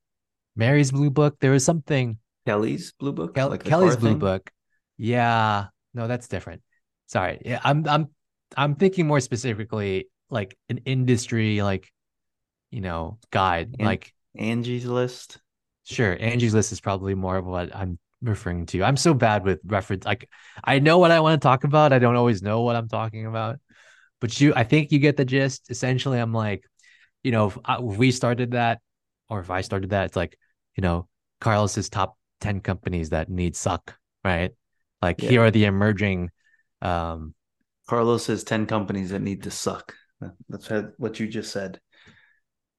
Mary's 0.59 0.91
blue 0.91 1.09
book. 1.09 1.37
There 1.39 1.51
was 1.51 1.63
something 1.63 2.17
Kelly's 2.45 2.91
blue 2.91 3.13
book. 3.13 3.33
Kel- 3.33 3.49
like 3.49 3.63
Kelly's 3.63 3.95
blue 3.95 4.11
thing? 4.11 4.19
book. 4.19 4.51
Yeah, 4.97 5.67
no, 5.93 6.07
that's 6.07 6.27
different. 6.27 6.61
Sorry. 7.07 7.41
Yeah, 7.43 7.59
I'm 7.63 7.87
I'm 7.87 8.09
I'm 8.55 8.75
thinking 8.75 9.07
more 9.07 9.21
specifically 9.21 10.09
like 10.29 10.57
an 10.67 10.81
industry 10.85 11.61
like 11.61 11.91
you 12.69 12.81
know 12.81 13.17
guide 13.31 13.75
An- 13.79 13.85
like 13.85 14.13
Angie's 14.37 14.85
list. 14.85 15.39
Sure, 15.85 16.15
Angie's 16.19 16.53
List 16.53 16.71
is 16.71 16.79
probably 16.79 17.15
more 17.15 17.37
of 17.37 17.45
what 17.45 17.75
I'm 17.75 17.97
referring 18.21 18.67
to. 18.67 18.83
I'm 18.83 18.97
so 18.97 19.15
bad 19.15 19.43
with 19.43 19.59
reference. 19.65 20.05
Like 20.05 20.29
I 20.63 20.77
know 20.77 20.99
what 20.99 21.09
I 21.09 21.19
want 21.21 21.41
to 21.41 21.43
talk 21.43 21.63
about. 21.63 21.93
I 21.93 21.99
don't 21.99 22.15
always 22.15 22.43
know 22.43 22.61
what 22.61 22.75
I'm 22.75 22.87
talking 22.87 23.25
about. 23.25 23.57
But 24.21 24.39
you, 24.39 24.53
I 24.55 24.65
think 24.65 24.91
you 24.91 24.99
get 24.99 25.17
the 25.17 25.25
gist. 25.25 25.71
Essentially, 25.71 26.19
I'm 26.19 26.33
like, 26.33 26.63
you 27.23 27.31
know, 27.31 27.47
if, 27.47 27.57
I, 27.65 27.77
if 27.77 27.97
we 27.97 28.11
started 28.11 28.51
that, 28.51 28.81
or 29.29 29.39
if 29.39 29.49
I 29.49 29.61
started 29.61 29.91
that, 29.91 30.05
it's 30.05 30.15
like, 30.15 30.37
you 30.75 30.81
know, 30.81 31.07
Carlos's 31.41 31.89
top 31.89 32.17
ten 32.41 32.59
companies 32.61 33.09
that 33.09 33.29
need 33.29 33.55
suck, 33.55 33.95
right? 34.23 34.51
Like 35.01 35.21
Yeah. 35.21 35.29
here 35.29 35.43
are 35.43 35.51
the 35.51 35.65
emerging. 35.65 36.31
Um, 36.81 37.33
Carlos 37.87 38.25
says 38.25 38.43
10 38.43 38.67
companies 38.67 39.09
that 39.09 39.21
need 39.21 39.43
to 39.43 39.51
suck. 39.51 39.95
That's 40.47 40.69
what- 40.69 40.93
what 40.99 41.19
you 41.19 41.27
just 41.27 41.51
said. 41.51 41.79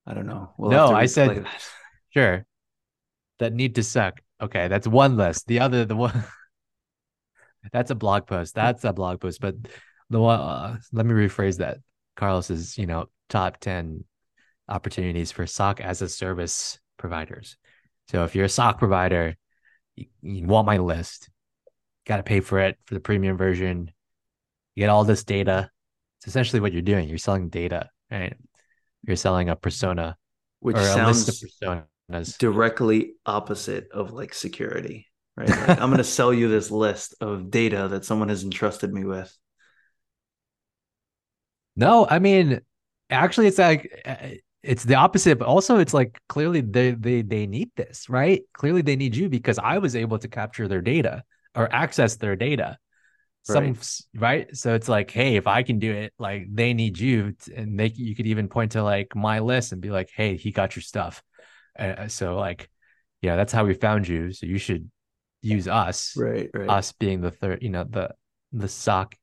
I 0.06 0.14
don't 0.14 0.26
know. 0.26 0.54
We'll 0.56 0.70
No, 0.70 0.88
I 0.94 1.06
said- 1.06 1.44
that. 1.44 1.64
sure, 2.10 2.46
that 3.38 3.52
need 3.52 3.74
to 3.74 3.82
suck. 3.82 4.20
Okay, 4.40 4.68
that's 4.68 4.86
one 4.86 5.16
list. 5.16 5.46
The 5.46 5.60
other, 5.60 5.84
the 5.84 5.96
one, 5.96 6.24
that's 7.72 7.90
a 7.90 7.94
blog 7.94 8.26
post. 8.26 8.54
That's 8.54 8.84
a 8.84 8.92
blog 8.92 9.20
post. 9.20 9.40
But 9.40 9.56
the 10.08 10.20
one, 10.20 10.40
uh, 10.40 10.78
let 10.92 11.06
me 11.06 11.12
rephrase 11.12 11.58
that. 11.58 11.78
Carlos's, 12.16 12.78
you 12.78 12.86
know, 12.86 13.06
top 13.28 13.58
ten 13.58 14.04
opportunities 14.68 15.32
for 15.32 15.46
SOC 15.46 15.80
as 15.80 16.02
a 16.02 16.08
service 16.08 16.78
providers. 16.96 17.56
So 18.10 18.24
if 18.24 18.34
you're 18.34 18.46
a 18.46 18.48
SOC 18.48 18.78
provider, 18.78 19.36
you, 19.94 20.06
you 20.20 20.46
want 20.46 20.66
my 20.66 20.78
list. 20.78 21.30
Got 22.06 22.16
to 22.16 22.24
pay 22.24 22.40
for 22.40 22.58
it 22.58 22.76
for 22.86 22.94
the 22.94 23.00
premium 23.00 23.36
version. 23.36 23.92
You 24.74 24.82
get 24.82 24.90
all 24.90 25.04
this 25.04 25.22
data. 25.22 25.70
It's 26.18 26.26
essentially 26.26 26.58
what 26.58 26.72
you're 26.72 26.82
doing. 26.82 27.08
You're 27.08 27.18
selling 27.18 27.50
data, 27.50 27.88
right? 28.10 28.36
You're 29.06 29.14
selling 29.14 29.48
a 29.48 29.54
persona 29.54 30.16
Which 30.58 30.76
or 30.76 30.80
a 30.80 30.84
sounds 30.86 31.28
list 31.28 31.44
of 31.62 31.86
personas. 32.10 32.36
directly 32.38 33.12
opposite 33.24 33.86
of 33.92 34.12
like 34.12 34.34
security, 34.34 35.06
right? 35.36 35.48
Like, 35.48 35.80
I'm 35.80 35.90
going 35.90 35.98
to 35.98 36.04
sell 36.04 36.34
you 36.34 36.48
this 36.48 36.72
list 36.72 37.14
of 37.20 37.48
data 37.48 37.86
that 37.92 38.04
someone 38.04 38.28
has 38.28 38.42
entrusted 38.42 38.92
me 38.92 39.04
with. 39.04 39.32
No, 41.76 42.08
I 42.10 42.18
mean, 42.18 42.60
actually, 43.08 43.46
it's 43.46 43.58
like 43.58 44.02
uh, 44.04 44.30
it's 44.62 44.84
the 44.84 44.96
opposite, 44.96 45.38
but 45.38 45.48
also 45.48 45.78
it's 45.78 45.94
like 45.94 46.20
clearly 46.28 46.60
they 46.60 46.92
they 46.92 47.22
they 47.22 47.46
need 47.46 47.70
this, 47.76 48.08
right? 48.08 48.42
Clearly 48.54 48.82
they 48.82 48.96
need 48.96 49.16
you 49.16 49.28
because 49.28 49.58
I 49.58 49.78
was 49.78 49.96
able 49.96 50.18
to 50.18 50.28
capture 50.28 50.68
their 50.68 50.82
data 50.82 51.22
or 51.54 51.72
access 51.72 52.16
their 52.16 52.36
data. 52.36 52.76
Some 53.42 53.68
Right. 53.72 54.00
right, 54.16 54.56
so 54.56 54.74
it's 54.74 54.88
like, 54.88 55.10
hey, 55.10 55.36
if 55.36 55.46
I 55.46 55.62
can 55.62 55.78
do 55.78 55.90
it, 55.92 56.12
like 56.18 56.46
they 56.52 56.74
need 56.74 56.98
you, 56.98 57.34
and 57.56 57.80
they 57.80 57.86
you 57.86 58.14
could 58.14 58.26
even 58.26 58.48
point 58.48 58.72
to 58.72 58.82
like 58.82 59.16
my 59.16 59.38
list 59.38 59.72
and 59.72 59.80
be 59.80 59.90
like, 59.90 60.10
hey, 60.14 60.36
he 60.36 60.52
got 60.52 60.76
your 60.76 60.82
stuff. 60.82 61.22
Uh, 61.78 62.08
so 62.08 62.36
like, 62.36 62.68
yeah, 63.22 63.36
that's 63.36 63.52
how 63.52 63.64
we 63.64 63.72
found 63.74 64.06
you. 64.06 64.32
So 64.32 64.44
you 64.44 64.58
should 64.58 64.90
use 65.40 65.68
us, 65.68 66.14
Right, 66.18 66.50
right. 66.52 66.68
us 66.68 66.92
being 66.92 67.22
the 67.22 67.30
third, 67.30 67.62
you 67.62 67.70
know, 67.70 67.84
the 67.84 68.10
the 68.52 68.68
SOC 68.68 69.16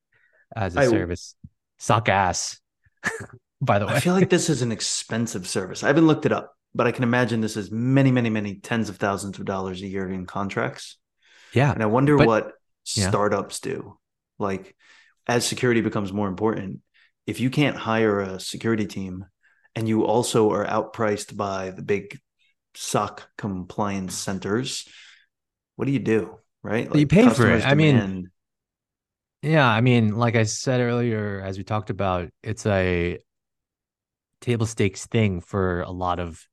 as 0.56 0.76
a 0.76 0.80
I- 0.80 0.88
service, 0.88 1.36
sock 1.78 2.10
ass. 2.10 2.60
By 3.62 3.80
the 3.80 3.88
way, 3.88 3.94
I 3.94 4.00
feel 4.00 4.14
like 4.14 4.30
this 4.30 4.50
is 4.50 4.62
an 4.62 4.72
expensive 4.72 5.48
service. 5.48 5.84
I 5.84 5.88
haven't 5.88 6.08
looked 6.08 6.26
it 6.26 6.32
up, 6.32 6.54
but 6.76 6.86
I 6.88 6.92
can 6.92 7.04
imagine 7.04 7.42
this 7.42 7.58
is 7.58 7.72
many, 7.72 8.12
many, 8.12 8.30
many 8.30 8.56
tens 8.56 8.90
of 8.90 8.98
thousands 8.98 9.40
of 9.40 9.46
dollars 9.46 9.82
a 9.82 9.88
year 9.88 10.10
in 10.10 10.26
contracts. 10.26 10.98
yeah, 11.54 11.72
And 11.72 11.82
I 11.82 11.88
wonder 11.88 12.18
But- 12.18 12.28
what 12.28 12.52
yeah. 12.96 13.10
startups 13.10 13.60
do. 13.60 13.98
Like, 14.38 14.76
as 15.26 15.46
security 15.46 15.82
becomes 15.82 16.14
more 16.14 16.28
important, 16.28 16.82
if 17.26 17.40
you 17.40 17.50
can't 17.50 17.76
hire 17.76 18.20
a 18.20 18.40
security 18.40 18.86
team 18.86 19.26
and 19.76 19.88
you 19.88 20.06
also 20.06 20.52
are 20.52 20.66
outpriced 20.66 21.36
by 21.36 21.72
the 21.72 21.82
big 21.82 22.20
SOC 22.76 23.28
compliance 23.38 24.14
centers, 24.16 24.88
what 25.78 25.86
do 25.86 25.92
you 25.92 26.00
do? 26.00 26.38
Right? 26.64 26.94
You 26.94 27.08
pay 27.08 27.24
for 27.24 27.28
it. 27.48 27.62
customers 27.62 27.64
I 27.66 27.74
mean, 27.74 28.30
Yeah, 29.42 29.68
I 29.68 29.82
mean, 29.82 30.16
like 30.16 30.36
I 30.36 30.44
said 30.44 30.80
earlier, 30.82 31.42
as 31.44 31.58
we 31.58 31.64
talked 31.64 31.90
about, 31.90 32.30
it's 32.44 32.66
a 32.66 33.20
table 34.42 34.66
stakes 34.66 35.06
thing 35.08 35.42
for 35.42 35.82
a 35.82 35.92
lot 35.92 36.20
of 36.20 36.48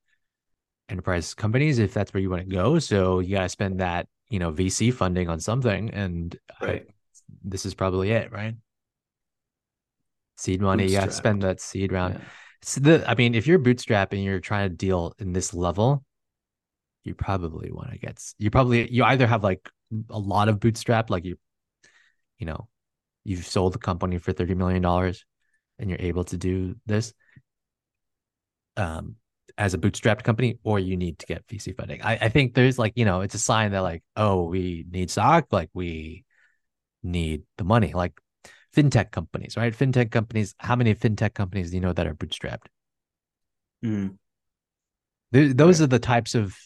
enterprise 0.89 1.35
companies 1.35 1.79
if 1.79 1.95
that's 1.95 2.13
where 2.13 2.21
you 2.21 2.31
want 2.31 2.43
to 2.43 2.55
go. 2.55 2.79
So 2.79 3.21
you 3.21 3.37
got 3.37 3.43
to 3.43 3.49
spend 3.49 3.81
that, 3.81 4.07
you 4.29 4.39
know, 4.39 4.51
VC 4.51 4.93
funding 4.93 5.29
on 5.29 5.41
something, 5.41 5.91
and 5.91 6.37
I- 6.61 6.67
Right. 6.67 6.87
this 7.43 7.65
is 7.67 7.75
probably 7.75 8.11
it, 8.11 8.33
right? 8.33 8.55
Seed 10.37 10.61
money, 10.61 10.87
you 10.89 10.99
got 10.99 11.07
to 11.07 11.13
spend 11.13 11.43
that 11.43 11.61
seed 11.61 11.93
round. 11.93 12.15
yeah. 12.15 12.21
It's 12.61 12.75
the, 12.77 13.05
I 13.09 13.15
mean, 13.15 13.35
if 13.35 13.47
you're 13.47 13.59
bootstrapping, 13.59 14.25
you're 14.25 14.41
trying 14.41 14.69
to 14.71 14.75
deal 14.75 15.15
in 15.19 15.33
this 15.33 15.55
level, 15.55 16.05
you 17.05 17.15
probably 17.15 17.71
want 17.71 17.93
to 17.93 17.99
get, 17.99 18.21
you 18.39 18.51
probably, 18.51 18.91
you 18.91 19.05
either 19.05 19.27
have 19.27 19.45
like 19.45 19.71
a 20.11 20.19
lot 20.19 20.49
of 20.49 20.59
bootstrap, 20.61 21.11
like 21.11 21.25
you, 21.25 21.37
you 22.39 22.47
know, 22.47 22.69
you've 23.23 23.47
sold 23.47 23.75
the 23.75 23.79
company 23.79 24.19
for 24.19 24.33
$30 24.33 24.57
million 24.57 24.85
and 25.79 25.91
you're 25.91 26.01
able 26.01 26.25
to 26.25 26.37
do 26.37 26.77
this 26.87 27.13
um, 28.77 29.17
as 29.57 29.75
a 29.75 29.79
bootstrapped 29.79 30.23
company, 30.25 30.59
or 30.65 30.79
you 30.79 30.97
need 30.97 31.19
to 31.21 31.27
get 31.27 31.47
VC 31.49 31.73
funding. 31.73 32.03
I, 32.03 32.15
I 32.23 32.29
think 32.29 32.55
there's 32.55 32.79
like, 32.79 32.93
you 32.97 33.05
know, 33.05 33.21
it's 33.21 33.35
a 33.35 33.39
sign 33.39 33.73
that 33.73 33.81
like, 33.81 34.03
oh, 34.17 34.45
we 34.45 34.85
need 34.91 35.11
stock, 35.11 35.47
like 35.51 35.71
we 35.75 36.25
need 37.03 37.43
the 37.59 37.65
money, 37.65 37.93
like 37.93 38.13
fintech 38.75 39.11
companies, 39.11 39.57
right? 39.57 39.73
Fintech 39.77 40.11
companies, 40.11 40.55
how 40.59 40.77
many 40.77 40.95
fintech 40.95 41.35
companies 41.35 41.71
do 41.71 41.77
you 41.77 41.81
know 41.81 41.93
that 41.93 42.07
are 42.07 42.15
bootstrapped? 42.15 42.67
Mm. 43.85 44.17
Th- 45.33 45.55
those 45.55 45.81
Right. 45.81 45.85
are 45.85 45.89
the 45.89 45.99
types 45.99 46.35
of 46.35 46.57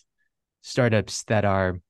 startups 0.63 1.25
that 1.25 1.45
are 1.45 1.81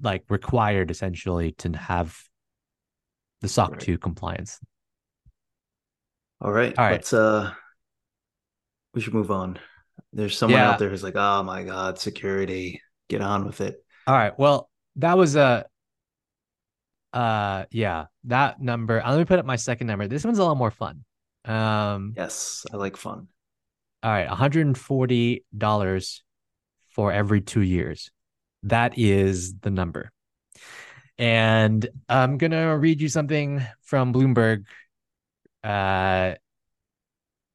like 0.00 0.24
required 0.28 0.90
essentially 0.90 1.52
to 1.52 1.70
have 1.76 2.18
the 3.40 3.48
SOC 3.48 3.70
Right. 3.72 3.80
2 3.80 3.98
compliance. 3.98 4.58
All 6.40 6.52
right. 6.52 6.76
All 6.78 6.84
right. 6.84 6.92
Let's 6.92 7.12
uh 7.12 7.52
we 8.94 9.00
should 9.00 9.14
move 9.14 9.30
on. 9.30 9.58
There's 10.12 10.36
someone 10.38 10.60
Yeah. 10.60 10.70
out 10.70 10.78
there 10.78 10.88
who's 10.90 11.02
like, 11.02 11.16
oh 11.16 11.42
my 11.42 11.64
God, 11.64 11.98
security. 11.98 12.80
Get 13.08 13.20
on 13.22 13.46
with 13.46 13.60
it. 13.60 13.82
All 14.06 14.14
right. 14.14 14.38
Well, 14.38 14.70
that 14.96 15.16
was 15.16 15.36
a 15.36 15.66
uh 17.12 17.64
yeah, 17.70 18.06
that 18.24 18.60
number. 18.60 19.00
uh, 19.04 19.10
Let 19.10 19.18
me 19.18 19.24
put 19.24 19.38
up 19.38 19.46
my 19.46 19.56
second 19.56 19.86
number. 19.86 20.06
This 20.08 20.24
one's 20.24 20.38
a 20.38 20.44
lot 20.44 20.56
more 20.58 20.70
fun. 20.70 21.04
Um 21.44 22.12
Yes, 22.16 22.66
I 22.72 22.76
like 22.76 22.96
fun. 22.96 23.28
all 24.02 24.10
right, 24.10 24.28
$140 24.28 26.20
for 26.90 27.12
every 27.12 27.40
2 27.40 27.60
years. 27.62 28.10
That 28.64 28.98
is 28.98 29.54
the 29.60 29.70
number. 29.70 30.10
And 31.16 31.88
I'm 32.08 32.38
going 32.38 32.50
to 32.52 32.66
read 32.78 33.00
you 33.00 33.08
something 33.08 33.62
from 33.82 34.12
Bloomberg. 34.12 34.64
Uh 35.64 36.34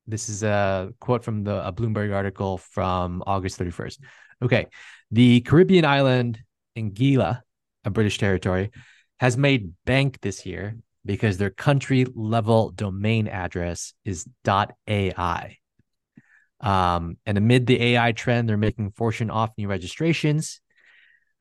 this 0.08 0.30
is 0.30 0.44
a 0.44 0.94
quote 1.00 1.24
from 1.24 1.44
the 1.44 1.66
a 1.66 1.72
Bloomberg 1.72 2.14
article 2.14 2.58
from 2.58 3.24
August 3.26 3.60
31st. 3.60 4.00
Okay. 4.42 4.68
The 5.12 5.42
Caribbean 5.42 5.86
island 5.86 6.40
Anguilla, 6.78 7.42
a 7.86 7.90
British 7.90 8.18
territory, 8.18 8.72
has 9.20 9.38
made 9.38 9.74
bank 9.86 10.20
this 10.22 10.46
year 10.46 10.78
because 11.06 11.38
their 11.38 11.50
country 11.50 12.06
level 12.16 12.72
domain 12.72 13.28
address 13.28 13.94
is 14.06 14.26
.ai. 14.48 15.58
Um, 16.60 17.18
and 17.26 17.38
amid 17.38 17.68
the 17.68 17.82
AI 17.82 18.14
trend, 18.14 18.48
they're 18.48 18.58
making 18.58 18.92
fortune 18.92 19.30
off 19.30 19.52
new 19.58 19.68
registrations. 19.68 20.62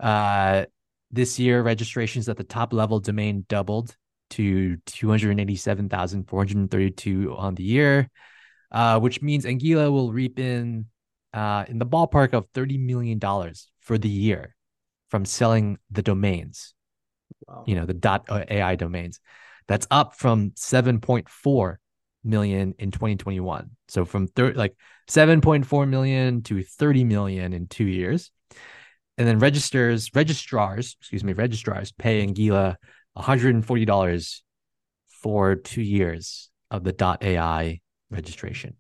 Uh, 0.01 0.64
this 1.12 1.38
year, 1.38 1.62
registrations 1.62 2.29
at 2.29 2.37
the 2.37 2.44
top 2.44 2.72
level 2.72 2.98
domain 2.98 3.44
doubled 3.48 3.96
to 4.31 4.79
287,432 4.87 7.37
on 7.37 7.55
the 7.55 7.62
year, 7.62 8.11
uh, 8.72 8.98
which 8.98 9.22
means 9.22 9.44
Anguilla 9.44 9.92
will 9.92 10.12
reap 10.12 10.38
in 10.38 10.87
uh, 11.35 11.64
in 11.68 11.78
the 11.78 11.87
ballpark 11.87 12.32
of 12.32 12.50
$30 12.52 12.78
million 12.78 13.20
for 13.80 13.96
the 13.98 14.08
year 14.08 14.54
from 15.08 15.24
selling 15.24 15.78
the 15.90 16.02
domains, 16.02 16.74
Wow. 17.46 17.64
you 17.66 17.74
know, 17.74 17.87
the 17.87 17.94
dot 17.94 18.26
AI 18.30 18.76
domains. 18.76 19.20
That's 19.68 19.87
up 19.90 20.14
from 20.14 20.50
7.4 20.52 21.76
million 22.24 22.74
in 22.78 22.90
2021. 22.90 23.70
So 23.88 24.04
from 24.04 24.26
thir- 24.26 24.54
like 24.54 24.74
7.4 25.08 25.88
million 25.88 26.42
to 26.42 26.62
30 26.62 27.04
million 27.04 27.52
in 27.52 27.66
two 27.66 27.85
years. 27.87 28.30
And 29.18 29.28
then 29.28 29.38
registers, 29.38 30.11
registrars, 30.14 30.96
excuse 31.00 31.22
me, 31.22 31.35
registrars 31.35 31.92
pay 31.92 32.26
Anguilla 32.26 32.76
$140 33.16 34.40
for 35.08 35.56
two 35.56 35.82
years 35.82 36.50
of 36.70 36.85
the 36.85 36.94
.ai 37.20 37.82
registration. 38.12 38.77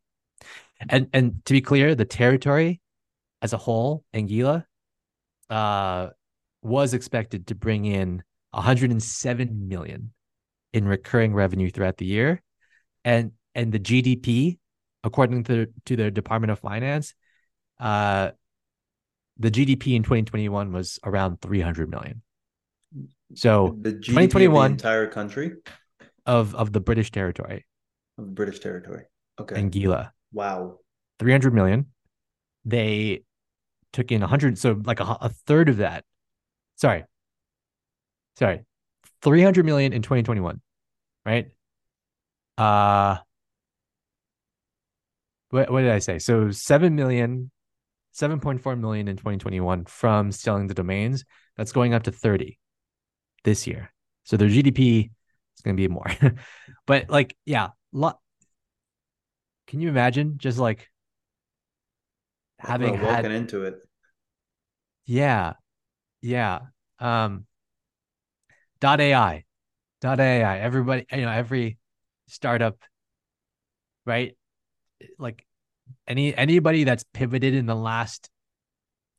And 0.88 1.08
and 1.12 1.44
to 1.46 1.52
be 1.52 1.60
clear, 1.60 1.94
the 1.94 2.04
territory 2.04 2.80
as 3.40 3.52
a 3.52 3.56
whole, 3.56 4.04
Anguilla, 4.14 4.64
uh, 5.50 6.08
was 6.62 6.94
expected 6.94 7.48
to 7.48 7.54
bring 7.54 7.84
in 7.84 8.22
107 8.52 9.68
million 9.68 10.12
in 10.72 10.86
recurring 10.86 11.34
revenue 11.34 11.70
throughout 11.70 11.96
the 11.98 12.06
year, 12.06 12.42
and 13.04 13.32
and 13.54 13.72
the 13.72 13.78
GDP, 13.78 14.58
according 15.04 15.44
to 15.44 15.66
to 15.86 15.96
the 15.96 16.10
Department 16.10 16.50
of 16.50 16.60
Finance, 16.60 17.14
uh, 17.78 18.30
the 19.38 19.50
GDP 19.50 19.94
in 19.96 20.02
2021 20.02 20.72
was 20.72 20.98
around 21.04 21.40
300 21.40 21.90
million. 21.90 22.22
So 23.34 23.76
The 23.80 23.92
GDP 23.92 24.04
2021 24.04 24.64
of 24.64 24.70
the 24.70 24.72
entire 24.72 25.06
country 25.08 25.52
of 26.26 26.54
of 26.54 26.72
the 26.72 26.80
British 26.80 27.10
territory 27.10 27.66
of 28.18 28.26
the 28.26 28.32
British 28.32 28.60
territory. 28.60 29.04
Okay. 29.40 29.56
Anguilla, 29.56 30.10
wow. 30.32 30.78
300 31.18 31.54
million. 31.54 31.86
They 32.64 33.24
took 33.92 34.12
in 34.12 34.20
100, 34.20 34.58
so 34.58 34.80
like 34.84 35.00
a, 35.00 35.18
a 35.20 35.28
third 35.28 35.68
of 35.68 35.78
that. 35.78 36.04
Sorry, 36.76 37.04
sorry, 38.38 38.64
300 39.22 39.64
million 39.64 39.92
in 39.92 40.02
2021, 40.02 40.60
right? 41.24 41.50
Uh, 42.58 43.16
what, 45.50 45.70
what 45.70 45.82
did 45.82 45.90
I 45.90 45.98
say? 45.98 46.18
So 46.18 46.50
7 46.50 46.94
million, 46.94 47.50
7.4 48.14 48.78
million 48.78 49.08
in 49.08 49.16
2021 49.16 49.84
from 49.84 50.32
selling 50.32 50.66
the 50.66 50.74
domains. 50.74 51.24
That's 51.56 51.72
going 51.72 51.94
up 51.94 52.04
to 52.04 52.12
30 52.12 52.58
this 53.44 53.66
year. 53.66 53.92
So 54.24 54.36
their 54.36 54.48
GDP 54.48 55.10
is 55.56 55.62
going 55.62 55.76
to 55.76 55.80
be 55.80 55.88
more. 55.88 56.10
but 56.86 57.10
like, 57.10 57.36
yeah, 57.44 57.68
lot. 57.92 58.18
Can 59.72 59.80
you 59.80 59.88
imagine 59.88 60.34
just 60.36 60.58
like 60.58 60.90
having 62.58 62.92
had 62.92 63.24
into 63.24 63.64
it. 63.64 63.76
yeah, 65.06 65.54
yeah. 66.20 66.58
Um, 66.98 67.46
dot 68.80 69.00
AI, 69.00 69.44
dot 70.02 70.20
AI. 70.20 70.58
Everybody, 70.58 71.06
you 71.10 71.22
know, 71.22 71.30
every 71.30 71.78
startup, 72.28 72.76
right? 74.04 74.36
Like 75.18 75.46
any 76.06 76.36
anybody 76.36 76.84
that's 76.84 77.06
pivoted 77.14 77.54
in 77.54 77.64
the 77.64 77.74
last 77.74 78.28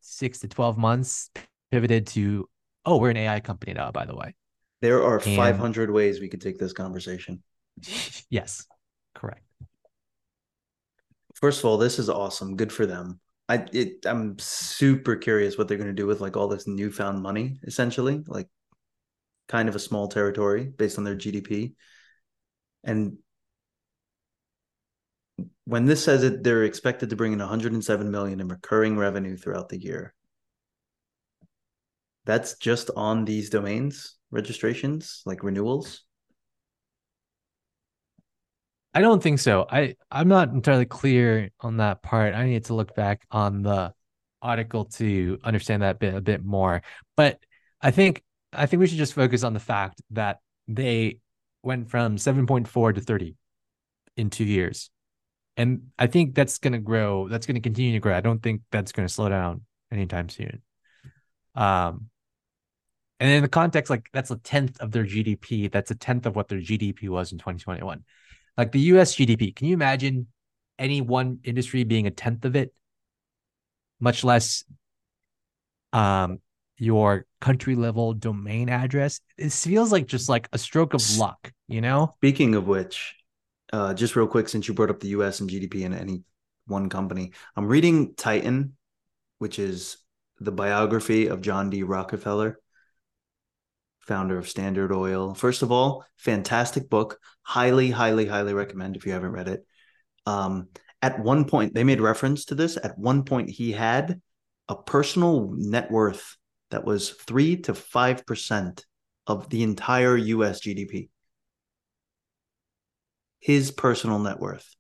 six 0.02 0.38
to 0.42 0.48
twelve 0.48 0.78
months 0.78 1.32
pivoted 1.72 2.06
to 2.10 2.48
oh, 2.86 2.98
we're 2.98 3.10
an 3.10 3.18
AI 3.18 3.40
company 3.40 3.74
now. 3.74 3.92
By 3.92 4.06
the 4.06 4.16
way, 4.16 4.36
There 4.82 5.02
are 5.02 5.16
And- 5.16 5.36
500 5.36 5.90
ways 5.90 6.20
we 6.20 6.30
could 6.30 6.42
take 6.42 6.60
this 6.60 6.74
conversation. 6.74 7.42
yes, 8.30 8.68
correct. 9.16 9.48
First 11.44 11.60
of 11.60 11.66
all, 11.66 11.78
this 11.78 12.00
is 12.00 12.10
awesome. 12.10 12.56
Good 12.56 12.72
for 12.72 12.86
them. 12.86 13.20
I 13.50 13.66
it, 13.74 14.06
I'm 14.06 14.40
super 14.40 15.18
curious 15.18 15.58
what 15.58 15.68
they're 15.68 15.76
going 15.76 15.90
to 15.90 15.94
do 15.94 16.08
with 16.08 16.22
like 16.22 16.38
all 16.38 16.48
this 16.48 16.68
newfound 16.68 17.22
money, 17.22 17.60
essentially, 17.64 18.24
like 18.28 18.48
kind 19.50 19.68
of 19.68 19.76
a 19.76 19.80
small 19.80 20.08
territory 20.08 20.64
based 20.64 20.98
on 20.98 21.04
their 21.04 21.18
GDP. 21.18 21.74
And 22.86 23.18
when 25.66 25.84
this 25.84 26.02
says 26.02 26.24
it, 26.24 26.46
they're 26.46 26.64
expected 26.64 27.10
to 27.10 27.18
bring 27.18 27.34
in 27.34 27.40
107 27.40 28.10
million 28.10 28.40
in 28.40 28.48
recurring 28.48 28.96
revenue 28.96 29.36
throughout 29.36 29.68
the 29.68 29.82
year. 29.82 30.14
That's 32.24 32.56
just 32.56 32.90
on 32.96 33.26
these 33.26 33.50
domains 33.50 34.16
registrations, 34.32 35.22
like 35.26 35.44
renewals. 35.44 36.06
I 38.94 39.02
don't 39.02 39.24
think 39.24 39.40
so. 39.40 39.66
I 39.70 39.96
I'm 40.12 40.28
not 40.28 40.50
entirely 40.50 40.86
clear 40.86 41.50
on 41.60 41.78
that 41.78 42.04
part. 42.04 42.36
I 42.36 42.46
need 42.46 42.66
to 42.66 42.76
look 42.76 42.96
back 42.96 43.26
on 43.32 43.64
the 43.64 43.94
article 44.42 44.86
to 44.86 45.40
understand 45.44 45.82
that 45.82 46.00
bit 46.00 46.14
a 46.14 46.22
bit 46.22 46.44
more. 46.44 46.84
But 47.18 47.40
I 47.82 47.92
think 47.92 48.24
I 48.52 48.68
think 48.68 48.82
we 48.82 48.88
should 48.88 49.00
just 49.00 49.14
focus 49.14 49.44
on 49.44 49.54
the 49.54 49.60
fact 49.60 50.02
that 50.12 50.40
they 50.68 51.20
went 51.64 51.90
from 51.90 52.18
7.4 52.18 52.96
to 52.96 53.02
30 53.02 53.36
in 54.18 54.30
2 54.30 54.44
years. 54.44 54.92
And 55.58 55.88
I 55.98 56.08
think 56.08 56.36
that's 56.36 56.58
going 56.60 56.74
to 56.74 56.80
grow. 56.80 57.28
That's 57.28 57.46
going 57.46 57.56
to 57.56 57.62
continue 57.62 57.94
to 57.94 58.00
grow. 58.00 58.16
I 58.16 58.22
don't 58.22 58.44
think 58.44 58.62
that's 58.72 58.92
going 58.92 59.08
to 59.08 59.14
slow 59.14 59.30
down 59.30 59.62
anytime 59.92 60.30
soon. 60.30 60.62
Um 61.56 62.10
and 63.20 63.32
in 63.32 63.42
the 63.42 63.50
context 63.50 63.90
like 63.90 64.10
that's 64.14 64.32
a 64.32 64.36
tenth 64.38 64.80
of 64.82 64.92
their 64.92 65.06
GDP. 65.06 65.72
That's 65.72 65.92
a 65.92 65.96
tenth 65.96 66.26
of 66.28 66.36
what 66.36 66.48
their 66.48 66.60
GDP 66.60 67.10
was 67.10 67.32
in 67.32 67.40
2021 67.40 68.04
like 68.58 68.72
the 68.72 68.80
US 68.80 69.16
GDP. 69.16 69.56
Can 69.56 69.68
you 69.68 69.74
imagine 69.74 70.28
any 70.80 71.02
one 71.02 71.40
industry 71.44 71.84
being 71.84 72.08
a 72.08 72.12
tenth 72.12 72.46
of 72.46 72.56
it? 72.56 72.74
Much 74.00 74.24
less 74.24 74.64
um 75.94 76.40
your 76.78 77.26
country 77.40 77.76
level 77.76 78.14
domain 78.14 78.70
address. 78.70 79.20
It 79.38 79.52
feels 79.52 79.92
like 79.92 80.08
just 80.08 80.30
like 80.30 80.50
a 80.54 80.58
stroke 80.58 80.94
of 80.94 81.18
luck, 81.18 81.52
you 81.68 81.82
know? 81.82 82.16
Speaking 82.18 82.56
of 82.56 82.68
which, 82.68 83.16
uh, 83.72 83.94
just 83.94 84.16
real 84.16 84.28
quick, 84.28 84.50
since 84.50 84.68
you 84.68 84.74
brought 84.74 84.90
up 84.90 85.00
the 85.00 85.10
US 85.10 85.40
and 85.40 85.50
GDP 85.50 85.84
in 85.84 85.94
any 85.94 86.24
one 86.68 86.90
company, 86.90 87.32
I'm 87.56 87.68
reading 87.68 88.16
Titan, 88.16 88.76
which 89.40 89.60
is 89.60 89.98
the 90.40 90.52
biography 90.52 91.28
of 91.28 91.42
John 91.42 91.70
D. 91.70 91.84
Rockefeller, 91.84 92.60
founder 94.08 94.38
of 94.38 94.50
Standard 94.50 94.92
Oil. 94.92 95.34
First 95.34 95.62
of 95.62 95.72
all, 95.72 96.06
fantastic 96.18 96.90
book. 96.90 97.20
Highly, 97.42 97.90
highly, 97.92 98.26
highly 98.26 98.54
recommend 98.54 98.96
if 98.96 99.06
you 99.06 99.12
haven't 99.12 99.32
read 99.32 99.48
it. 99.48 99.66
Um, 100.26 100.70
at 101.02 101.20
one 101.20 101.46
point, 101.46 101.74
they 101.74 101.84
made 101.84 102.02
reference 102.02 102.46
to 102.46 102.56
this. 102.56 102.78
At 102.78 102.98
one 102.98 103.24
point, 103.24 103.50
he 103.50 103.72
had 103.72 104.22
a 104.70 104.76
personal 104.76 105.52
net 105.56 105.92
worth 105.92 106.38
that 106.72 106.86
was 106.86 107.10
three 107.10 107.58
to 107.58 107.74
five 107.74 108.26
percent 108.26 108.86
of 109.28 109.50
the 109.50 109.64
entire 109.64 110.18
US 110.18 110.62
GDP 110.62 111.10
his 113.44 113.72
personal 113.72 114.20
net 114.20 114.40
worth. 114.40 114.74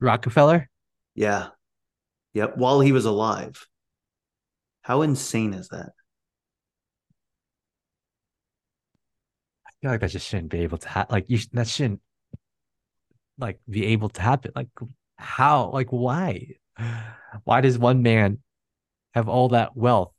Rockefeller? 0.00 0.70
Yeah. 1.14 1.48
Yep. 2.32 2.56
While 2.56 2.80
he 2.80 2.90
was 2.90 3.04
alive. 3.04 3.66
How 4.80 5.02
insane 5.02 5.52
is 5.52 5.68
that? 5.68 5.90
Feel 9.84 9.90
like 9.92 10.00
that 10.00 10.10
just 10.10 10.26
shouldn't 10.26 10.50
be 10.50 10.60
able 10.60 10.78
to 10.78 10.88
happen. 10.88 11.12
Like 11.12 11.28
you 11.28 11.36
sh- 11.36 11.48
that 11.52 11.68
shouldn't 11.68 12.00
like 13.38 13.60
be 13.68 13.86
able 13.88 14.08
to 14.08 14.22
happen. 14.22 14.52
Like 14.56 14.68
how? 15.16 15.70
Like 15.72 15.88
why? 15.90 16.48
Why 17.44 17.60
does 17.60 17.78
one 17.78 18.02
man 18.02 18.38
have 19.12 19.28
all 19.28 19.50
that 19.50 19.76
wealth? 19.76 20.12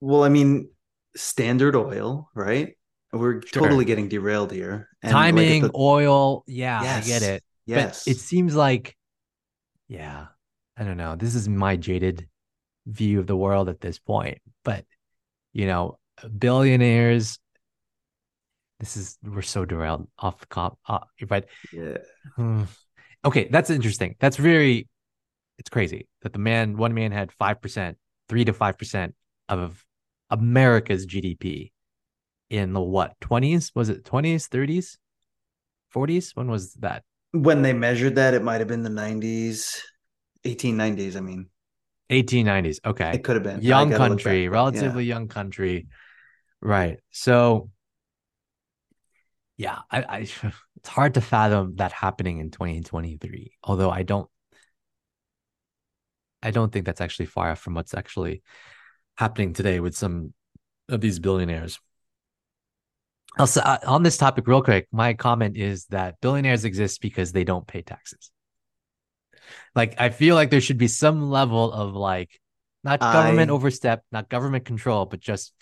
Well, 0.00 0.24
I 0.24 0.28
mean, 0.30 0.68
Standard 1.14 1.76
Oil, 1.76 2.28
right? 2.34 2.76
We're 3.12 3.40
Sure. 3.42 3.62
totally 3.62 3.84
getting 3.84 4.08
derailed 4.08 4.50
here. 4.50 4.88
And 5.02 5.12
like 5.12 5.26
Timing, 5.34 5.62
the- 5.62 5.70
oil, 5.76 6.42
yeah, 6.48 6.82
Yes. 6.82 7.04
I 7.04 7.08
get 7.08 7.22
it. 7.22 7.44
yes. 7.66 8.04
But 8.04 8.10
it 8.10 8.18
seems 8.18 8.56
like, 8.56 8.96
yeah, 9.86 10.26
I 10.76 10.82
don't 10.82 10.96
know. 10.96 11.14
This 11.14 11.36
is 11.36 11.48
my 11.48 11.76
jaded 11.76 12.26
view 12.86 13.20
of 13.20 13.28
the 13.28 13.36
world 13.36 13.68
at 13.68 13.80
this 13.80 13.98
point. 14.00 14.38
But, 14.64 14.84
you 15.52 15.66
know, 15.66 15.98
billionaires, 16.36 17.38
this 18.84 18.98
is, 18.98 19.18
we're 19.22 19.40
so 19.40 19.64
derailed 19.64 20.06
off 20.18 20.38
the 20.40 20.46
cop. 20.46 20.78
Uh, 20.86 20.98
but, 21.26 21.46
yeah. 21.72 21.96
hmm. 22.36 22.64
okay, 23.24 23.48
that's 23.50 23.70
interesting. 23.70 24.14
That's 24.20 24.36
very, 24.36 24.88
it's 25.58 25.70
crazy 25.70 26.06
that 26.20 26.34
the 26.34 26.38
man, 26.38 26.76
one 26.76 26.92
man 26.92 27.10
had 27.10 27.30
5%, 27.40 27.94
three 28.28 28.44
to 28.44 28.52
5% 28.52 29.12
of 29.48 29.82
America's 30.28 31.06
GDP 31.06 31.72
in 32.50 32.74
the 32.74 32.80
what, 32.80 33.18
20s? 33.20 33.70
Was 33.74 33.88
it 33.88 34.04
20s, 34.04 34.50
30s, 34.50 34.98
40s? 35.94 36.36
When 36.36 36.50
was 36.50 36.74
that? 36.74 37.04
When 37.32 37.62
they 37.62 37.72
measured 37.72 38.16
that, 38.16 38.34
it 38.34 38.42
might 38.42 38.60
have 38.60 38.68
been 38.68 38.82
the 38.82 38.90
90s, 38.90 39.80
1890s. 40.44 41.16
I 41.16 41.20
mean, 41.20 41.46
1890s. 42.10 42.80
Okay. 42.84 43.12
it 43.14 43.24
could 43.24 43.36
have 43.36 43.42
been. 43.42 43.62
Young 43.62 43.90
country, 43.90 44.46
back, 44.46 44.52
relatively 44.52 45.04
young 45.04 45.26
country. 45.26 45.86
Right. 46.60 46.98
So 47.10 47.70
yeah, 49.56 49.80
I, 49.90 50.02
I 50.02 50.18
it's 50.76 50.88
hard 50.88 51.14
to 51.14 51.20
fathom 51.20 51.76
that 51.76 51.92
happening 51.92 52.38
in 52.38 52.50
2023. 52.50 53.52
Although 53.62 53.90
I 53.90 54.02
don't 54.02 54.28
I 56.42 56.50
don't 56.50 56.70
think 56.70 56.84
that's 56.84 57.00
actually 57.00 57.26
far 57.26 57.50
off 57.50 57.60
from 57.60 57.74
what's 57.74 57.94
actually 57.94 58.42
happening 59.16 59.52
today 59.54 59.80
with 59.80 59.96
some 59.96 60.34
of 60.88 61.00
these 61.00 61.18
billionaires. 61.18 61.80
Also, 63.38 63.60
uh, 63.62 63.78
on 63.86 64.02
this 64.02 64.16
topic, 64.16 64.46
real 64.46 64.62
quick, 64.62 64.86
my 64.92 65.14
comment 65.14 65.56
is 65.56 65.86
that 65.86 66.20
billionaires 66.20 66.64
exist 66.64 67.00
because 67.00 67.32
they 67.32 67.42
don't 67.42 67.66
pay 67.66 67.82
taxes. 67.82 68.30
Like, 69.74 70.00
I 70.00 70.10
feel 70.10 70.36
like 70.36 70.50
there 70.50 70.60
should 70.60 70.78
be 70.78 70.86
some 70.86 71.30
level 71.30 71.72
of 71.72 71.94
like, 71.94 72.30
not 72.84 73.00
government 73.00 73.50
I- 73.50 73.54
overstep, 73.54 74.04
not 74.12 74.28
government 74.28 74.66
control, 74.66 75.06
but 75.06 75.18
just 75.18 75.52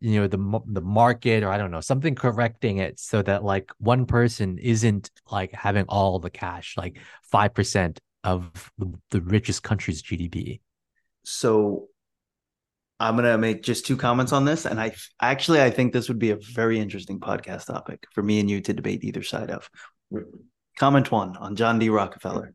you 0.00 0.20
know 0.20 0.26
the 0.26 0.60
the 0.66 0.80
market 0.82 1.42
or 1.42 1.48
I 1.48 1.56
don't 1.58 1.70
know 1.70 1.80
something 1.80 2.14
correcting 2.14 2.78
it 2.78 2.98
so 2.98 3.22
that 3.22 3.44
like 3.44 3.70
one 3.78 4.04
person 4.06 4.58
isn't 4.58 5.10
like 5.30 5.52
having 5.52 5.84
all 5.88 6.18
the 6.18 6.30
cash, 6.30 6.76
like 6.76 6.98
five 7.22 7.54
percent 7.54 7.98
of 8.24 8.70
the, 8.78 8.92
the 9.10 9.20
richest 9.22 9.62
country's 9.62 10.02
GDP. 10.02 10.60
So 11.24 11.88
I'm 12.98 13.16
gonna 13.16 13.38
make 13.38 13.62
just 13.62 13.86
two 13.86 13.96
comments 13.96 14.32
on 14.32 14.44
this, 14.44 14.64
and 14.66 14.80
I 14.80 14.94
actually 15.20 15.60
I 15.62 15.70
think 15.70 15.92
this 15.92 16.08
would 16.08 16.18
be 16.18 16.30
a 16.30 16.36
very 16.54 16.78
interesting 16.78 17.20
podcast 17.20 17.66
topic 17.66 18.04
for 18.12 18.22
me 18.22 18.40
and 18.40 18.50
you 18.50 18.60
to 18.62 18.72
debate 18.72 19.04
either 19.04 19.22
side 19.22 19.50
of. 19.50 19.68
Comment 20.78 21.10
one 21.10 21.36
on 21.36 21.56
John 21.56 21.78
D. 21.78 21.88
Rockefeller. 21.88 22.54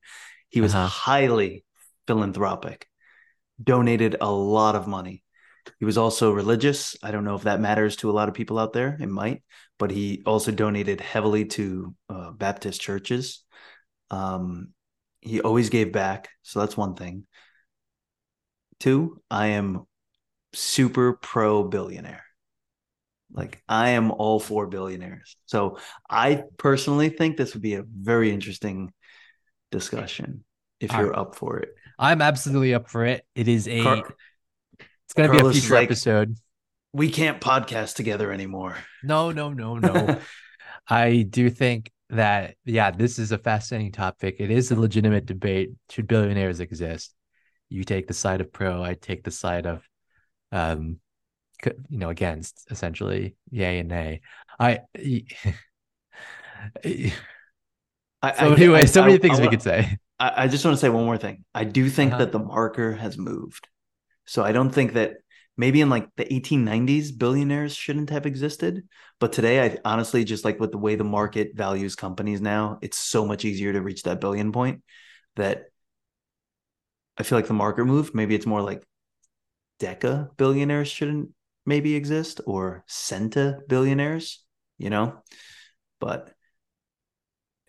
He 0.49 0.62
was 0.62 0.73
Uh-huh. 0.75 0.88
highly 0.88 1.63
philanthropic. 2.08 2.88
donated 3.63 4.15
a 4.21 4.32
lot 4.32 4.75
of 4.75 4.88
money. 4.88 5.23
He 5.80 5.86
was 5.86 5.97
also 5.97 6.32
religious. 6.32 6.95
I 7.04 7.12
don't 7.12 7.24
know 7.24 7.36
if 7.36 7.43
that 7.43 7.60
matters 7.60 7.95
to 7.97 8.10
a 8.10 8.13
lot 8.13 8.30
of 8.30 8.36
people 8.36 8.60
out 8.60 8.74
there. 8.74 8.97
It 9.00 9.10
might, 9.10 9.43
but 9.78 9.91
he 9.91 10.24
also 10.26 10.52
donated 10.52 11.02
heavily 11.02 11.45
to 11.45 11.95
uh, 12.10 12.32
Baptist 12.32 12.82
churches. 12.82 13.43
Um, 14.10 14.69
he 15.21 15.41
always 15.41 15.69
gave 15.69 15.91
back, 15.91 16.30
so 16.41 16.60
that's 16.60 16.76
one 16.76 16.95
thing. 16.95 17.26
Two, 18.80 19.21
I 19.30 19.47
am 19.47 19.86
super 20.54 21.13
pro 21.13 21.63
billionaire. 21.63 22.24
Like 23.34 23.63
I 23.69 23.89
am 23.91 24.12
all 24.12 24.39
for 24.39 24.67
billionaires. 24.67 25.38
So 25.45 25.78
I 26.10 26.43
personally 26.58 27.10
think 27.10 27.38
this 27.38 27.54
would 27.54 27.62
be 27.62 27.76
a 27.76 27.84
very 27.84 28.32
interesting 28.32 28.91
discussion 29.71 30.43
if 30.80 30.91
you're 30.91 31.17
up 31.17 31.36
for 31.36 31.60
it. 31.60 31.69
I'm 31.97 32.21
absolutely 32.21 32.74
up 32.74 32.89
for 32.89 33.06
it. 33.06 33.26
It 33.36 33.47
is 33.47 33.67
a 33.67 33.84
Car- 33.84 34.15
it's 35.12 35.17
gonna 35.17 35.28
Carlos 35.28 35.54
be 35.54 35.58
a 35.58 35.62
future 35.62 35.76
like, 35.76 35.88
episode. 35.89 36.38
We 36.93 37.10
can't 37.12 37.41
podcast 37.41 37.95
together 37.95 38.32
anymore. 38.32 38.78
No, 39.04 39.32
no, 39.32 39.52
no, 39.52 39.76
no. 39.76 40.21
I 40.88 41.28
do 41.30 41.50
think 41.50 41.91
that 42.12 42.56
yeah, 42.63 42.91
this 42.91 43.19
is 43.19 43.34
a 43.34 43.38
fascinating 43.38 43.91
topic. 43.91 44.38
It 44.39 44.50
is 44.52 44.71
a 44.71 44.80
legitimate 44.80 45.26
debate. 45.26 45.71
Should 45.89 46.08
billionaires 46.08 46.62
exist? 46.62 47.13
You 47.67 47.84
take 47.84 48.08
the 48.08 48.13
side 48.13 48.39
of 48.39 48.54
pro, 48.54 48.82
I 48.82 48.93
take 48.93 49.26
the 49.26 49.32
side 49.32 49.65
of 49.65 49.86
um 50.54 51.00
you 51.89 51.97
know 51.97 52.10
against 52.10 52.67
essentially 52.71 53.36
yay 53.50 53.80
and 53.80 53.89
nay. 53.89 54.21
I 54.58 54.80
I, 56.86 57.12
so 58.34 58.52
I, 58.52 58.54
anyway, 58.54 58.80
I, 58.82 58.86
so 58.86 59.02
many 59.04 59.17
things 59.17 59.41
we 59.41 59.50
could 59.50 59.62
say. 59.62 59.97
I, 60.19 60.47
just 60.47 60.63
want 60.63 60.78
to 60.78 60.80
say 60.80 60.88
one 60.88 61.04
more 61.06 61.17
thing. 61.17 61.43
I 61.56 61.63
do 61.63 61.89
think 61.89 62.12
uh-huh. 62.12 62.19
that 62.26 62.32
the 62.32 62.39
marker 62.39 62.93
has 62.93 63.17
moved. 63.17 63.67
So 64.32 64.46
I 64.46 64.54
don't 64.54 64.70
think 64.70 64.94
that 64.94 65.17
maybe 65.58 65.82
in 65.82 65.89
like 65.89 66.08
the 66.15 66.34
1890s 66.34 67.12
billionaires 67.12 67.76
shouldn't 67.76 68.12
have 68.12 68.26
existed. 68.26 68.88
But 69.20 69.34
today 69.34 69.62
i 69.62 69.78
honestly 69.84 70.24
just 70.24 70.46
like 70.46 70.58
with 70.58 70.72
the 70.72 70.78
way 70.78 70.96
the 70.96 71.04
market 71.04 71.52
values 71.54 71.96
companies 71.96 72.39
now 72.39 72.80
it's 72.82 72.98
so 72.98 73.26
much 73.26 73.44
easier 73.44 73.74
to 73.74 73.82
reach 73.82 74.04
that 74.04 74.22
billion 74.22 74.52
point 74.52 74.84
that 75.36 75.65
i 77.17 77.24
feel 77.24 77.38
like 77.38 77.48
the 77.48 77.54
market 77.54 77.86
moved 77.86 78.15
maybe 78.15 78.34
it's 78.34 78.48
more 78.48 78.63
like 78.63 78.84
deca 79.80 80.36
billionaires 80.38 80.88
shouldn't 80.88 81.30
maybe 81.67 81.94
exist 81.94 82.41
or 82.48 82.84
centa 82.89 83.60
billionaires 83.67 84.44
you 84.80 84.89
know? 84.89 85.22
But 86.00 86.34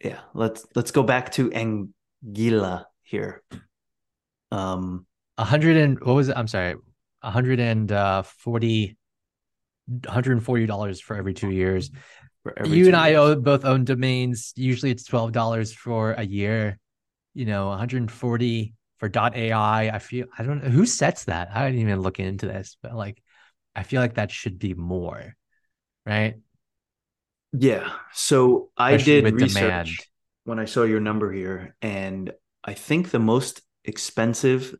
yeah 0.02 0.20
let's 0.32 0.64
let's 0.74 0.92
go 0.92 1.02
back 1.02 1.32
to 1.32 1.50
anguilla 1.50 2.86
here. 3.02 3.42
Um 4.50 5.06
hundred 5.44 5.76
and 5.76 6.00
what 6.00 6.14
was 6.14 6.28
it 6.28 6.36
i'm 6.36 6.48
sorry 6.48 6.74
140 7.22 7.92
uh, 7.92 8.22
$140 9.90 11.02
for 11.02 11.16
every 11.16 11.34
two 11.34 11.50
years. 11.50 11.90
Every 12.56 12.76
you 12.76 12.84
two 12.84 12.88
and 12.88 12.96
I 12.96 13.14
owe, 13.14 13.36
both 13.36 13.64
own 13.64 13.84
domains. 13.84 14.52
Usually 14.56 14.90
it's 14.90 15.08
$12 15.08 15.74
for 15.74 16.12
a 16.12 16.24
year, 16.24 16.78
you 17.34 17.44
know, 17.44 17.68
140 17.68 18.74
for 18.98 19.10
.ai. 19.14 19.88
I 19.88 19.98
feel, 19.98 20.26
I 20.36 20.42
don't 20.42 20.62
know 20.62 20.70
who 20.70 20.86
sets 20.86 21.24
that. 21.24 21.50
I 21.54 21.66
didn't 21.66 21.80
even 21.80 22.00
look 22.00 22.18
into 22.18 22.46
this, 22.46 22.76
but 22.82 22.94
like, 22.94 23.22
I 23.74 23.84
feel 23.84 24.00
like 24.00 24.14
that 24.14 24.30
should 24.30 24.58
be 24.58 24.74
more, 24.74 25.36
right? 26.04 26.34
Yeah. 27.52 27.90
So 28.12 28.70
I 28.76 28.92
Especially 28.92 29.22
did 29.22 29.34
research 29.34 29.54
demand. 29.54 29.88
when 30.44 30.58
I 30.58 30.64
saw 30.64 30.82
your 30.82 31.00
number 31.00 31.32
here, 31.32 31.76
and 31.80 32.32
I 32.64 32.74
think 32.74 33.10
the 33.10 33.18
most 33.18 33.62
expensive 33.84 34.74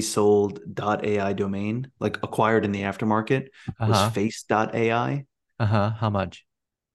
sold 0.00 0.60
.ai 0.78 1.32
domain, 1.32 1.90
like 1.98 2.18
acquired 2.22 2.64
in 2.64 2.72
the 2.72 2.82
aftermarket, 2.82 3.48
uh-huh. 3.80 3.86
was 3.88 4.12
face.ai. 4.12 5.24
Uh-huh. 5.58 5.90
How 5.90 6.10
much? 6.10 6.44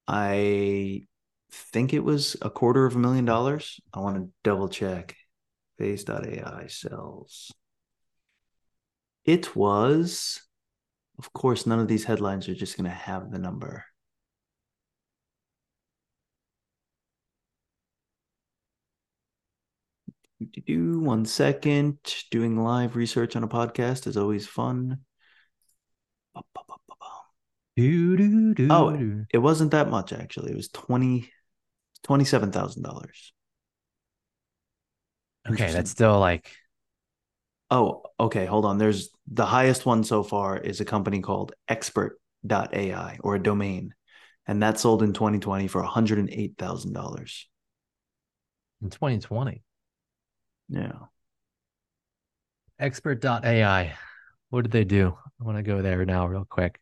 I 0.08 1.04
think 1.52 1.94
it 1.94 2.04
was 2.04 2.36
a 2.42 2.50
quarter 2.50 2.86
of 2.86 2.96
a 2.96 3.00
million 3.00 3.26
dollars. 3.26 3.80
I 3.94 4.00
want 4.00 4.18
to 4.18 4.30
double 4.44 4.70
check. 4.70 5.16
Face.ai 5.78 6.68
sells. 6.68 7.52
It 9.26 9.56
was, 9.56 10.42
of 11.20 11.34
course, 11.34 11.68
none 11.68 11.80
of 11.80 11.88
these 11.88 12.06
headlines 12.06 12.48
are 12.48 12.56
just 12.56 12.78
going 12.78 12.90
to 12.90 12.96
have 12.96 13.32
the 13.32 13.38
number. 13.38 13.86
Do 20.66 21.00
one 21.00 21.26
second. 21.26 21.98
Doing 22.30 22.62
live 22.64 22.96
research 22.96 23.36
on 23.36 23.44
a 23.44 23.48
podcast 23.48 24.06
is 24.06 24.18
always 24.18 24.46
fun. 24.46 25.00
Oh, 28.70 29.24
it 29.32 29.38
wasn't 29.40 29.72
that 29.72 29.90
much 29.90 30.14
actually. 30.14 30.52
It 30.52 30.56
was 30.56 30.70
twenty 30.70 31.32
twenty-seven 32.04 32.52
thousand 32.52 32.84
dollars. 32.84 33.34
Okay, 35.50 35.72
that's 35.72 35.92
still 35.92 36.20
like. 36.20 36.52
Oh, 37.70 38.04
okay. 38.20 38.46
Hold 38.46 38.66
on. 38.66 38.78
There's 38.78 39.10
the 39.28 39.46
highest 39.46 39.86
one 39.86 40.04
so 40.04 40.24
far 40.24 40.58
is 40.58 40.80
a 40.80 40.86
company 40.86 41.22
called 41.22 41.54
Expert.ai 41.68 43.18
or 43.22 43.36
a 43.36 43.44
domain, 43.44 43.94
and 44.46 44.64
that 44.64 44.80
sold 44.80 45.04
in 45.04 45.14
2020 45.14 45.68
for 45.68 45.82
108 45.82 46.54
thousand 46.58 46.94
dollars. 46.94 47.48
In 48.82 48.90
2020. 48.90 49.64
Yeah. 50.70 50.94
Expert.ai. 52.80 53.94
What 54.50 54.62
did 54.64 54.72
they 54.72 54.84
do? 54.84 55.18
I 55.40 55.44
want 55.44 55.58
to 55.58 55.64
go 55.64 55.82
there 55.82 56.06
now, 56.06 56.28
real 56.28 56.46
quick. 56.50 56.80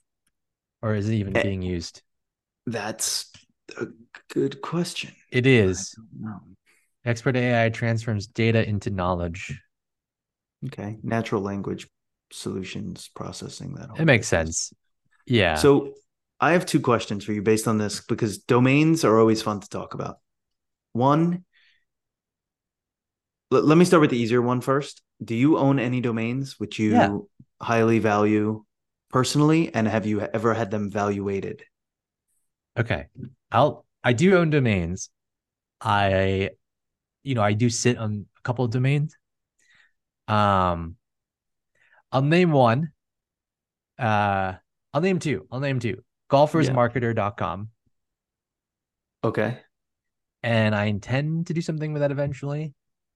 Or 0.81 0.95
is 0.95 1.09
it 1.09 1.15
even 1.15 1.35
eh, 1.35 1.43
being 1.43 1.61
used? 1.61 2.01
That's 2.65 3.31
a 3.79 3.87
good 4.33 4.61
question. 4.61 5.11
It 5.31 5.47
is. 5.47 5.95
Expert 7.05 7.35
AI 7.35 7.69
transforms 7.69 8.27
data 8.27 8.67
into 8.67 8.89
knowledge. 8.89 9.59
Okay. 10.65 10.97
Natural 11.03 11.41
language 11.41 11.87
solutions 12.31 13.09
processing 13.15 13.75
that. 13.75 13.89
It 13.97 14.05
makes 14.05 14.27
sense. 14.27 14.73
Yeah. 15.25 15.55
So 15.55 15.93
I 16.39 16.51
have 16.51 16.65
two 16.65 16.79
questions 16.79 17.23
for 17.23 17.33
you 17.33 17.41
based 17.41 17.67
on 17.67 17.77
this 17.77 18.01
because 18.01 18.39
domains 18.39 19.03
are 19.05 19.19
always 19.19 19.41
fun 19.41 19.59
to 19.59 19.69
talk 19.69 19.93
about. 19.93 20.17
One, 20.93 21.45
let, 23.51 23.65
let 23.65 23.77
me 23.77 23.85
start 23.85 24.01
with 24.01 24.09
the 24.09 24.17
easier 24.17 24.41
one 24.41 24.61
first. 24.61 25.01
Do 25.23 25.35
you 25.35 25.57
own 25.57 25.79
any 25.79 26.01
domains 26.01 26.59
which 26.59 26.79
you 26.79 26.91
yeah. 26.91 27.17
highly 27.61 27.99
value 27.99 28.63
personally, 29.09 29.73
and 29.73 29.87
have 29.87 30.05
you 30.05 30.21
ever 30.21 30.53
had 30.53 30.71
them 30.71 30.89
valuated? 30.89 31.63
Okay, 32.77 33.05
I'll 33.51 33.85
I 34.03 34.13
do 34.13 34.37
own 34.37 34.49
domains. 34.49 35.09
I, 35.81 36.51
you 37.23 37.35
know, 37.35 37.41
I 37.41 37.53
do 37.53 37.69
sit 37.69 37.97
on 37.97 38.25
a 38.37 38.41
couple 38.41 38.65
of 38.65 38.71
domains. 38.71 39.15
Um, 40.27 40.95
I'll 42.11 42.21
name 42.21 42.51
one. 42.51 42.91
Uh, 43.97 44.53
I'll 44.93 45.01
name 45.01 45.19
two. 45.19 45.47
I'll 45.51 45.59
name 45.59 45.79
two. 45.79 46.03
Golfersmarketer.com. 46.29 47.69
Okay. 49.23 49.59
And 50.43 50.75
I 50.75 50.85
intend 50.85 51.47
to 51.47 51.53
do 51.53 51.61
something 51.61 51.93
with 51.93 52.01
that 52.01 52.11
eventually 52.11 52.73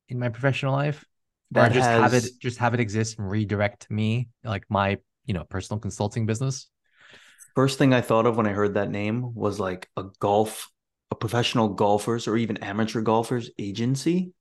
in 0.10 0.19
my 0.19 0.30
professional 0.30 0.74
life 0.74 1.06
that 1.52 1.72
just 1.72 1.88
has... 1.88 2.02
have 2.02 2.13
it 2.13 2.32
just 2.39 2.58
have 2.58 2.74
it 2.74 2.80
exist 2.80 3.17
and 3.17 3.30
redirect 3.30 3.89
me 3.89 4.30
like 4.43 4.65
my 4.69 4.98
you 5.26 5.34
know 5.34 5.43
personal 5.45 5.80
consulting 5.80 6.26
business? 6.26 6.69
First 7.56 7.78
thing 7.78 7.93
i 7.93 8.02
thought 8.02 8.26
of 8.26 8.38
when 8.38 8.45
i 8.48 8.52
heard 8.52 8.76
that 8.76 8.91
name 8.91 9.34
was 9.34 9.60
like 9.60 9.89
a 9.98 10.06
golf 10.19 10.69
a 11.12 11.15
professional 11.15 11.69
golfers 11.69 12.28
or 12.28 12.38
even 12.38 12.58
amateur 12.58 13.02
golfers 13.02 13.50
agency. 13.58 14.34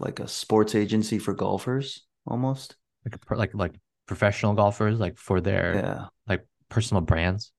Like 0.00 0.20
a 0.20 0.28
sports 0.28 0.74
agency 0.74 1.18
for 1.18 1.34
golfers 1.34 2.06
almost. 2.26 2.76
Like 3.04 3.18
like 3.30 3.54
like 3.54 3.74
professional 4.06 4.54
golfers 4.54 4.98
like 4.98 5.18
for 5.18 5.40
their 5.40 5.74
yeah. 5.74 6.04
like 6.26 6.46
personal 6.68 7.00
brands? 7.00 7.52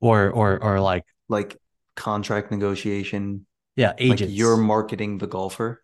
Or 0.00 0.30
or 0.30 0.62
or 0.62 0.80
like 0.80 1.04
like 1.28 1.56
contract 1.96 2.50
negotiation 2.50 3.46
yeah, 3.80 3.94
agents. 3.98 4.22
Like 4.22 4.30
you're 4.38 4.56
marketing 4.56 5.18
the 5.18 5.26
golfer, 5.26 5.82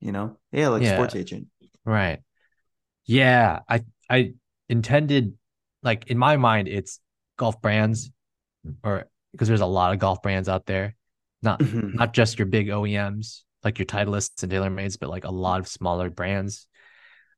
you 0.00 0.12
know? 0.12 0.38
Yeah, 0.50 0.68
like 0.68 0.82
yeah. 0.82 0.94
sports 0.94 1.14
agent. 1.14 1.48
Right. 1.84 2.20
Yeah, 3.04 3.60
I 3.68 3.84
I 4.08 4.32
intended 4.68 5.34
like 5.82 6.08
in 6.08 6.18
my 6.18 6.36
mind 6.36 6.68
it's 6.68 7.00
golf 7.36 7.60
brands 7.60 8.10
or 8.82 9.06
because 9.32 9.48
there's 9.48 9.60
a 9.60 9.66
lot 9.66 9.92
of 9.92 9.98
golf 9.98 10.22
brands 10.22 10.48
out 10.48 10.66
there. 10.66 10.96
Not 11.42 11.60
mm-hmm. 11.60 11.96
not 11.96 12.14
just 12.14 12.38
your 12.38 12.46
big 12.46 12.68
OEMs 12.68 13.42
like 13.64 13.78
your 13.78 13.86
Titleists 13.86 14.42
and 14.42 14.52
TaylorMades, 14.52 14.98
but 14.98 15.10
like 15.10 15.24
a 15.24 15.30
lot 15.30 15.60
of 15.60 15.68
smaller 15.68 16.10
brands. 16.10 16.66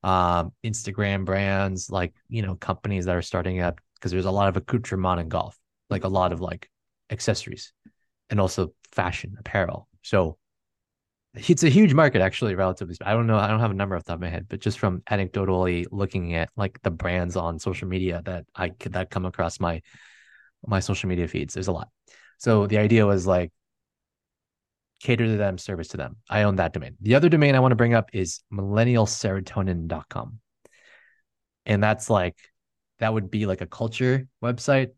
Um, 0.02 0.52
Instagram 0.64 1.24
brands, 1.24 1.90
like 1.90 2.14
you 2.28 2.42
know, 2.42 2.54
companies 2.54 3.06
that 3.06 3.16
are 3.16 3.22
starting 3.22 3.60
up 3.60 3.80
because 3.94 4.12
there's 4.12 4.24
a 4.24 4.30
lot 4.30 4.48
of 4.48 4.56
accoutrement 4.56 5.20
in 5.20 5.28
golf, 5.28 5.58
like 5.90 6.04
a 6.04 6.08
lot 6.08 6.32
of 6.32 6.40
like 6.40 6.70
accessories 7.10 7.72
and 8.30 8.40
also 8.40 8.72
fashion 8.92 9.36
apparel. 9.38 9.88
So 10.02 10.36
it's 11.34 11.62
a 11.62 11.68
huge 11.68 11.94
market 11.94 12.20
actually 12.20 12.56
relatively 12.56 12.96
i 13.04 13.12
don't 13.12 13.28
know 13.28 13.36
i 13.36 13.46
don't 13.46 13.60
have 13.60 13.70
a 13.70 13.74
number 13.74 13.94
off 13.94 14.02
the 14.02 14.08
top 14.08 14.16
of 14.16 14.20
my 14.20 14.28
head 14.28 14.46
but 14.48 14.58
just 14.58 14.80
from 14.80 15.00
anecdotally 15.02 15.86
looking 15.92 16.34
at 16.34 16.48
like 16.56 16.82
the 16.82 16.90
brands 16.90 17.36
on 17.36 17.56
social 17.56 17.86
media 17.86 18.20
that 18.24 18.44
i 18.56 18.68
could 18.68 18.94
that 18.94 19.10
come 19.10 19.24
across 19.24 19.60
my 19.60 19.80
my 20.66 20.80
social 20.80 21.08
media 21.08 21.28
feeds 21.28 21.54
there's 21.54 21.68
a 21.68 21.72
lot. 21.72 21.88
So 22.38 22.66
the 22.66 22.78
idea 22.78 23.06
was 23.06 23.26
like 23.26 23.52
cater 25.00 25.26
to 25.26 25.36
them 25.36 25.56
service 25.58 25.88
to 25.88 25.96
them. 25.96 26.16
I 26.28 26.42
own 26.42 26.56
that 26.56 26.72
domain. 26.72 26.96
The 27.00 27.14
other 27.14 27.28
domain 27.28 27.54
i 27.54 27.60
want 27.60 27.72
to 27.72 27.76
bring 27.76 27.94
up 27.94 28.10
is 28.12 28.40
millennialserotonin.com 28.52 30.40
and 31.66 31.82
that's 31.82 32.10
like 32.10 32.36
that 32.98 33.12
would 33.14 33.30
be 33.30 33.46
like 33.46 33.60
a 33.62 33.66
culture 33.66 34.26
website. 34.42 34.90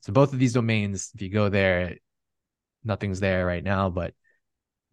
So 0.00 0.12
both 0.12 0.32
of 0.32 0.38
these 0.38 0.52
domains 0.52 1.10
if 1.14 1.22
you 1.22 1.30
go 1.30 1.48
there 1.48 1.96
nothing's 2.84 3.20
there 3.20 3.46
right 3.46 3.64
now 3.64 3.90
but 3.90 4.14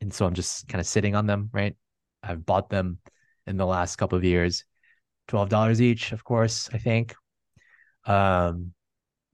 and 0.02 0.14
so 0.14 0.26
I'm 0.26 0.34
just 0.34 0.68
kind 0.68 0.80
of 0.80 0.88
sitting 0.88 1.16
on 1.16 1.28
them, 1.28 1.50
right? 1.54 1.76
I've 2.24 2.46
bought 2.46 2.70
them 2.70 2.98
in 3.48 3.58
the 3.58 3.66
last 3.66 3.98
couple 3.98 4.18
of 4.18 4.24
years, 4.24 4.66
twelve 5.28 5.50
dollars 5.50 5.82
each, 5.82 6.12
of 6.12 6.24
course. 6.24 6.70
I 6.74 6.78
think. 6.80 7.16
Um, 8.06 8.74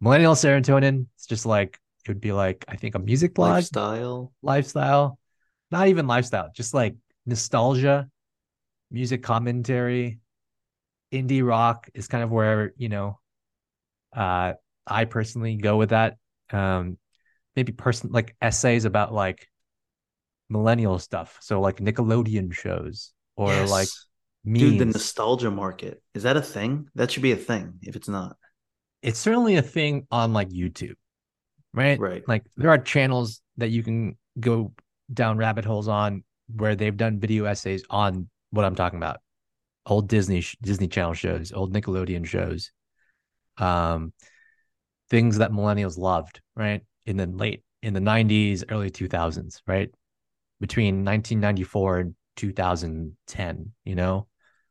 millennial 0.02 0.36
serotonin. 0.36 1.08
It's 1.16 1.26
just 1.28 1.46
like 1.46 1.80
it 2.06 2.10
would 2.10 2.22
be 2.22 2.32
like 2.34 2.66
I 2.68 2.76
think 2.76 2.96
a 2.96 3.00
music 3.00 3.34
blog, 3.34 3.52
Lifestyle. 3.52 4.34
lifestyle, 4.42 5.20
not 5.72 5.88
even 5.88 6.08
lifestyle, 6.08 6.50
just 6.54 6.74
like 6.74 6.96
nostalgia, 7.26 8.10
music 8.92 9.24
commentary, 9.24 10.20
indie 11.14 11.46
rock 11.46 11.90
is 11.94 12.08
kind 12.08 12.24
of 12.24 12.32
where 12.32 12.74
you 12.78 12.90
know. 12.90 13.20
Uh, 14.16 14.54
I 14.86 15.06
personally 15.06 15.56
go 15.58 15.78
with 15.78 15.90
that. 15.90 16.18
Um, 16.52 16.98
maybe 17.58 17.74
person 17.74 18.12
like 18.14 18.36
essays 18.42 18.86
about 18.86 19.14
like 19.14 19.50
millennial 20.50 21.00
stuff. 21.00 21.38
So 21.42 21.60
like 21.60 21.78
Nickelodeon 21.78 22.54
shows 22.54 23.12
or 23.36 23.50
Yes. 23.52 23.70
like 23.70 23.90
memes. 24.46 24.60
Dude, 24.62 24.80
the 24.80 24.86
nostalgia 24.86 25.52
market. 25.52 26.02
Is 26.14 26.24
that 26.24 26.38
a 26.38 26.42
thing? 26.42 26.88
That 26.96 27.12
should 27.12 27.24
be 27.24 27.34
a 27.34 27.38
thing 27.38 27.80
if 27.82 27.96
it's 27.98 28.08
not. 28.08 28.38
it's 29.04 29.20
certainly 29.20 29.56
a 29.58 29.62
thing 29.62 30.08
on 30.12 30.34
like 30.34 30.50
YouTube, 30.50 30.96
right? 31.74 32.00
Right. 32.00 32.24
Like 32.28 32.44
there 32.58 32.70
are 32.70 32.78
channels 32.78 33.42
that 33.58 33.70
you 33.70 33.84
can 33.84 34.18
go 34.40 34.74
down 35.14 35.38
rabbit 35.38 35.66
holes 35.66 35.88
on 35.88 36.24
where 36.56 36.76
they've 36.76 36.96
done 36.96 37.20
video 37.20 37.46
essays 37.46 37.84
on 37.90 38.30
what 38.52 38.66
I'm 38.66 38.76
talking 38.76 38.98
about. 38.98 39.20
Old 39.86 40.08
Disney 40.10 40.44
Disney 40.62 40.88
Channel 40.88 41.14
shows, 41.14 41.52
old 41.52 41.74
Nickelodeon 41.74 42.26
shows. 42.26 42.72
Um 43.58 44.14
things 45.10 45.38
that 45.38 45.52
millennials 45.52 45.98
loved, 45.98 46.42
right? 46.56 46.82
In 47.08 47.18
the 47.18 47.26
late 47.26 47.64
in 47.82 47.96
the 47.96 48.00
90s, 48.00 48.64
early 48.70 48.92
2000s, 48.92 49.64
right? 49.66 49.90
Between 50.60 51.04
1994 51.04 51.98
and 52.00 52.16
2010, 52.36 53.72
you 53.84 53.96
know? 53.96 54.28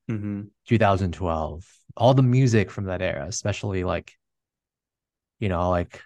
Mm-hmm. 0.08 0.42
2012 0.68 1.66
all 1.96 2.14
the 2.14 2.22
music 2.22 2.70
from 2.70 2.84
that 2.84 3.02
era 3.02 3.26
especially 3.26 3.82
like 3.82 4.12
you 5.40 5.48
know 5.48 5.68
like 5.70 6.00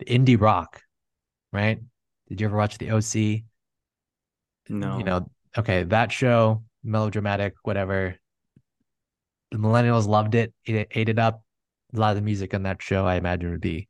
the 0.00 0.06
indie 0.06 0.40
rock 0.40 0.82
right 1.52 1.78
did 2.28 2.40
you 2.40 2.48
ever 2.48 2.56
watch 2.56 2.78
the 2.78 2.90
oc 2.90 3.14
No. 4.68 4.98
you 4.98 5.04
know 5.04 5.30
okay 5.56 5.84
that 5.84 6.10
show 6.10 6.64
melodramatic 6.82 7.54
whatever 7.62 8.16
the 9.52 9.58
millennials 9.58 10.08
loved 10.08 10.34
it 10.34 10.52
it 10.64 10.88
ate 10.90 11.08
it 11.08 11.18
up 11.20 11.44
a 11.94 12.00
lot 12.00 12.10
of 12.10 12.16
the 12.16 12.22
music 12.22 12.54
on 12.54 12.64
that 12.64 12.82
show 12.82 13.06
i 13.06 13.14
imagine 13.14 13.52
would 13.52 13.60
be 13.60 13.88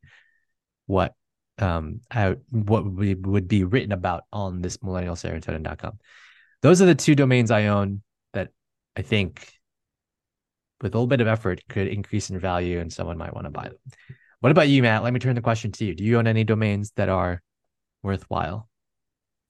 what 0.87 1.15
um 1.59 2.01
I, 2.11 2.37
what 2.51 2.85
we 2.85 3.15
would 3.15 3.49
be 3.49 3.65
written 3.65 3.93
about 3.93 4.25
on 4.33 4.61
this 4.61 4.79
millennialserotonin.com 4.79 5.99
those 6.63 6.83
are 6.83 6.87
the 6.87 6.95
two 6.95 7.15
domains 7.15 7.51
i 7.51 7.67
own 7.67 8.03
that 8.33 8.49
i 8.97 9.03
think 9.03 9.55
with 10.85 10.95
a 10.95 10.99
little 10.99 11.07
bit 11.07 11.23
of 11.23 11.27
effort 11.27 11.63
could 11.69 11.89
increase 11.89 12.31
in 12.31 12.39
value 12.39 12.79
and 12.79 12.93
someone 12.93 13.19
might 13.19 13.35
want 13.35 13.47
to 13.47 13.51
buy 13.51 13.65
them. 13.65 13.79
What 14.41 14.53
about 14.53 14.69
you 14.69 14.83
matt? 14.83 15.03
Let 15.03 15.15
me 15.15 15.19
turn 15.19 15.35
the 15.35 15.41
question 15.41 15.73
to 15.73 15.85
you. 15.85 15.95
Do 15.95 16.05
you 16.05 16.19
own 16.19 16.27
any 16.27 16.45
domains 16.45 16.93
that 16.97 17.09
are 17.09 17.43
worthwhile? 18.03 18.69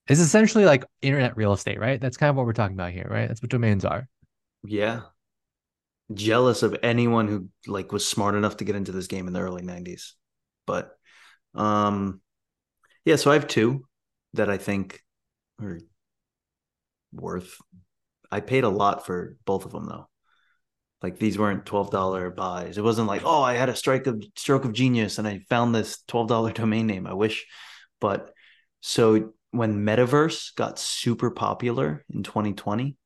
It's 0.07 0.21
essentially 0.21 0.65
like 0.65 0.85
internet 1.01 1.35
real 1.35 1.51
estate 1.51 1.79
right? 1.79 1.99
That's 1.99 2.17
kind 2.17 2.29
of 2.29 2.37
what 2.37 2.45
we're 2.45 2.53
talking 2.53 2.75
about 2.75 2.91
here 2.91 3.07
right? 3.09 3.27
That's 3.27 3.41
what 3.41 3.51
domains 3.51 3.83
are. 3.83 4.07
Yeah. 4.63 5.01
Jealous 6.13 6.63
of 6.63 6.77
anyone 6.81 7.27
who 7.27 7.49
like 7.67 7.91
was 7.91 8.07
smart 8.07 8.35
enough 8.35 8.57
to 8.57 8.63
get 8.63 8.77
into 8.77 8.93
this 8.93 9.07
game 9.07 9.27
in 9.27 9.33
the 9.33 9.41
early 9.41 9.63
90s. 9.63 10.13
But 10.65 10.97
um 11.55 12.21
yeah, 13.05 13.17
so 13.17 13.31
I 13.31 13.35
have 13.35 13.47
two 13.47 13.85
that 14.33 14.49
I 14.49 14.57
think 14.57 15.01
are 15.61 15.79
worth 17.13 17.57
I 18.31 18.41
paid 18.41 18.63
a 18.63 18.69
lot 18.69 19.05
for 19.05 19.37
both 19.45 19.65
of 19.65 19.71
them 19.71 19.85
though. 19.85 20.09
Like 21.01 21.19
these 21.19 21.37
weren't 21.37 21.65
$12 21.65 22.31
buys. 22.31 22.77
It 22.77 22.83
wasn't 22.83 23.07
like, 23.07 23.21
"Oh, 23.23 23.41
I 23.41 23.53
had 23.53 23.69
a 23.69 23.75
strike 23.75 24.07
of 24.07 24.23
stroke 24.35 24.65
of 24.65 24.73
genius 24.73 25.19
and 25.19 25.27
I 25.27 25.39
found 25.49 25.73
this 25.75 26.03
$12 26.07 26.53
domain 26.55 26.87
name." 26.87 27.07
I 27.07 27.13
wish. 27.13 27.45
But 28.01 28.33
so 28.81 29.33
when 29.51 29.85
Metaverse 29.85 30.55
got 30.55 30.79
super 30.79 31.31
popular 31.31 32.03
in 32.09 32.23
2020, 32.23 32.97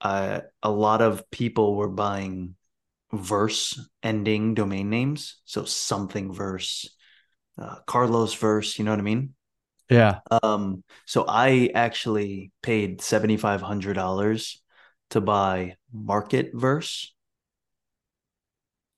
uh, 0.00 0.40
a 0.62 0.70
lot 0.70 1.02
of 1.02 1.30
people 1.30 1.74
were 1.76 1.88
buying 1.88 2.56
verse 3.18 3.80
ending 4.02 4.54
domain 4.54 4.90
names. 4.90 5.40
So 5.44 5.64
something 5.64 6.32
verse, 6.32 6.88
uh, 7.58 7.76
Carlos 7.86 8.34
verse, 8.34 8.78
you 8.78 8.84
know 8.84 8.92
what 8.92 9.00
I 9.00 9.02
mean? 9.02 9.34
yeah 9.90 10.20
Um, 10.42 10.82
so 11.04 11.24
I 11.28 11.70
actually 11.74 12.50
paid 12.62 13.00
seventy 13.00 13.36
five 13.36 13.60
hundred 13.60 13.94
dollars 13.94 14.62
to 15.10 15.20
buy 15.20 15.76
Market 15.92 16.50
Verse, 16.54 17.12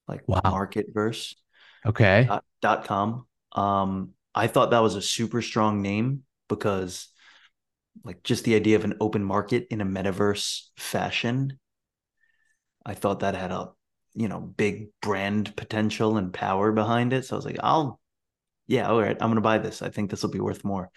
like 0.07 0.23
Wow. 0.29 0.41
Market 0.45 0.87
Verse 0.95 1.35
okay 1.85 2.27
dot, 2.29 2.45
dot 2.63 2.85
com. 2.85 3.27
Um, 3.53 4.11
I 4.35 4.47
thought 4.47 4.71
that 4.71 4.83
was 4.83 4.95
a 4.95 5.03
super 5.03 5.43
strong 5.43 5.83
name 5.83 6.23
because, 6.49 7.09
like, 8.05 8.23
just 8.23 8.45
the 8.45 8.55
idea 8.55 8.77
of 8.77 8.85
an 8.85 8.95
open 9.01 9.25
market 9.25 9.67
in 9.71 9.81
a 9.81 9.85
metaverse 9.85 10.69
fashion. 10.77 11.59
I 12.85 12.95
thought 12.95 13.21
that 13.21 13.35
had 13.35 13.51
a, 13.51 13.71
you 14.17 14.29
know, 14.29 14.41
big 14.41 14.89
brand 15.03 15.55
potential 15.57 16.17
and 16.17 16.33
power 16.33 16.73
behind 16.73 17.13
it. 17.13 17.27
So 17.27 17.37
I 17.37 17.39
was 17.39 17.45
like, 17.45 17.59
I'll, 17.63 18.01
yeah, 18.67 18.89
all 18.89 19.01
right, 19.01 19.17
I'm 19.21 19.31
gonna 19.31 19.43
buy 19.43 19.59
this. 19.59 19.83
I 19.83 19.91
think 19.91 20.11
this 20.11 20.23
will 20.23 20.31
be 20.31 20.41
worth 20.41 20.65
more. 20.65 20.91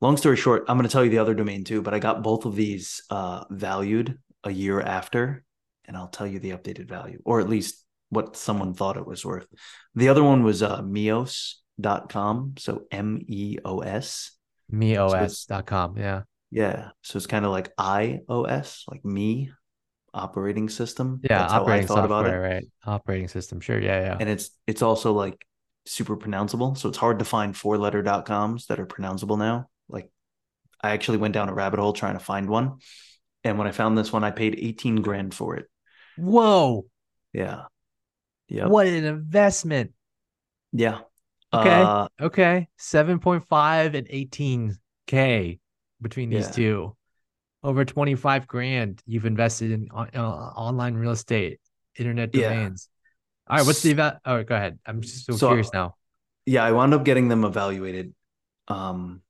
Long 0.00 0.16
story 0.16 0.36
short, 0.36 0.64
I'm 0.66 0.78
gonna 0.78 0.88
tell 0.88 1.04
you 1.04 1.10
the 1.10 1.18
other 1.18 1.34
domain 1.34 1.64
too, 1.64 1.82
but 1.82 1.92
I 1.94 1.98
got 1.98 2.22
both 2.22 2.46
of 2.46 2.56
these 2.56 3.02
uh, 3.10 3.44
valued 3.50 4.18
a 4.42 4.50
year 4.50 4.80
after, 4.80 5.44
and 5.84 5.96
I'll 5.96 6.08
tell 6.08 6.26
you 6.26 6.38
the 6.38 6.52
updated 6.52 6.88
value, 6.88 7.20
or 7.24 7.40
at 7.40 7.48
least 7.48 7.84
what 8.08 8.36
someone 8.36 8.74
thought 8.74 8.96
it 8.96 9.06
was 9.06 9.24
worth. 9.24 9.46
The 9.94 10.08
other 10.08 10.24
one 10.24 10.42
was 10.42 10.62
uh, 10.62 10.82
Meos.com. 10.82 12.54
So 12.58 12.84
M 12.90 13.20
E 13.28 13.58
O 13.64 13.80
S. 13.80 14.32
meos.com 14.68 15.96
yeah 15.98 16.22
Yeah. 16.50 16.90
So 17.02 17.16
it's 17.16 17.26
kind 17.26 17.44
of 17.44 17.50
like 17.50 17.74
iOS, 17.76 18.84
like 18.88 19.04
me 19.04 19.52
operating 20.14 20.68
system. 20.68 21.20
yeah 21.22 21.38
That's 21.40 21.52
how 21.52 21.58
I 21.60 21.62
operating 21.62 21.86
thought 21.86 22.04
about 22.04 22.24
software 22.24 22.44
it. 22.44 22.48
right 22.54 22.64
operating 22.86 23.28
system 23.28 23.60
sure 23.60 23.80
yeah 23.80 24.00
yeah 24.00 24.16
And 24.20 24.28
it's 24.28 24.50
it's 24.66 24.82
also 24.82 25.12
like 25.12 25.46
super 25.86 26.16
pronounceable. 26.16 26.76
So 26.76 26.88
it's 26.88 26.98
hard 26.98 27.18
to 27.20 27.24
find 27.24 27.56
four 27.56 27.78
letter 27.78 28.02
dot 28.02 28.26
coms 28.26 28.66
that 28.66 28.78
are 28.78 28.86
pronounceable 28.86 29.38
now. 29.38 29.68
Like 29.88 30.10
I 30.82 30.90
actually 30.92 31.18
went 31.18 31.34
down 31.34 31.48
a 31.48 31.54
rabbit 31.54 31.80
hole 31.80 31.92
trying 31.92 32.14
to 32.14 32.24
find 32.24 32.48
one. 32.48 32.78
And 33.44 33.56
when 33.58 33.66
I 33.66 33.72
found 33.72 33.96
this 33.96 34.12
one, 34.12 34.22
I 34.24 34.30
paid 34.30 34.54
18 34.58 34.96
grand 35.02 35.34
for 35.34 35.56
it. 35.56 35.66
whoa 36.16 36.84
Yeah. 37.32 37.62
Yeah. 38.48 38.66
what 38.66 38.86
an 38.86 39.04
investment 39.04 39.92
Yeah. 40.72 41.00
Okay. 41.52 41.82
Uh, 41.82 42.06
Okay, 42.20 42.68
seven 42.78 43.18
point 43.18 43.46
five 43.48 43.94
and 43.96 44.06
eighteen 44.10 44.76
k 45.06 45.58
between 46.00 46.30
these 46.30 46.46
Yeah. 46.46 46.52
two, 46.52 46.96
over 47.62 47.84
twenty 47.84 48.14
five 48.14 48.46
grand 48.46 49.02
you've 49.06 49.26
invested 49.26 49.70
in 49.72 49.88
on, 49.90 50.08
uh, 50.14 50.20
online 50.20 50.94
real 50.94 51.10
estate, 51.12 51.60
internet 51.96 52.34
Yeah. 52.34 52.50
domains. 52.50 52.88
All 53.48 53.56
right, 53.58 53.66
what's 53.66 53.82
the 53.82 53.90
eva- 53.90 54.20
Oh, 54.24 54.42
go 54.44 54.54
ahead. 54.54 54.78
I'm 54.86 55.00
just 55.02 55.26
so, 55.26 55.32
So- 55.34 55.48
curious 55.48 55.72
now. 55.72 55.96
yeah, 56.46 56.64
I 56.64 56.72
wound 56.72 56.94
up 56.94 57.04
getting 57.04 57.28
them 57.28 57.44
evaluated, 57.44 58.14
um, 58.68 59.22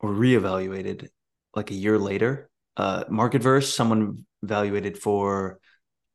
or 0.00 0.10
reevaluated 0.10 1.08
like 1.54 1.70
a 1.70 1.74
year 1.74 1.98
later. 1.98 2.50
Uh, 2.76 3.04
Marketverse, 3.04 3.72
someone 3.72 4.26
evaluated 4.42 4.98
for, 4.98 5.58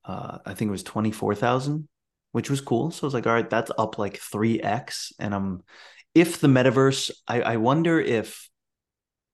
uh, 0.06 0.40
I 0.46 0.54
think 0.54 0.70
it 0.70 0.72
was 0.72 0.84
twenty 0.84 1.12
four 1.12 1.36
thousand, 1.36 1.88
which 2.34 2.50
was 2.50 2.62
cool. 2.62 2.92
So 2.92 3.06
I 3.06 3.08
was 3.08 3.14
like, 3.14 3.28
all 3.28 3.34
right, 3.34 3.50
that's 3.50 3.72
up 3.78 3.98
like 3.98 4.18
three 4.18 4.62
x. 4.62 5.12
And 5.20 5.34
I'm, 5.34 5.64
if 6.14 6.40
the 6.40 6.48
metaverse, 6.48 7.12
I, 7.28 7.42
I 7.42 7.58
wonder 7.58 8.00
if 8.00 8.50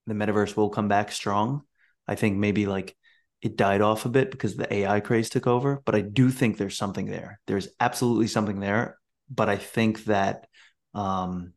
the 0.07 0.13
metaverse 0.13 0.55
will 0.55 0.69
come 0.69 0.87
back 0.87 1.11
strong. 1.11 1.63
I 2.09 2.15
think 2.15 2.37
maybe 2.37 2.65
like 2.67 2.97
it 3.41 3.57
died 3.57 3.81
off 3.81 4.05
a 4.05 4.09
bit 4.09 4.31
because 4.31 4.57
the 4.57 4.73
AI 4.73 4.99
craze 5.01 5.29
took 5.29 5.47
over, 5.47 5.81
but 5.85 5.95
I 5.95 6.01
do 6.01 6.31
think 6.31 6.57
there's 6.57 6.77
something 6.77 7.05
there. 7.07 7.39
There's 7.47 7.69
absolutely 7.79 8.27
something 8.27 8.59
there, 8.59 8.99
but 9.29 9.49
I 9.49 9.57
think 9.57 10.05
that 10.05 10.47
um 10.95 11.53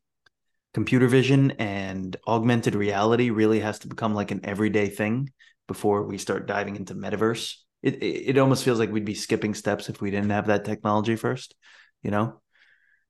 computer 0.75 1.09
vision 1.09 1.53
and 1.53 2.17
augmented 2.27 2.75
reality 2.75 3.31
really 3.31 3.61
has 3.61 3.81
to 3.81 3.89
become 3.89 4.15
like 4.15 4.31
an 4.31 4.41
everyday 4.45 4.89
thing 4.89 5.31
before 5.69 6.05
we 6.05 6.19
start 6.19 6.47
diving 6.47 6.77
into 6.77 6.95
metaverse. 6.95 7.57
It, 7.83 7.97
it 8.03 8.31
it 8.31 8.39
almost 8.39 8.65
feels 8.65 8.79
like 8.81 8.93
we'd 8.93 9.07
be 9.07 9.15
skipping 9.15 9.55
steps 9.55 9.89
if 9.89 10.01
we 10.03 10.11
didn't 10.11 10.31
have 10.31 10.49
that 10.49 10.67
technology 10.67 11.17
first, 11.17 11.57
you 12.03 12.11
know. 12.11 12.42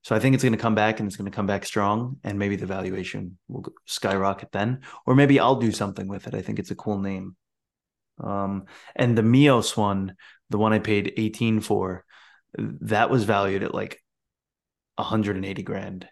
So 0.03 0.17
I 0.17 0.19
think 0.19 0.35
it's 0.35 0.43
going 0.43 0.53
to 0.53 0.59
come 0.59 0.75
back 0.75 0.99
and 0.99 1.07
it's 1.07 1.17
going 1.17 1.31
to 1.31 1.35
come 1.35 1.47
back 1.47 1.65
strong, 1.65 2.19
and 2.25 2.39
maybe 2.39 2.57
the 2.57 2.67
valuation 2.67 3.39
will 3.49 3.65
skyrocket 3.87 4.51
then, 4.51 4.81
or 5.07 5.15
maybe 5.15 5.39
I'll 5.39 5.57
do 5.57 5.71
something 5.71 6.09
with 6.09 6.27
it. 6.27 6.35
I 6.35 6.43
think 6.43 6.59
it's 6.59 6.73
a 6.73 6.77
cool 6.77 6.99
name. 6.99 7.37
Um, 8.23 8.65
and 8.97 9.17
the 9.17 9.23
Meos 9.23 9.77
one, 9.77 10.17
the 10.51 10.59
one 10.59 10.73
I 10.73 10.81
paid 10.81 11.13
18 11.17 11.61
for, 11.61 12.05
that 12.59 13.11
was 13.11 13.25
valued 13.25 13.63
at 13.63 13.75
like 13.75 14.03
180 14.97 15.63
grand, 15.63 16.09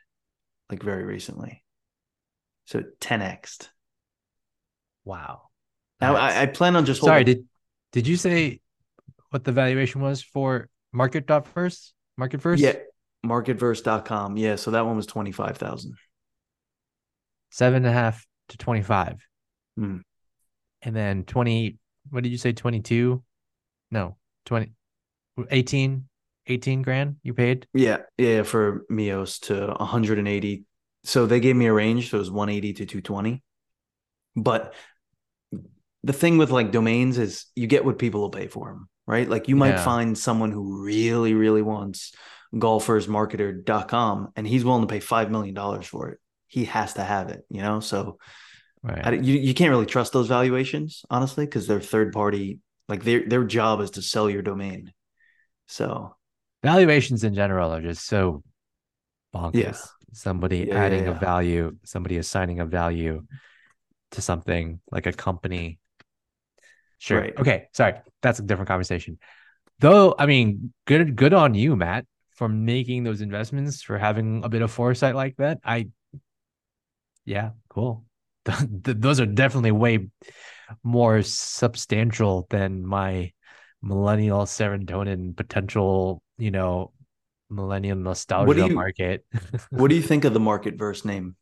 like 0.71 0.83
very 0.83 1.05
recently. 1.05 1.65
So 2.67 2.85
10x. 3.01 3.69
Wow. 5.05 5.43
Now 6.01 6.15
I, 6.15 6.43
I, 6.43 6.47
plan 6.47 6.77
on 6.77 6.87
just 6.87 7.03
sorry. 7.03 7.25
Did 7.25 7.45
did 7.93 8.07
you 8.07 8.17
say 8.17 8.61
what 9.31 9.45
the 9.45 9.53
valuation 9.53 10.01
was 10.01 10.23
for 10.23 10.69
market 10.93 11.27
dot 11.27 11.47
verse? 11.49 11.93
Market 12.17 12.41
verse? 12.41 12.61
Yeah, 12.61 12.75
marketverse.com. 13.25 14.37
Yeah, 14.37 14.57
so 14.57 14.73
that 14.73 14.87
one 14.87 14.97
was 14.97 15.07
25,000. 15.07 15.95
Seven 17.51 17.77
and 17.79 17.87
a 17.87 17.93
half 17.93 18.27
to 18.49 18.59
25. 18.59 19.27
Hmm. 19.77 19.99
And 20.83 20.97
then 20.97 21.25
20, 21.25 21.79
what 22.11 22.23
did 22.23 22.31
you 22.31 22.39
say? 22.39 22.53
22? 22.53 23.23
No, 23.91 24.17
20, 24.47 24.73
18, 25.51 26.09
18 26.47 26.83
grand 26.83 27.17
you 27.23 27.35
paid? 27.35 27.67
Yeah, 27.75 27.99
yeah, 28.17 28.43
for 28.43 28.85
Meos 28.89 29.39
to 29.41 29.75
180. 29.79 30.65
So 31.03 31.27
they 31.27 31.41
gave 31.41 31.57
me 31.57 31.67
a 31.67 31.73
range, 31.73 32.11
so 32.11 32.17
it 32.17 32.21
was 32.21 32.31
180 32.31 32.73
to 32.75 32.87
220. 32.87 33.43
But 34.37 34.75
the 36.03 36.13
thing 36.13 36.39
with 36.39 36.51
like 36.51 36.73
domains 36.73 37.19
is 37.19 37.47
you 37.55 37.67
get 37.67 37.85
what 37.85 37.99
people 37.99 38.21
will 38.21 38.31
pay 38.31 38.47
for 38.47 38.69
them, 38.69 38.89
right? 39.07 39.29
Like 39.29 39.49
you 39.49 39.57
might 39.57 39.71
yeah. 39.71 39.85
find 39.85 40.17
someone 40.17 40.51
who 40.51 40.83
really, 40.83 41.35
really 41.35 41.63
wants 41.63 42.13
golfersmarketer.com 42.55 44.33
and 44.37 44.47
he's 44.47 44.65
willing 44.65 44.83
to 44.83 44.93
pay 44.93 44.99
$5 44.99 45.31
million 45.31 45.83
for 45.83 46.11
it. 46.11 46.19
He 46.49 46.65
has 46.65 46.95
to 46.95 47.05
have 47.05 47.29
it, 47.29 47.45
you 47.49 47.63
know? 47.63 47.81
So 47.81 48.19
right. 48.83 49.07
I, 49.07 49.13
you, 49.13 49.35
you 49.35 49.55
can't 49.55 49.71
really 49.71 49.87
trust 49.87 50.13
those 50.13 50.29
valuations, 50.29 51.05
honestly, 51.11 51.45
because 51.45 51.67
they're 51.67 51.81
third 51.81 52.13
party. 52.13 52.59
Like 52.89 53.05
their, 53.05 53.25
their 53.27 53.45
job 53.45 53.81
is 53.81 53.93
to 53.93 54.03
sell 54.03 54.29
your 54.29 54.43
domain. 54.43 54.93
So 55.69 56.17
valuations 56.63 57.23
in 57.23 57.35
general 57.35 57.73
are 57.73 57.81
just 57.81 58.05
so 58.05 58.43
bonkers. 59.35 59.55
Yeah. 59.55 59.77
Somebody 60.13 60.67
yeah, 60.69 60.75
adding 60.75 61.05
yeah, 61.05 61.11
a 61.11 61.15
value, 61.15 61.77
somebody 61.85 62.17
assigning 62.17 62.59
a 62.59 62.67
value 62.67 63.25
to 64.11 64.23
something 64.23 64.81
like 64.91 65.07
a 65.07 65.13
company. 65.13 65.79
Sure. 66.99 67.21
Right. 67.21 67.39
Okay. 67.39 67.69
Sorry. 67.73 67.95
That's 68.21 68.41
a 68.41 68.43
different 68.43 68.67
conversation. 68.67 69.19
Though, 69.79 70.17
I 70.19 70.27
mean, 70.27 70.73
good 70.85 71.15
good 71.15 71.33
on 71.33 71.55
you, 71.55 71.77
Matt 71.77 72.07
for 72.41 72.49
making 72.49 73.05
those 73.05 73.21
investments, 73.21 73.83
for 73.83 73.99
having 73.99 74.43
a 74.45 74.49
bit 74.49 74.63
of 74.63 74.71
foresight 74.71 75.15
like 75.15 75.37
that. 75.37 75.59
I, 75.63 75.89
yeah, 77.27 77.51
cool. 77.69 78.07
those 78.47 79.21
are 79.21 79.27
definitely 79.27 79.73
way 79.73 80.09
more 80.83 81.21
substantial 81.21 82.47
than 82.49 82.87
my 82.87 83.33
millennial 83.83 84.47
serotonin 84.47 85.37
potential, 85.37 86.23
you 86.39 86.51
know, 86.51 86.93
millennial 87.51 87.99
nostalgia 87.99 88.69
you, 88.69 88.75
market. 88.75 89.27
what 89.69 89.89
do 89.89 89.95
you 89.95 90.03
think 90.03 90.25
of 90.25 90.33
the 90.33 90.41
market 90.41 90.79
verse 90.79 91.05
name? 91.05 91.37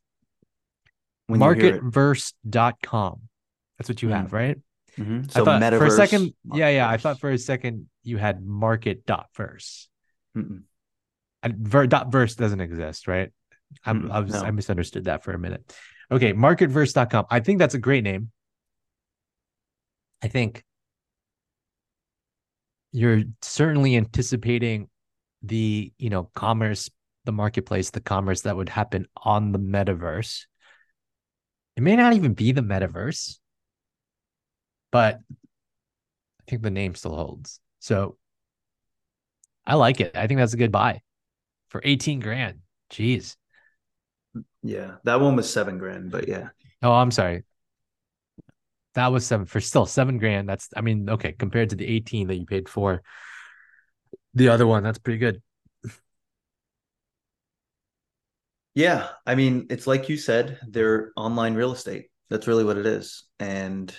Marketverse.com. 1.31 3.21
That's 3.79 3.89
what 3.89 4.03
you 4.03 4.09
have, 4.09 4.27
mm-hmm. 4.27 4.35
right? 4.35 4.59
Mm-hmm. 4.99 5.29
So 5.29 5.43
I 5.43 5.45
thought 5.61 5.73
for 5.75 5.87
a 5.87 5.91
second, 5.93 6.35
yeah, 6.53 6.71
yeah. 6.71 6.91
I 6.91 6.97
thought 6.97 7.21
for 7.21 7.31
a 7.31 7.39
second 7.39 7.87
you 8.03 8.17
had 8.17 8.45
market 8.45 9.07
dot 9.07 9.29
verse. 9.37 9.89
Mm-mm 10.37 10.63
ver, 11.45 11.86
dot 11.86 12.11
verse 12.11 12.34
doesn't 12.34 12.61
exist, 12.61 13.09
right? 13.09 13.30
I'm, 13.84 14.05
mm, 14.05 14.11
I, 14.11 14.20
was, 14.20 14.32
no. 14.32 14.41
I 14.41 14.51
misunderstood 14.51 15.05
that 15.05 15.24
for 15.24 15.32
a 15.32 15.39
minute. 15.39 15.74
Okay, 16.11 16.32
marketverse.com. 16.32 17.26
I 17.30 17.41
think 17.41 17.59
that's 17.59 17.74
a 17.74 17.78
great 17.78 18.05
name. 18.05 18.30
I 20.22 20.28
think 20.28 20.64
you're 22.93 23.22
certainly 23.43 23.97
anticipating 23.97 24.89
the, 25.43 25.93
you 25.99 26.11
know, 26.11 26.30
commerce, 26.34 26.91
the 27.24 27.32
marketplace, 27.32 27.91
the 27.91 28.01
commerce 28.01 28.43
that 28.43 28.57
would 28.57 28.68
happen 28.68 29.07
on 29.16 29.53
the 29.53 29.59
metaverse. 29.59 30.47
It 31.76 31.82
may 31.82 31.95
not 31.95 32.14
even 32.14 32.34
be 32.34 32.53
the 32.53 32.62
metaverse, 32.62 33.39
but 34.91 35.20
I 36.41 36.51
think 36.51 36.62
the 36.62 36.70
name 36.70 36.95
still 36.95 37.14
holds. 37.14 37.61
So 37.78 38.16
I 39.64 39.74
like 39.74 40.01
it. 40.01 40.16
I 40.16 40.26
think 40.26 40.39
that's 40.39 40.55
a 40.55 40.59
good 40.59 40.72
buy 40.72 41.03
for 41.69 41.81
18 41.85 42.21
grand. 42.21 42.59
Jeez. 42.91 43.37
Yeah. 44.62 44.97
That 45.05 45.21
one 45.21 45.37
was 45.37 45.53
seven 45.53 45.79
grand, 45.79 46.11
but 46.11 46.29
yeah. 46.29 46.49
Oh, 46.83 46.93
I'm 46.93 47.11
sorry. 47.11 47.45
That 48.95 49.12
was 49.12 49.27
seven 49.27 49.47
for 49.47 49.61
still 49.61 49.87
seven 49.87 50.19
grand. 50.19 50.49
That's, 50.49 50.69
I 50.77 50.81
mean, 50.81 51.09
okay, 51.09 51.33
compared 51.33 51.71
to 51.71 51.77
the 51.77 51.87
18 51.87 52.29
that 52.29 52.37
you 52.37 52.47
paid 52.47 52.69
for 52.69 53.03
the 54.35 54.49
other 54.49 54.66
one, 54.66 54.83
that's 54.83 54.99
pretty 54.99 55.19
good. 55.19 55.43
Yeah. 58.75 59.09
I 59.27 59.35
mean, 59.35 59.66
it's 59.71 59.87
like 59.87 60.09
you 60.09 60.16
said, 60.16 60.59
they're 60.66 61.12
online 61.16 61.55
real 61.55 61.73
estate. 61.73 62.07
That's 62.31 62.47
really 62.47 62.64
what 62.64 62.77
it 62.77 62.87
is. 62.87 63.25
And 63.41 63.95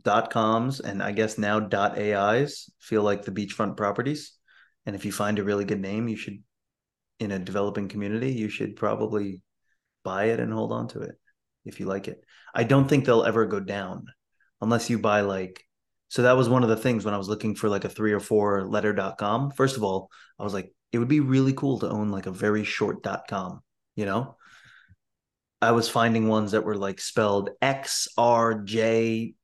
dot 0.00 0.30
coms 0.30 0.80
and 0.80 1.02
I 1.02 1.12
guess 1.12 1.36
now 1.36 1.60
dot 1.60 1.98
AIs 1.98 2.70
feel 2.78 3.02
like 3.02 3.24
the 3.24 3.32
beachfront 3.32 3.76
properties. 3.76 4.32
And 4.86 4.96
if 4.96 5.04
you 5.04 5.12
find 5.12 5.38
a 5.38 5.44
really 5.44 5.64
good 5.64 5.80
name, 5.80 6.08
you 6.08 6.16
should, 6.16 6.42
in 7.18 7.32
a 7.32 7.38
developing 7.38 7.88
community, 7.88 8.32
you 8.32 8.48
should 8.48 8.76
probably 8.76 9.42
buy 10.04 10.24
it 10.24 10.40
and 10.40 10.52
hold 10.52 10.72
on 10.72 10.88
to 10.88 11.00
it 11.00 11.16
if 11.64 11.78
you 11.78 11.86
like 11.86 12.08
it. 12.08 12.24
I 12.54 12.64
don't 12.64 12.88
think 12.88 13.04
they'll 13.04 13.24
ever 13.24 13.46
go 13.46 13.60
down 13.60 14.06
unless 14.60 14.88
you 14.88 14.98
buy 14.98 15.20
like, 15.20 15.62
so 16.08 16.22
that 16.22 16.36
was 16.36 16.48
one 16.48 16.62
of 16.62 16.68
the 16.68 16.76
things 16.76 17.04
when 17.04 17.14
I 17.14 17.18
was 17.18 17.28
looking 17.28 17.54
for 17.54 17.68
like 17.68 17.84
a 17.84 17.88
three 17.88 18.12
or 18.12 18.20
four 18.20 18.66
letter.com. 18.66 19.52
First 19.52 19.76
of 19.76 19.84
all, 19.84 20.10
I 20.38 20.44
was 20.44 20.54
like, 20.54 20.72
it 20.92 20.98
would 20.98 21.08
be 21.08 21.20
really 21.20 21.52
cool 21.52 21.78
to 21.80 21.88
own 21.88 22.10
like 22.10 22.26
a 22.26 22.32
very 22.32 22.64
short 22.64 23.02
dot 23.02 23.28
com, 23.28 23.60
you 23.94 24.06
know? 24.06 24.36
I 25.62 25.72
was 25.72 25.88
finding 25.88 26.26
ones 26.26 26.52
that 26.52 26.64
were 26.64 26.74
like 26.76 27.00
spelled 27.00 27.50
X 27.60 28.08
R 28.16 28.62
J 28.62 29.34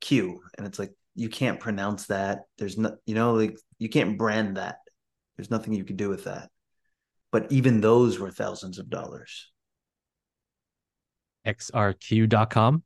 Q. 0.00 0.40
And 0.58 0.66
it's 0.66 0.78
like, 0.78 0.92
you 1.20 1.28
can't 1.28 1.60
pronounce 1.60 2.06
that. 2.06 2.44
There's 2.56 2.78
no, 2.78 2.96
you 3.04 3.14
know, 3.14 3.34
like 3.34 3.58
you 3.78 3.90
can't 3.90 4.16
brand 4.16 4.56
that. 4.56 4.78
There's 5.36 5.50
nothing 5.50 5.74
you 5.74 5.84
can 5.84 5.96
do 5.96 6.08
with 6.08 6.24
that. 6.24 6.48
But 7.30 7.52
even 7.52 7.82
those 7.82 8.18
were 8.18 8.30
thousands 8.30 8.78
of 8.78 8.88
dollars. 8.88 9.52
XRQ.com. 11.46 12.82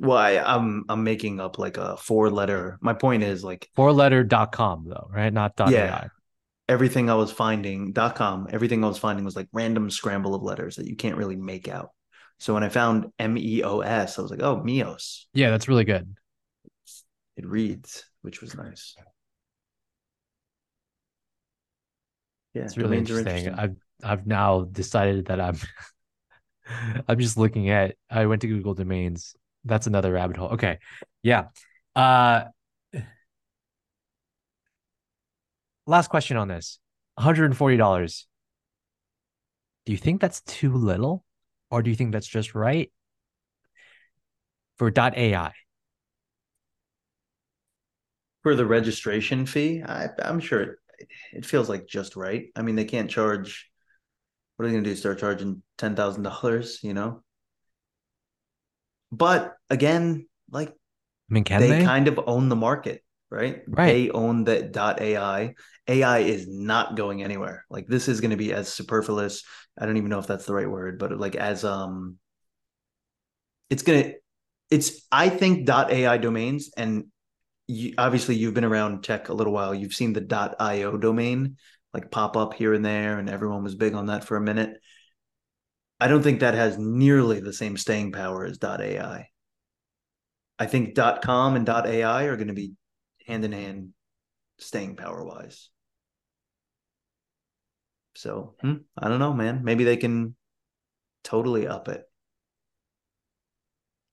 Well, 0.00 0.18
I, 0.18 0.38
I'm 0.38 0.86
I'm 0.88 1.04
making 1.04 1.38
up 1.38 1.56
like 1.56 1.76
a 1.76 1.96
four 1.98 2.30
letter. 2.30 2.76
My 2.80 2.92
point 2.92 3.22
is 3.22 3.44
like 3.44 3.68
four 3.76 3.92
letter.com 3.92 4.86
though, 4.88 5.08
right? 5.08 5.32
Not 5.32 5.54
dot 5.54 5.70
yeah. 5.70 5.86
AI. 5.86 6.08
Everything 6.68 7.08
I 7.08 7.14
was 7.14 7.30
finding 7.30 7.92
dot 7.92 8.16
com, 8.16 8.48
everything 8.50 8.82
I 8.82 8.88
was 8.88 8.98
finding 8.98 9.24
was 9.24 9.36
like 9.36 9.46
random 9.52 9.88
scramble 9.88 10.34
of 10.34 10.42
letters 10.42 10.74
that 10.76 10.88
you 10.88 10.96
can't 10.96 11.16
really 11.16 11.36
make 11.36 11.68
out. 11.68 11.90
So 12.38 12.54
when 12.54 12.64
I 12.64 12.68
found 12.68 13.06
M 13.18 13.36
E 13.38 13.62
O 13.62 13.80
S, 13.80 14.18
I 14.18 14.22
was 14.22 14.30
like, 14.30 14.42
oh, 14.42 14.62
Meos. 14.62 15.26
Yeah, 15.34 15.50
that's 15.50 15.68
really 15.68 15.84
good. 15.84 16.14
It 17.36 17.46
reads, 17.46 18.04
which 18.22 18.40
was 18.40 18.54
nice. 18.54 18.94
Yeah, 22.54 22.62
it's 22.62 22.76
really 22.76 22.98
interesting. 22.98 23.36
interesting. 23.36 23.58
I've 23.58 23.76
I've 24.02 24.26
now 24.26 24.62
decided 24.70 25.26
that 25.26 25.40
I'm 25.40 25.58
I'm 27.08 27.18
just 27.18 27.36
looking 27.36 27.70
at 27.70 27.96
I 28.08 28.26
went 28.26 28.42
to 28.42 28.48
Google 28.48 28.74
domains. 28.74 29.34
That's 29.64 29.86
another 29.86 30.12
rabbit 30.12 30.36
hole. 30.36 30.50
Okay. 30.50 30.78
Yeah. 31.22 31.46
Uh 31.96 32.44
last 35.86 36.08
question 36.08 36.36
on 36.36 36.48
this. 36.48 36.78
$140. 37.18 38.26
Do 39.86 39.92
you 39.92 39.98
think 39.98 40.20
that's 40.20 40.40
too 40.42 40.72
little? 40.72 41.24
Or 41.70 41.82
do 41.82 41.90
you 41.90 41.96
think 41.96 42.12
that's 42.12 42.26
just 42.26 42.54
right 42.54 42.90
for 44.76 44.92
.ai? 44.96 45.52
For 48.42 48.54
the 48.54 48.66
registration 48.66 49.46
fee, 49.46 49.82
I, 49.82 50.08
am 50.22 50.40
sure 50.40 50.60
it, 50.98 51.08
it 51.32 51.46
feels 51.46 51.68
like 51.68 51.86
just 51.86 52.16
right. 52.16 52.46
I 52.54 52.62
mean, 52.62 52.76
they 52.76 52.84
can't 52.84 53.10
charge. 53.10 53.70
What 54.56 54.64
are 54.64 54.68
they 54.68 54.74
going 54.74 54.84
to 54.84 54.90
do? 54.90 54.96
Start 54.96 55.18
charging 55.18 55.62
ten 55.78 55.96
thousand 55.96 56.22
dollars? 56.24 56.80
You 56.82 56.94
know. 56.94 57.22
But 59.10 59.54
again, 59.70 60.26
like, 60.50 60.70
I 60.70 60.72
mean, 61.28 61.44
can 61.44 61.60
they, 61.60 61.70
they 61.70 61.84
kind 61.84 62.08
of 62.08 62.20
own 62.26 62.48
the 62.48 62.56
market? 62.56 63.03
Right? 63.30 63.62
Right. 63.66 63.92
They 63.92 64.10
own 64.10 64.44
the 64.44 64.62
dot 64.62 65.00
AI. 65.00 65.54
AI 65.86 66.18
is 66.18 66.46
not 66.48 66.96
going 66.96 67.22
anywhere. 67.22 67.64
Like 67.68 67.86
this 67.86 68.08
is 68.08 68.20
going 68.20 68.30
to 68.30 68.36
be 68.36 68.52
as 68.52 68.72
superfluous. 68.72 69.44
I 69.78 69.86
don't 69.86 69.96
even 69.96 70.10
know 70.10 70.18
if 70.18 70.26
that's 70.26 70.46
the 70.46 70.54
right 70.54 70.70
word, 70.70 70.98
but 70.98 71.18
like 71.18 71.36
as 71.36 71.64
um 71.64 72.16
it's 73.70 73.82
gonna 73.82 74.12
it's 74.70 75.06
I 75.10 75.28
think 75.28 75.66
dot 75.66 75.90
AI 75.90 76.16
domains 76.18 76.70
and 76.76 77.04
you, 77.66 77.94
obviously 77.98 78.36
you've 78.36 78.54
been 78.54 78.64
around 78.64 79.02
tech 79.02 79.28
a 79.28 79.34
little 79.34 79.52
while. 79.52 79.74
You've 79.74 79.94
seen 79.94 80.12
the 80.12 80.20
dot 80.20 80.56
.io 80.60 80.96
domain 80.96 81.56
like 81.94 82.10
pop 82.10 82.36
up 82.36 82.54
here 82.54 82.74
and 82.74 82.84
there, 82.84 83.18
and 83.18 83.30
everyone 83.30 83.62
was 83.62 83.76
big 83.76 83.94
on 83.94 84.06
that 84.06 84.24
for 84.24 84.36
a 84.36 84.40
minute. 84.40 84.76
I 86.00 86.08
don't 86.08 86.22
think 86.22 86.40
that 86.40 86.54
has 86.54 86.76
nearly 86.76 87.40
the 87.40 87.52
same 87.52 87.76
staying 87.76 88.12
power 88.12 88.44
as 88.44 88.58
dot 88.58 88.80
.ai. 88.80 89.28
I 90.58 90.66
think 90.66 90.94
dot 90.94 91.22
.com 91.22 91.54
and 91.54 91.64
dot 91.64 91.86
.ai 91.86 92.24
are 92.24 92.36
going 92.36 92.48
to 92.48 92.54
be 92.54 92.72
hand 93.24 93.44
in 93.44 93.52
hand 93.52 93.90
staying 94.58 94.96
power 94.96 95.24
wise. 95.24 95.70
So 98.14 98.54
hmm, 98.60 98.74
I 98.96 99.08
don't 99.08 99.18
know, 99.18 99.34
man. 99.34 99.64
Maybe 99.64 99.84
they 99.84 99.96
can 99.96 100.36
totally 101.24 101.66
up 101.66 101.88
it. 101.88 102.04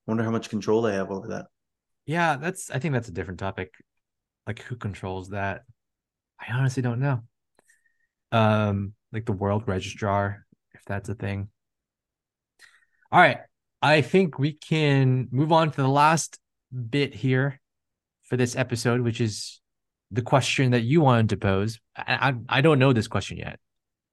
Wonder 0.08 0.24
how 0.24 0.32
much 0.32 0.50
control 0.50 0.82
they 0.82 0.96
have 0.96 1.12
over 1.12 1.28
that. 1.30 1.46
Yeah, 2.06 2.38
that's 2.38 2.72
I 2.72 2.80
think 2.80 2.94
that's 2.94 3.10
a 3.10 3.14
different 3.14 3.40
topic. 3.40 3.74
Like 4.48 4.60
who 4.64 4.76
controls 4.76 5.30
that? 5.30 5.62
I 6.40 6.52
honestly 6.54 6.82
don't 6.82 7.00
know. 7.00 7.22
Um, 8.32 8.94
like 9.14 9.26
the 9.26 9.34
world 9.34 9.64
registrar, 9.68 10.46
if 10.74 10.84
that's 10.86 11.10
a 11.10 11.16
thing. 11.16 11.50
All 13.12 13.20
right. 13.20 13.38
I 13.84 14.02
think 14.02 14.40
we 14.40 14.54
can 14.54 15.28
move 15.32 15.52
on 15.52 15.72
to 15.72 15.82
the 15.82 15.88
last 15.88 16.40
bit 16.72 17.14
here 17.14 17.61
for 18.32 18.38
this 18.38 18.56
episode, 18.56 19.02
which 19.02 19.20
is 19.20 19.60
the 20.10 20.22
question 20.22 20.72
that 20.72 20.84
you 20.84 21.02
wanted 21.02 21.28
to 21.32 21.38
pose. 21.38 21.82
I, 21.98 22.30
I, 22.30 22.60
I 22.60 22.62
don't 22.62 22.80
know 22.80 22.94
this 22.94 23.10
question 23.10 23.36
yet. 23.36 23.60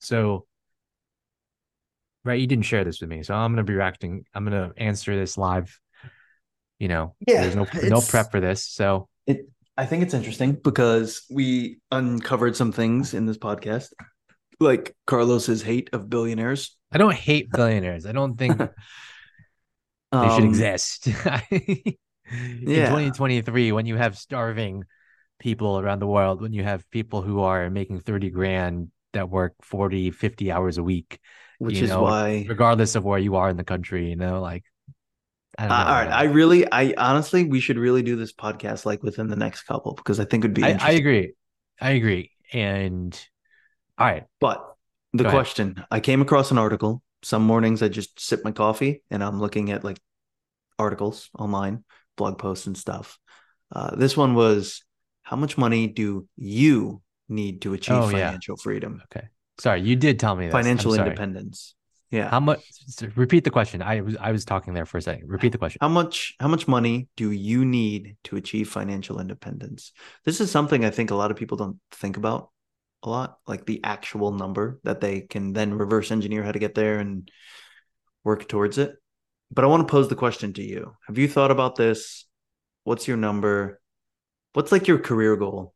So, 0.00 0.44
right, 2.24 2.40
you 2.40 2.48
didn't 2.48 2.64
share 2.64 2.82
this 2.82 3.00
with 3.00 3.10
me. 3.10 3.22
So 3.22 3.32
I'm 3.32 3.52
going 3.52 3.64
to 3.64 3.70
be 3.70 3.76
reacting. 3.76 4.24
I'm 4.34 4.44
going 4.44 4.70
to 4.70 4.76
answer 4.76 5.14
this 5.16 5.38
live. 5.38 5.78
You 6.80 6.88
know, 6.88 7.14
Yeah, 7.28 7.42
there's 7.42 7.54
no 7.54 7.66
no 7.84 8.00
prep 8.00 8.32
for 8.32 8.40
this. 8.40 8.64
So, 8.64 9.08
It 9.28 9.48
I 9.76 9.86
think 9.86 10.02
it's 10.02 10.14
interesting 10.14 10.54
because 10.64 11.22
we 11.30 11.78
uncovered 11.92 12.56
some 12.56 12.72
things 12.72 13.14
in 13.14 13.24
this 13.24 13.38
podcast, 13.38 13.92
like 14.58 14.96
Carlos's 15.06 15.62
hate 15.62 15.90
of 15.92 16.10
billionaires. 16.10 16.76
I 16.90 16.98
don't 16.98 17.14
hate 17.14 17.52
billionaires. 17.52 18.04
I 18.04 18.10
don't 18.10 18.36
think 18.36 18.58
they 18.58 18.66
should 20.10 20.42
Um, 20.42 20.44
exist. 20.44 21.06
In 22.30 22.58
Yeah. 22.68 22.88
2023, 22.88 23.72
when 23.72 23.86
you 23.86 23.96
have 23.96 24.16
starving 24.18 24.84
people 25.38 25.78
around 25.78 26.00
the 26.00 26.06
world, 26.06 26.40
when 26.42 26.52
you 26.52 26.62
have 26.62 26.88
people 26.90 27.22
who 27.22 27.40
are 27.40 27.70
making 27.70 28.00
30 28.00 28.30
grand 28.30 28.90
that 29.12 29.30
work 29.30 29.54
40, 29.62 30.10
50 30.10 30.52
hours 30.52 30.78
a 30.78 30.82
week, 30.82 31.20
which 31.58 31.80
is 31.82 31.90
know, 31.90 32.04
why 32.04 32.48
regardless 32.48 32.94
of 32.94 33.04
where 33.04 33.18
you 33.18 33.36
are 33.36 33.48
in 33.48 33.56
the 33.56 33.64
country, 33.64 34.08
you 34.10 34.16
know, 34.16 34.40
like, 34.40 34.64
I 35.56 35.68
don't 35.68 35.70
know. 35.70 35.84
Uh, 35.84 35.86
all 35.86 36.04
right. 36.04 36.12
I 36.12 36.24
really, 36.24 36.70
I 36.70 36.94
honestly, 36.96 37.44
we 37.44 37.60
should 37.60 37.78
really 37.78 38.02
do 38.02 38.16
this 38.16 38.32
podcast 38.32 38.86
like 38.86 39.02
within 39.02 39.28
the 39.28 39.36
next 39.36 39.62
couple 39.62 39.94
because 39.94 40.20
I 40.20 40.24
think 40.24 40.44
it'd 40.44 40.54
be 40.54 40.62
I, 40.64 40.76
I 40.80 40.92
agree. 40.92 41.32
I 41.80 41.90
agree. 41.92 42.30
And 42.52 43.18
all 43.98 44.06
right. 44.06 44.24
But 44.40 44.74
the 45.12 45.24
Go 45.24 45.30
ahead. 45.30 45.40
question, 45.40 45.84
I 45.90 46.00
came 46.00 46.22
across 46.22 46.50
an 46.50 46.58
article. 46.58 47.02
Some 47.22 47.42
mornings 47.42 47.82
I 47.82 47.88
just 47.88 48.20
sip 48.20 48.44
my 48.44 48.52
coffee 48.52 49.02
and 49.10 49.24
I'm 49.24 49.40
looking 49.40 49.72
at 49.72 49.82
like 49.82 49.98
articles 50.78 51.30
online, 51.38 51.84
blog 52.18 52.36
posts 52.36 52.66
and 52.66 52.76
stuff. 52.76 53.18
Uh, 53.72 53.96
this 53.96 54.14
one 54.16 54.34
was, 54.34 54.82
how 55.22 55.36
much 55.36 55.56
money 55.56 55.86
do 55.86 56.28
you 56.36 57.00
need 57.28 57.62
to 57.62 57.72
achieve 57.72 57.96
Oh, 57.96 58.08
yeah. 58.10 58.26
financial 58.28 58.56
freedom, 58.56 59.00
Okay. 59.10 59.28
Sorry, 59.58 59.80
you 59.82 59.96
did 59.96 60.20
tell 60.20 60.36
me 60.36 60.46
this. 60.46 60.52
Financial 60.52 60.94
independence? 60.94 61.74
Yeah. 62.10 62.30
How 62.30 62.40
much? 62.40 62.60
Repeat 63.16 63.42
the 63.44 63.50
question. 63.50 63.82
I 63.82 64.00
was 64.00 64.16
I 64.16 64.30
was 64.32 64.44
talking 64.44 64.72
there 64.72 64.86
for 64.86 64.98
a 64.98 65.02
second. 65.02 65.28
Repeat 65.28 65.52
the 65.52 65.58
question. 65.58 65.78
How 65.82 65.88
much 65.90 66.36
how 66.40 66.48
much 66.48 66.68
money 66.68 67.08
do 67.16 67.32
you 67.32 67.64
need 67.64 68.16
to 68.24 68.36
achieve 68.36 68.70
financial 68.70 69.20
independence? 69.20 69.92
This 70.24 70.40
is 70.40 70.50
something 70.50 70.84
I 70.84 70.90
think 70.90 71.10
a 71.10 71.16
lot 71.16 71.30
of 71.32 71.36
people 71.36 71.58
don't 71.58 71.76
think 71.92 72.16
about 72.16 72.50
a 73.02 73.10
lot, 73.10 73.38
like 73.46 73.66
the 73.66 73.80
actual 73.84 74.30
number 74.32 74.80
that 74.84 75.00
they 75.00 75.22
can 75.22 75.52
then 75.52 75.74
reverse 75.74 76.10
engineer 76.10 76.42
how 76.44 76.52
to 76.52 76.58
get 76.58 76.74
there 76.74 76.98
and 76.98 77.28
work 78.24 78.48
towards 78.48 78.78
it. 78.78 78.94
But 79.50 79.64
I 79.64 79.68
want 79.68 79.86
to 79.86 79.90
pose 79.90 80.08
the 80.08 80.14
question 80.14 80.52
to 80.54 80.62
you. 80.62 80.94
Have 81.06 81.18
you 81.18 81.28
thought 81.28 81.50
about 81.50 81.76
this? 81.76 82.26
What's 82.84 83.08
your 83.08 83.16
number? 83.16 83.80
What's 84.52 84.72
like 84.72 84.88
your 84.88 84.98
career 84.98 85.36
goal? 85.36 85.74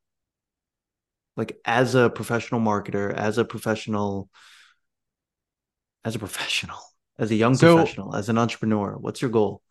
Like 1.36 1.58
as 1.64 1.94
a 1.94 2.10
professional 2.10 2.60
marketer, 2.60 3.12
as 3.12 3.38
a 3.38 3.44
professional 3.44 4.28
as 6.04 6.14
a 6.16 6.18
professional, 6.18 6.78
as 7.18 7.30
a 7.30 7.34
young 7.34 7.54
So- 7.54 7.76
professional, 7.76 8.14
as 8.14 8.28
an 8.28 8.38
entrepreneur, 8.38 8.96
what's 8.98 9.22
your 9.22 9.30
goal? 9.30 9.62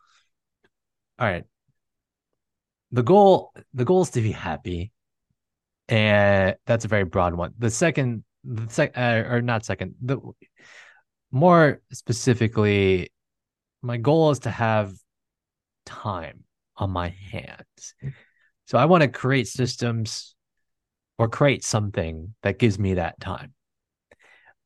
All 1.19 1.27
right. 1.27 1.43
The 2.91 3.03
goal 3.03 3.53
the 3.73 3.85
goal 3.85 4.01
is 4.01 4.09
to 4.11 4.21
be 4.21 4.31
happy. 4.31 4.91
And 5.87 6.55
that's 6.65 6.85
a 6.85 6.87
very 6.87 7.03
broad 7.03 7.33
one. 7.35 7.53
The 7.57 7.69
second 7.69 8.23
the 8.43 8.67
sec 8.69 8.97
uh, 8.97 9.23
or 9.27 9.41
not 9.41 9.65
second, 9.65 9.95
the 10.01 10.19
more 11.31 11.81
specifically 11.91 13.11
my 13.81 13.97
goal 13.97 14.31
is 14.31 14.39
to 14.39 14.49
have 14.49 14.93
time 15.85 16.43
on 16.77 16.91
my 16.91 17.09
hands. 17.09 17.95
So 18.65 18.77
I 18.77 18.85
want 18.85 19.01
to 19.01 19.07
create 19.07 19.47
systems 19.47 20.35
or 21.17 21.27
create 21.27 21.63
something 21.63 22.33
that 22.43 22.59
gives 22.59 22.79
me 22.79 22.95
that 22.95 23.19
time. 23.19 23.53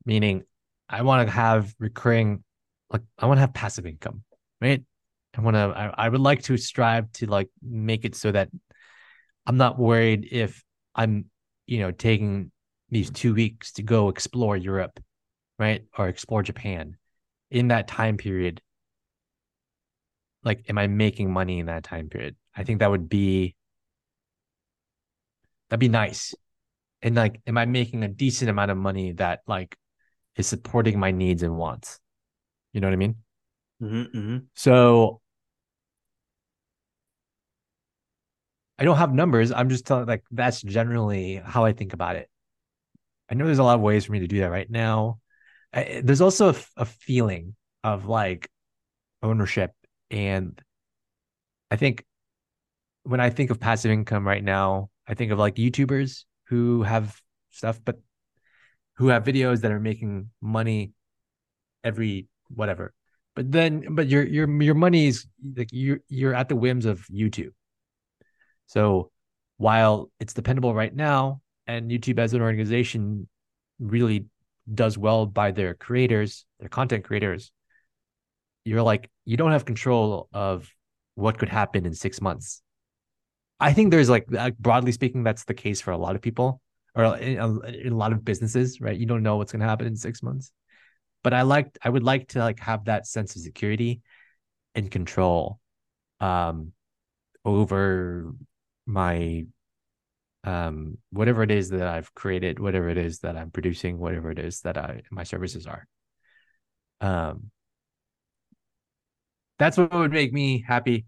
Meaning 0.06 0.44
I 0.88 1.02
want 1.02 1.28
to 1.28 1.34
have 1.34 1.74
recurring 1.80 2.44
like 2.92 3.02
I 3.18 3.26
want 3.26 3.38
to 3.38 3.42
have 3.42 3.54
passive 3.54 3.86
income, 3.86 4.24
right? 4.62 4.84
I 5.36 5.42
want 5.42 5.56
to 5.56 5.74
I, 5.76 6.06
I 6.06 6.10
would 6.10 6.22
like 6.22 6.44
to 6.44 6.58
strive 6.58 7.12
to 7.14 7.26
like 7.26 7.50
make 7.62 8.06
it 8.06 8.16
so 8.16 8.32
that 8.32 8.50
I'm 9.46 9.58
not 9.58 9.80
worried 9.80 10.28
if 10.32 10.64
I'm, 10.94 11.26
you 11.66 11.80
know, 11.80 11.92
taking 11.92 12.52
these 12.90 13.10
2 13.10 13.34
weeks 13.34 13.74
to 13.74 13.84
go 13.84 14.10
explore 14.10 14.56
Europe, 14.56 15.00
right? 15.60 15.84
Or 15.98 16.08
explore 16.08 16.44
Japan. 16.44 16.98
In 17.52 17.70
that 17.70 17.88
time 17.88 18.18
period, 18.18 18.62
like 20.46 20.66
am 20.70 20.78
I 20.78 20.88
making 20.88 21.32
money 21.32 21.60
in 21.60 21.66
that 21.66 21.84
time 21.84 22.10
period? 22.10 22.36
I 22.56 22.64
think 22.64 22.80
that 22.80 22.90
would 22.92 23.10
be 23.10 23.56
that'd 25.70 25.80
be 25.80 25.90
nice. 25.90 26.34
And 27.02 27.16
like 27.16 27.42
am 27.46 27.58
I 27.58 27.66
making 27.66 28.04
a 28.04 28.08
decent 28.08 28.50
amount 28.50 28.72
of 28.72 28.78
money 28.78 29.14
that 29.14 29.42
like 29.48 29.76
is 30.36 30.48
supporting 30.48 31.00
my 31.00 31.12
needs 31.12 31.44
and 31.44 31.58
wants? 31.58 32.00
You 32.72 32.82
know 32.82 32.88
what 32.88 32.94
I 32.94 32.98
mean? 32.98 33.16
Mm-hmm, 33.82 34.18
mm-hmm. 34.18 34.38
So 34.54 35.22
I 38.78 38.84
don't 38.84 38.98
have 38.98 39.14
numbers. 39.14 39.52
I'm 39.52 39.70
just 39.70 39.86
telling 39.86 40.06
like 40.06 40.24
that's 40.32 40.62
generally 40.62 41.42
how 41.44 41.66
I 41.66 41.74
think 41.74 41.94
about 41.94 42.16
it. 42.16 42.30
I 43.30 43.34
know 43.34 43.46
there's 43.46 43.60
a 43.60 43.64
lot 43.64 43.76
of 43.76 43.82
ways 43.82 44.06
for 44.06 44.12
me 44.12 44.20
to 44.20 44.28
do 44.28 44.40
that 44.40 44.52
right 44.52 44.70
now. 44.70 45.20
I, 45.74 46.02
there's 46.04 46.22
also 46.22 46.48
a, 46.48 46.50
f- 46.50 46.72
a 46.78 46.86
feeling 46.86 47.56
of 47.84 48.06
like 48.06 48.50
ownership. 49.24 49.72
And 50.12 50.60
I 51.72 51.76
think 51.76 52.06
when 53.04 53.20
I 53.20 53.30
think 53.30 53.50
of 53.52 53.60
passive 53.60 53.92
income 53.92 54.28
right 54.28 54.44
now, 54.44 54.90
I 55.08 55.14
think 55.14 55.32
of 55.32 55.40
like 55.40 55.56
YouTubers 55.56 56.26
who 56.48 56.84
have 56.84 57.20
stuff, 57.52 57.80
but 57.84 58.00
who 58.96 59.08
have 59.08 59.24
videos 59.24 59.62
that 59.62 59.72
are 59.72 59.80
making 59.80 60.30
money 60.42 60.94
every 61.84 62.28
whatever. 62.50 62.94
But 63.36 63.52
then, 63.52 63.96
but 63.96 64.08
your 64.08 64.24
your 64.24 64.50
your 64.62 64.76
money 64.76 65.08
is 65.08 65.28
like 65.56 65.70
you're 65.72 66.00
you're 66.08 66.34
at 66.34 66.50
the 66.50 66.56
whims 66.56 66.86
of 66.86 67.06
YouTube. 67.08 67.52
So 68.68 69.12
while 69.58 70.10
it's 70.20 70.34
dependable 70.34 70.74
right 70.74 70.94
now, 70.94 71.42
and 71.68 71.92
YouTube 71.92 72.20
as 72.20 72.34
an 72.34 72.42
organization 72.42 73.28
really 73.80 74.26
does 74.74 74.98
well 74.98 75.26
by 75.26 75.52
their 75.52 75.74
creators, 75.74 76.46
their 76.60 76.70
content 76.70 77.04
creators, 77.04 77.52
you're 78.66 78.82
like 78.82 79.10
you 79.24 79.38
don't 79.38 79.52
have 79.52 79.64
control 79.64 80.28
of 80.34 80.70
what 81.16 81.38
could 81.38 81.50
happen 81.50 81.86
in 81.86 81.94
six 81.94 82.20
months. 82.20 82.62
I 83.60 83.72
think 83.72 83.92
there's 83.92 84.10
like 84.10 84.26
uh, 84.38 84.52
broadly 84.60 84.92
speaking, 84.92 85.24
that's 85.24 85.46
the 85.46 85.54
case 85.54 85.80
for 85.80 85.92
a 85.92 85.98
lot 85.98 86.16
of 86.16 86.22
people 86.22 86.60
or 86.94 87.18
in 87.18 87.38
a, 87.38 87.60
in 87.68 87.94
a 87.94 87.98
lot 87.98 88.12
of 88.12 88.26
businesses, 88.26 88.82
right? 88.82 88.98
You 88.98 89.06
don't 89.06 89.24
know 89.24 89.38
what's 89.38 89.52
going 89.52 89.62
to 89.62 89.68
happen 89.68 89.88
in 89.88 89.96
six 89.96 90.24
months. 90.24 90.52
But 91.24 91.34
I 91.34 91.42
like 91.44 91.78
I 91.82 91.90
would 91.90 92.04
like 92.04 92.30
to 92.30 92.40
like 92.40 92.60
have 92.60 92.86
that 92.86 93.08
sense 93.08 93.36
of 93.36 93.42
security 93.42 94.02
and 94.76 94.92
control 94.92 95.60
um 96.20 96.72
over 97.44 98.34
my 98.86 99.46
um 100.44 100.98
whatever 101.12 101.44
it 101.44 101.52
is 101.52 101.70
that 101.70 101.88
I've 101.88 102.14
created, 102.14 102.60
whatever 102.60 102.90
it 102.90 102.98
is 102.98 103.20
that 103.20 103.36
I'm 103.36 103.52
producing, 103.52 103.98
whatever 103.98 104.32
it 104.32 104.40
is 104.40 104.62
that 104.62 104.78
I 104.78 105.02
my 105.12 105.24
services 105.24 105.66
are. 105.66 105.88
Um 107.02 107.52
that's 109.58 109.78
what 109.78 109.94
would 109.94 110.12
make 110.12 110.34
me 110.34 110.64
happy. 110.68 111.06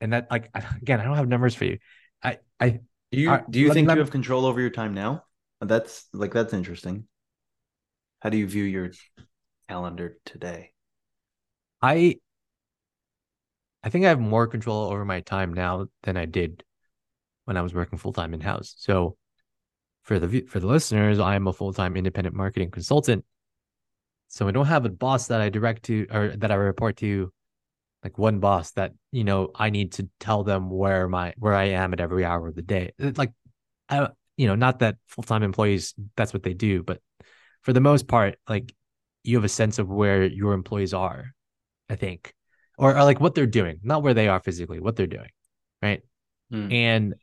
And 0.00 0.12
that 0.12 0.28
like 0.30 0.50
again, 0.82 1.00
I 1.00 1.04
don't 1.04 1.16
have 1.16 1.28
numbers 1.28 1.54
for 1.54 1.64
you. 1.64 1.78
I 2.22 2.38
I 2.60 2.80
Do 3.12 3.20
you 3.20 3.40
do 3.50 3.60
you 3.60 3.68
let- 3.68 3.74
think 3.74 3.88
let- 3.88 3.94
you 3.94 4.00
have 4.00 4.10
control 4.10 4.46
over 4.46 4.60
your 4.60 4.70
time 4.70 4.94
now? 4.94 5.24
That's 5.60 6.06
like 6.12 6.32
that's 6.32 6.52
interesting. 6.52 7.06
How 8.20 8.30
do 8.30 8.36
you 8.36 8.46
view 8.46 8.64
your 8.64 8.90
calendar 9.68 10.18
today? 10.24 10.72
I 11.82 12.18
I 13.82 13.90
think 13.90 14.04
I 14.04 14.08
have 14.08 14.20
more 14.20 14.46
control 14.46 14.90
over 14.90 15.04
my 15.04 15.20
time 15.20 15.52
now 15.52 15.86
than 16.02 16.16
I 16.16 16.24
did 16.24 16.64
when 17.44 17.56
I 17.56 17.62
was 17.62 17.74
working 17.74 17.98
full 17.98 18.12
time 18.14 18.32
in 18.32 18.40
house. 18.40 18.74
So 18.78 19.16
for 20.02 20.18
the 20.18 20.42
for 20.42 20.60
the 20.60 20.66
listeners, 20.66 21.18
I 21.18 21.34
am 21.34 21.46
a 21.46 21.52
full 21.52 21.72
time 21.72 21.96
independent 21.96 22.34
marketing 22.34 22.70
consultant. 22.70 23.24
So 24.28 24.48
I 24.48 24.50
don't 24.52 24.66
have 24.66 24.84
a 24.84 24.90
boss 24.90 25.28
that 25.28 25.40
I 25.40 25.48
direct 25.50 25.84
to 25.84 26.06
or 26.10 26.28
that 26.36 26.50
I 26.50 26.54
report 26.54 26.96
to, 26.98 27.32
like 28.04 28.18
one 28.18 28.38
boss 28.38 28.70
that 28.72 28.92
you 29.10 29.24
know 29.24 29.50
I 29.54 29.70
need 29.70 29.92
to 29.92 30.08
tell 30.20 30.44
them 30.44 30.70
where 30.70 31.08
my 31.08 31.32
where 31.38 31.54
I 31.54 31.70
am 31.70 31.92
at 31.94 32.00
every 32.00 32.24
hour 32.24 32.46
of 32.46 32.54
the 32.54 32.62
day. 32.62 32.92
Like, 32.98 33.32
I 33.88 34.08
you 34.36 34.46
know 34.46 34.54
not 34.54 34.80
that 34.80 34.96
full 35.08 35.24
time 35.24 35.42
employees 35.42 35.94
that's 36.14 36.34
what 36.34 36.42
they 36.42 36.54
do, 36.54 36.82
but 36.82 37.00
for 37.62 37.72
the 37.72 37.80
most 37.80 38.06
part, 38.06 38.36
like 38.48 38.74
you 39.22 39.36
have 39.36 39.44
a 39.44 39.48
sense 39.48 39.78
of 39.78 39.88
where 39.88 40.24
your 40.24 40.52
employees 40.52 40.92
are, 40.92 41.32
I 41.88 41.96
think, 41.96 42.34
or, 42.76 42.94
or 42.94 43.04
like 43.04 43.20
what 43.20 43.34
they're 43.34 43.46
doing, 43.46 43.80
not 43.82 44.02
where 44.02 44.12
they 44.12 44.28
are 44.28 44.38
physically, 44.38 44.80
what 44.80 44.96
they're 44.96 45.06
doing, 45.06 45.30
right? 45.80 46.02
Hmm. 46.50 46.70
And 46.70 47.14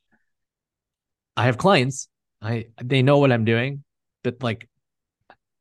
I 1.38 1.45
have 1.45 1.59
clients, 1.59 2.07
I 2.41 2.65
they 2.84 3.03
know 3.03 3.19
what 3.19 3.32
I'm 3.32 3.45
doing, 3.45 3.84
but 4.23 4.41
like 4.41 4.67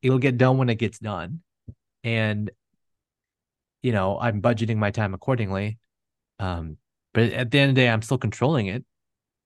it'll 0.00 0.18
get 0.18 0.38
done 0.38 0.56
when 0.56 0.70
it 0.70 0.76
gets 0.76 0.98
done, 0.98 1.42
and 2.02 2.50
you 3.82 3.92
know 3.92 4.18
I'm 4.20 4.42
budgeting 4.42 4.76
my 4.76 4.90
time 4.90 5.14
accordingly. 5.14 5.78
Um, 6.38 6.78
but 7.14 7.32
at 7.32 7.50
the 7.50 7.58
end 7.60 7.70
of 7.70 7.74
the 7.76 7.82
day, 7.82 7.88
I'm 7.90 8.02
still 8.02 8.18
controlling 8.18 8.66
it. 8.68 8.84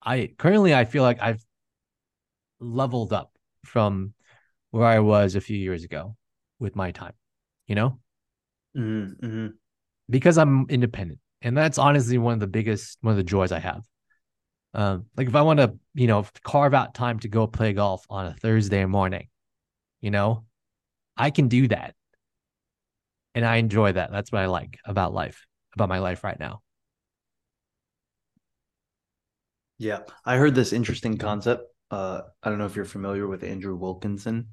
I 0.04 0.32
currently 0.38 0.74
I 0.74 0.84
feel 0.86 1.02
like 1.04 1.20
I've 1.22 1.44
leveled 2.60 3.12
up 3.12 3.32
from 3.64 4.14
where 4.70 4.86
I 4.86 5.00
was 5.00 5.34
a 5.34 5.40
few 5.40 5.56
years 5.56 5.84
ago 5.84 6.16
with 6.58 6.76
my 6.76 6.90
time, 6.90 7.14
you 7.66 7.74
know, 7.74 7.98
Mhm, 8.74 9.16
mhm. 9.20 9.58
because 10.10 10.38
I'm 10.38 10.66
independent. 10.68 11.20
And 11.42 11.56
that's 11.56 11.78
honestly 11.78 12.18
one 12.18 12.34
of 12.34 12.40
the 12.40 12.46
biggest, 12.46 12.98
one 13.02 13.12
of 13.12 13.16
the 13.16 13.22
joys 13.22 13.52
I 13.52 13.58
have. 13.58 13.84
Um, 14.74 15.06
like 15.16 15.28
if 15.28 15.34
I 15.36 15.42
want 15.42 15.60
to, 15.60 15.74
you 15.94 16.06
know, 16.06 16.26
carve 16.44 16.74
out 16.74 16.94
time 16.94 17.20
to 17.20 17.28
go 17.28 17.46
play 17.46 17.72
golf 17.72 18.06
on 18.10 18.26
a 18.26 18.34
Thursday 18.34 18.84
morning, 18.86 19.28
you 20.00 20.10
know, 20.10 20.44
I 21.16 21.30
can 21.30 21.48
do 21.48 21.68
that. 21.68 21.94
And 23.34 23.44
I 23.44 23.56
enjoy 23.56 23.92
that. 23.92 24.10
That's 24.12 24.30
what 24.32 24.42
I 24.42 24.46
like 24.46 24.78
about 24.84 25.12
life, 25.12 25.46
about 25.74 25.88
my 25.88 25.98
life 25.98 26.24
right 26.24 26.38
now. 26.38 26.62
Yeah, 29.78 30.00
I 30.24 30.36
heard 30.36 30.54
this 30.54 30.72
interesting 30.72 31.18
concept. 31.18 31.64
Uh, 31.90 32.22
I 32.42 32.48
don't 32.48 32.58
know 32.58 32.66
if 32.66 32.76
you're 32.76 32.84
familiar 32.84 33.26
with 33.26 33.44
Andrew 33.44 33.76
Wilkinson. 33.76 34.48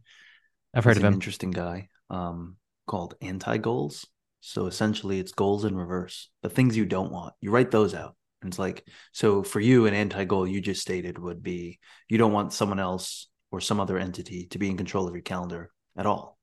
I've 0.73 0.83
heard 0.83 0.97
He's 0.97 0.97
of 0.97 1.03
an 1.03 1.13
him. 1.13 1.13
interesting 1.13 1.51
guy. 1.51 1.89
Um, 2.09 2.57
called 2.87 3.15
anti 3.21 3.57
goals. 3.57 4.07
So 4.41 4.65
essentially, 4.67 5.19
it's 5.19 5.31
goals 5.31 5.65
in 5.65 5.75
reverse. 5.75 6.29
The 6.41 6.49
things 6.49 6.75
you 6.75 6.85
don't 6.85 7.11
want, 7.11 7.33
you 7.41 7.51
write 7.51 7.71
those 7.71 7.93
out. 7.93 8.15
And 8.41 8.51
it's 8.51 8.59
like, 8.59 8.87
so 9.11 9.43
for 9.43 9.59
you, 9.59 9.85
an 9.85 9.93
anti 9.93 10.25
goal 10.25 10.47
you 10.47 10.61
just 10.61 10.81
stated 10.81 11.19
would 11.19 11.43
be 11.43 11.79
you 12.09 12.17
don't 12.17 12.33
want 12.33 12.53
someone 12.53 12.79
else 12.79 13.29
or 13.51 13.61
some 13.61 13.79
other 13.79 13.97
entity 13.99 14.47
to 14.47 14.59
be 14.59 14.69
in 14.69 14.77
control 14.77 15.07
of 15.07 15.13
your 15.13 15.21
calendar 15.21 15.71
at 15.95 16.05
all. 16.05 16.37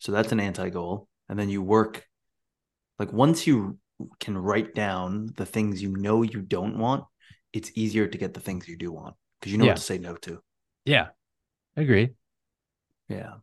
So 0.00 0.12
that's 0.12 0.32
an 0.32 0.40
anti 0.40 0.70
goal. 0.70 1.08
And 1.28 1.38
then 1.38 1.48
you 1.48 1.62
work 1.62 2.06
like 2.98 3.12
once 3.12 3.46
you 3.46 3.78
can 4.20 4.36
write 4.36 4.74
down 4.74 5.32
the 5.36 5.46
things 5.46 5.82
you 5.82 5.96
know 5.96 6.22
you 6.22 6.40
don't 6.40 6.78
want, 6.78 7.04
it's 7.52 7.70
easier 7.74 8.06
to 8.06 8.18
get 8.18 8.34
the 8.34 8.40
things 8.40 8.68
you 8.68 8.76
do 8.76 8.92
want 8.92 9.14
because 9.40 9.52
you 9.52 9.58
know 9.58 9.64
Yeah. 9.64 9.72
what 9.72 9.76
to 9.76 9.82
say 9.82 9.98
no 9.98 10.16
to. 10.16 10.40
Yeah, 10.84 11.08
I 11.76 11.82
agree. 11.82 12.10
Yeah. 13.08 13.34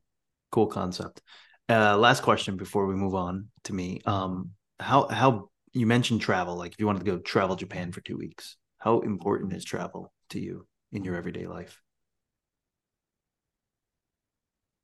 Cool 0.51 0.67
concept. 0.67 1.21
Uh 1.69 1.97
last 1.97 2.23
question 2.23 2.57
before 2.57 2.85
we 2.87 2.95
move 2.95 3.15
on 3.15 3.49
to 3.65 3.73
me. 3.73 4.01
Um 4.05 4.51
how 4.79 5.07
how 5.07 5.49
you 5.73 5.85
mentioned 5.85 6.21
travel, 6.21 6.55
like 6.55 6.73
if 6.73 6.79
you 6.79 6.85
wanted 6.85 6.99
to 7.05 7.11
go 7.11 7.17
travel 7.19 7.55
Japan 7.55 7.91
for 7.91 8.01
2 8.01 8.17
weeks. 8.17 8.57
How 8.79 8.99
important 9.01 9.53
is 9.53 9.63
travel 9.63 10.11
to 10.31 10.39
you 10.39 10.67
in 10.91 11.03
your 11.03 11.15
everyday 11.15 11.47
life? 11.47 11.80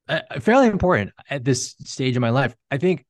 Uh, 0.08 0.22
fairly 0.40 0.68
important 0.68 1.12
at 1.30 1.44
this 1.44 1.76
stage 1.84 2.16
of 2.16 2.22
my 2.22 2.30
life. 2.30 2.56
I 2.72 2.78
think 2.78 3.06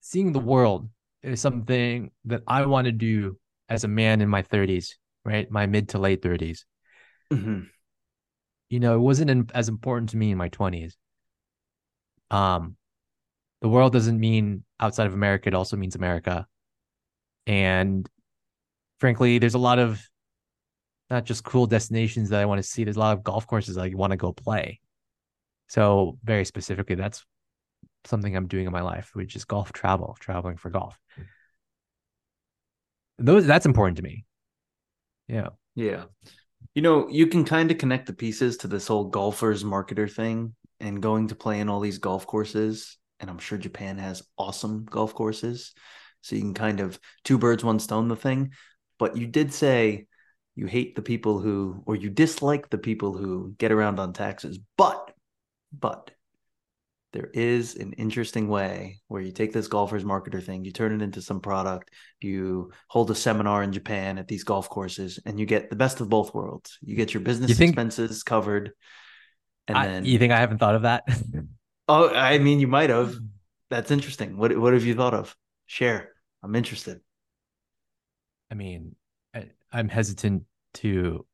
seeing 0.00 0.32
the 0.32 0.40
world 0.40 0.88
is 1.22 1.40
something 1.40 2.10
that 2.24 2.42
I 2.46 2.66
want 2.66 2.86
to 2.86 2.92
do 2.92 3.38
as 3.68 3.84
a 3.84 3.88
man 3.88 4.20
in 4.20 4.28
my 4.28 4.42
30s, 4.42 4.96
right? 5.24 5.50
My 5.50 5.66
mid 5.66 5.90
to 5.90 5.98
late 5.98 6.22
30s. 6.22 6.64
Mhm. 7.32 7.68
You 8.68 8.80
know, 8.80 8.94
it 8.94 9.00
wasn't 9.00 9.30
in, 9.30 9.50
as 9.54 9.68
important 9.68 10.10
to 10.10 10.16
me 10.16 10.30
in 10.30 10.38
my 10.38 10.48
20s. 10.48 10.96
Um, 12.30 12.76
the 13.60 13.68
world 13.68 13.92
doesn't 13.92 14.18
mean 14.18 14.64
outside 14.78 15.06
of 15.06 15.14
America, 15.14 15.48
it 15.48 15.54
also 15.54 15.76
means 15.76 15.94
America. 15.94 16.46
And 17.46 18.08
frankly, 18.98 19.38
there's 19.38 19.54
a 19.54 19.58
lot 19.58 19.78
of 19.78 20.00
not 21.10 21.24
just 21.24 21.44
cool 21.44 21.66
destinations 21.66 22.30
that 22.30 22.40
I 22.40 22.46
want 22.46 22.60
to 22.60 22.62
see, 22.62 22.84
there's 22.84 22.96
a 22.96 23.00
lot 23.00 23.16
of 23.16 23.24
golf 23.24 23.46
courses 23.46 23.76
I 23.76 23.88
want 23.88 24.12
to 24.12 24.16
go 24.16 24.32
play. 24.32 24.80
So, 25.70 26.18
very 26.24 26.44
specifically, 26.44 26.96
that's 26.96 27.24
something 28.04 28.34
I'm 28.34 28.48
doing 28.48 28.66
in 28.66 28.72
my 28.72 28.80
life, 28.80 29.10
which 29.12 29.36
is 29.36 29.44
golf 29.44 29.72
travel, 29.72 30.16
traveling 30.18 30.56
for 30.56 30.68
golf. 30.68 30.98
Those 33.18 33.46
that's 33.46 33.66
important 33.66 33.98
to 33.98 34.02
me. 34.02 34.24
Yeah. 35.28 35.50
Yeah. 35.76 36.06
You 36.74 36.82
know, 36.82 37.08
you 37.08 37.28
can 37.28 37.44
kind 37.44 37.70
of 37.70 37.78
connect 37.78 38.06
the 38.06 38.12
pieces 38.12 38.56
to 38.58 38.66
this 38.66 38.88
whole 38.88 39.04
golfers 39.04 39.62
marketer 39.62 40.10
thing 40.10 40.56
and 40.80 41.00
going 41.00 41.28
to 41.28 41.36
play 41.36 41.60
in 41.60 41.68
all 41.68 41.78
these 41.78 41.98
golf 41.98 42.26
courses. 42.26 42.98
And 43.20 43.30
I'm 43.30 43.38
sure 43.38 43.56
Japan 43.56 43.96
has 43.98 44.24
awesome 44.36 44.86
golf 44.86 45.14
courses. 45.14 45.72
So 46.22 46.34
you 46.34 46.42
can 46.42 46.54
kind 46.54 46.80
of 46.80 46.98
two 47.22 47.38
birds, 47.38 47.62
one 47.62 47.78
stone 47.78 48.08
the 48.08 48.16
thing. 48.16 48.54
But 48.98 49.16
you 49.16 49.28
did 49.28 49.52
say 49.52 50.06
you 50.56 50.66
hate 50.66 50.96
the 50.96 51.02
people 51.02 51.38
who, 51.38 51.84
or 51.86 51.94
you 51.94 52.10
dislike 52.10 52.70
the 52.70 52.78
people 52.78 53.16
who 53.16 53.54
get 53.56 53.70
around 53.70 54.00
on 54.00 54.12
taxes. 54.12 54.58
But, 54.76 55.09
but 55.72 56.10
there 57.12 57.28
is 57.34 57.74
an 57.74 57.92
interesting 57.94 58.46
way 58.48 59.00
where 59.08 59.20
you 59.20 59.32
take 59.32 59.52
this 59.52 59.66
golfers 59.66 60.04
marketer 60.04 60.40
thing, 60.42 60.64
you 60.64 60.70
turn 60.70 60.92
it 60.92 61.02
into 61.02 61.20
some 61.20 61.40
product, 61.40 61.90
you 62.20 62.70
hold 62.88 63.10
a 63.10 63.14
seminar 63.16 63.62
in 63.64 63.72
Japan 63.72 64.16
at 64.18 64.28
these 64.28 64.44
golf 64.44 64.68
courses, 64.68 65.18
and 65.26 65.38
you 65.40 65.44
get 65.46 65.70
the 65.70 65.76
best 65.76 66.00
of 66.00 66.08
both 66.08 66.32
worlds. 66.32 66.78
You 66.82 66.94
get 66.94 67.12
your 67.12 67.22
business 67.22 67.48
You 67.48 67.56
think- 67.56 67.70
expenses 67.70 68.22
covered. 68.22 68.72
And 69.66 69.76
I- 69.76 69.86
then 69.86 70.04
you 70.04 70.18
think 70.18 70.32
I 70.32 70.38
haven't 70.38 70.58
thought 70.58 70.74
of 70.76 70.82
that? 70.82 71.04
Oh, 71.92 72.08
I 72.14 72.38
mean 72.38 72.60
you 72.60 72.68
might 72.68 72.90
have. 72.90 73.16
That's 73.68 73.90
interesting. 73.90 74.36
What 74.36 74.56
what 74.56 74.74
have 74.74 74.84
you 74.84 74.94
thought 74.94 75.12
of? 75.12 75.34
Share. 75.66 76.10
I'm 76.40 76.54
interested. 76.54 77.00
I 78.48 78.54
mean, 78.54 78.94
I, 79.34 79.46
I'm 79.72 79.88
hesitant 79.88 80.44
to 80.74 81.26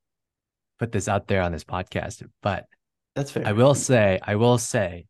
put 0.79 0.93
this 0.93 1.09
out 1.09 1.29
there 1.29 1.43
on 1.43 1.53
this 1.53 1.65
podcast, 1.65 2.27
but 2.43 2.65
That's 3.17 3.31
fair. 3.31 3.47
I 3.47 3.53
will 3.53 3.75
say, 3.75 4.21
I 4.23 4.37
will 4.37 4.59
say 4.59 5.07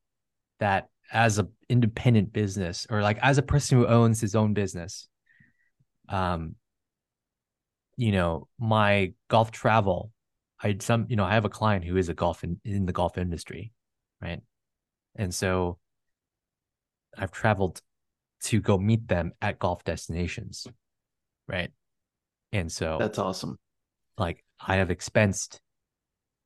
that 0.61 0.89
as 1.13 1.39
an 1.39 1.49
independent 1.69 2.33
business 2.33 2.87
or 2.89 3.03
like 3.03 3.19
as 3.21 3.37
a 3.37 3.43
person 3.43 3.79
who 3.79 3.87
owns 3.87 4.21
his 4.21 4.35
own 4.35 4.55
business, 4.55 5.09
um, 6.09 6.55
you 7.97 8.13
know, 8.13 8.47
my 8.59 9.13
golf 9.29 9.51
travel, 9.51 10.13
I 10.63 10.77
some, 10.81 11.07
you 11.09 11.17
know, 11.17 11.25
I 11.25 11.35
have 11.35 11.45
a 11.45 11.51
client 11.51 11.85
who 11.85 11.97
is 11.97 12.09
a 12.09 12.15
golf 12.15 12.45
in, 12.45 12.61
in 12.65 12.87
the 12.87 12.93
golf 12.93 13.19
industry, 13.19 13.73
right? 14.23 14.41
And 15.17 15.35
so 15.35 15.79
I've 17.19 17.33
traveled 17.33 17.81
to 18.45 18.61
go 18.61 18.79
meet 18.79 19.09
them 19.09 19.33
at 19.43 19.59
golf 19.59 19.83
destinations, 19.83 20.67
right? 21.49 21.71
And 22.53 22.71
so 22.71 22.99
That's 23.01 23.19
awesome. 23.19 23.59
like 24.17 24.45
I 24.65 24.77
have 24.77 24.89
expensed 24.91 25.59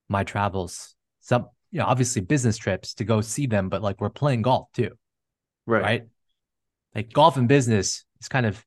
my 0.09 0.25
travels, 0.25 0.95
some 1.31 1.47
you 1.71 1.79
know, 1.79 1.87
obviously 1.87 2.21
business 2.21 2.57
trips 2.57 2.95
to 2.95 3.05
go 3.05 3.21
see 3.21 3.47
them, 3.47 3.69
but 3.69 3.81
like 3.81 4.01
we're 4.01 4.11
playing 4.11 4.43
golf 4.43 4.67
too, 4.75 4.91
Right. 5.65 5.83
right? 5.83 6.03
Like 6.95 7.13
golf 7.13 7.37
and 7.37 7.47
business 7.49 8.05
is 8.21 8.29
kind 8.29 8.45
of 8.45 8.65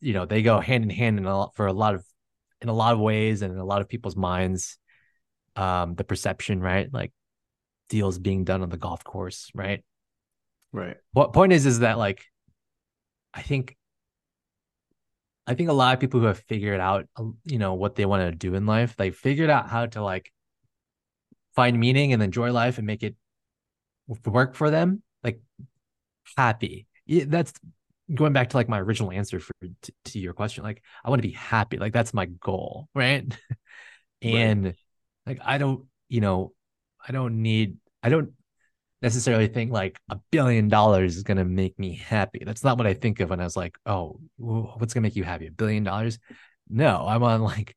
you 0.00 0.12
know, 0.12 0.26
they 0.26 0.42
go 0.42 0.58
hand 0.60 0.82
in 0.84 0.90
hand 0.90 1.18
in 1.18 1.24
a 1.24 1.36
lot 1.36 1.54
for 1.54 1.66
a 1.66 1.72
lot 1.72 1.94
of 1.94 2.04
in 2.60 2.68
a 2.68 2.72
lot 2.72 2.92
of 2.92 2.98
ways 2.98 3.42
and 3.42 3.52
in 3.52 3.58
a 3.58 3.64
lot 3.64 3.80
of 3.80 3.88
people's 3.88 4.16
minds. 4.16 4.78
Um, 5.54 5.94
the 5.94 6.04
perception, 6.04 6.60
right? 6.60 6.92
Like 6.92 7.12
deals 7.88 8.18
being 8.18 8.44
done 8.44 8.62
on 8.62 8.68
the 8.68 8.76
golf 8.76 9.02
course, 9.02 9.50
right? 9.54 9.84
Right. 10.72 10.96
What 11.12 11.32
point 11.32 11.52
is 11.52 11.66
is 11.66 11.80
that 11.80 11.98
like 11.98 12.24
I 13.32 13.42
think 13.42 13.76
I 15.46 15.54
think 15.54 15.68
a 15.68 15.72
lot 15.72 15.94
of 15.94 16.00
people 16.00 16.20
who 16.20 16.26
have 16.26 16.40
figured 16.40 16.80
out 16.80 17.06
you 17.44 17.58
know 17.58 17.74
what 17.74 17.94
they 17.94 18.06
want 18.06 18.28
to 18.28 18.36
do 18.36 18.54
in 18.54 18.66
life, 18.66 18.96
they 18.96 19.10
figured 19.12 19.50
out 19.50 19.68
how 19.68 19.86
to 19.86 20.02
like 20.02 20.32
find 21.58 21.80
meaning 21.80 22.12
and 22.12 22.22
enjoy 22.22 22.52
life 22.52 22.78
and 22.78 22.86
make 22.86 23.02
it 23.02 23.16
work 24.24 24.54
for 24.54 24.70
them, 24.70 25.02
like 25.24 25.40
happy. 26.36 26.86
That's 27.08 27.52
going 28.14 28.32
back 28.32 28.50
to 28.50 28.56
like 28.56 28.68
my 28.68 28.78
original 28.78 29.10
answer 29.10 29.40
for 29.40 29.52
to, 29.60 29.92
to 30.04 30.20
your 30.20 30.34
question. 30.34 30.62
Like 30.62 30.84
I 31.04 31.10
want 31.10 31.20
to 31.20 31.26
be 31.26 31.34
happy. 31.34 31.76
Like 31.76 31.92
that's 31.92 32.14
my 32.14 32.26
goal, 32.26 32.88
right? 32.94 33.26
And 34.22 34.66
right. 34.66 34.76
like 35.26 35.40
I 35.44 35.58
don't, 35.58 35.86
you 36.08 36.20
know, 36.20 36.52
I 37.06 37.10
don't 37.10 37.42
need 37.42 37.78
I 38.04 38.08
don't 38.08 38.30
necessarily 39.02 39.48
think 39.48 39.72
like 39.72 39.98
a 40.08 40.20
billion 40.30 40.68
dollars 40.68 41.16
is 41.16 41.24
going 41.24 41.38
to 41.38 41.44
make 41.44 41.76
me 41.76 41.96
happy. 41.96 42.42
That's 42.44 42.62
not 42.62 42.78
what 42.78 42.86
I 42.86 42.94
think 42.94 43.18
of 43.18 43.30
when 43.30 43.40
I 43.40 43.44
was 43.44 43.56
like, 43.56 43.76
oh, 43.84 44.20
what's 44.36 44.94
going 44.94 45.02
to 45.02 45.08
make 45.08 45.16
you 45.16 45.24
happy? 45.24 45.48
A 45.48 45.52
billion 45.52 45.82
dollars? 45.82 46.20
No, 46.68 47.04
I'm 47.04 47.24
on 47.24 47.42
like 47.42 47.74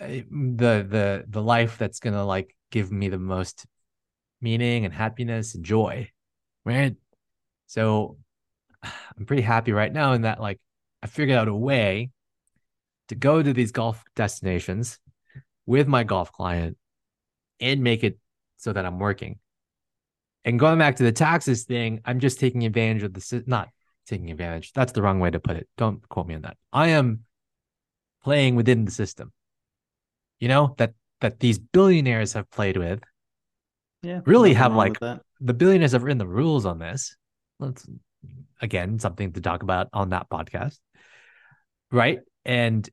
the 0.00 0.86
the 0.88 1.24
the 1.28 1.42
life 1.42 1.78
that's 1.78 2.00
to 2.00 2.24
like 2.24 2.56
give 2.70 2.90
me 2.90 3.08
the 3.08 3.18
most 3.18 3.66
meaning 4.40 4.84
and 4.84 4.94
happiness 4.94 5.54
and 5.54 5.64
joy. 5.64 6.10
Right? 6.64 6.96
So 7.66 8.16
I'm 8.82 9.26
pretty 9.26 9.42
happy 9.42 9.72
right 9.72 9.92
now 9.92 10.12
in 10.12 10.22
that 10.22 10.40
like 10.40 10.60
I 11.02 11.06
figured 11.06 11.38
out 11.38 11.48
a 11.48 11.54
way 11.54 12.10
to 13.08 13.14
go 13.14 13.42
to 13.42 13.52
these 13.52 13.72
golf 13.72 14.02
destinations 14.14 14.98
with 15.66 15.88
my 15.88 16.04
golf 16.04 16.32
client 16.32 16.76
and 17.60 17.82
make 17.82 18.04
it 18.04 18.18
so 18.56 18.72
that 18.72 18.86
I'm 18.86 18.98
working. 18.98 19.38
And 20.44 20.58
going 20.58 20.78
back 20.78 20.96
to 20.96 21.02
the 21.02 21.12
taxes 21.12 21.64
thing, 21.64 22.00
I'm 22.04 22.20
just 22.20 22.40
taking 22.40 22.64
advantage 22.64 23.02
of 23.02 23.12
the 23.12 23.44
not 23.46 23.68
taking 24.06 24.30
advantage. 24.30 24.72
That's 24.72 24.92
the 24.92 25.02
wrong 25.02 25.20
way 25.20 25.30
to 25.30 25.40
put 25.40 25.56
it. 25.56 25.68
Don't 25.76 26.06
quote 26.08 26.26
me 26.26 26.34
on 26.34 26.42
that. 26.42 26.56
I 26.72 26.88
am 26.88 27.24
playing 28.22 28.56
within 28.56 28.84
the 28.84 28.90
system. 28.90 29.32
You 30.40 30.48
know, 30.48 30.74
that 30.78 30.94
that 31.20 31.38
these 31.38 31.58
billionaires 31.58 32.32
have 32.32 32.50
played 32.50 32.76
with. 32.76 33.00
Yeah. 34.02 34.20
Really 34.24 34.54
have 34.54 34.74
like 34.74 34.98
the 34.98 35.54
billionaires 35.54 35.92
have 35.92 36.02
written 36.02 36.18
the 36.18 36.26
rules 36.26 36.66
on 36.66 36.78
this. 36.78 37.16
Let's 37.58 37.86
again 38.60 38.98
something 38.98 39.32
to 39.32 39.40
talk 39.40 39.62
about 39.62 39.88
on 39.92 40.10
that 40.10 40.28
podcast. 40.30 40.78
Right? 41.92 42.20
And 42.44 42.88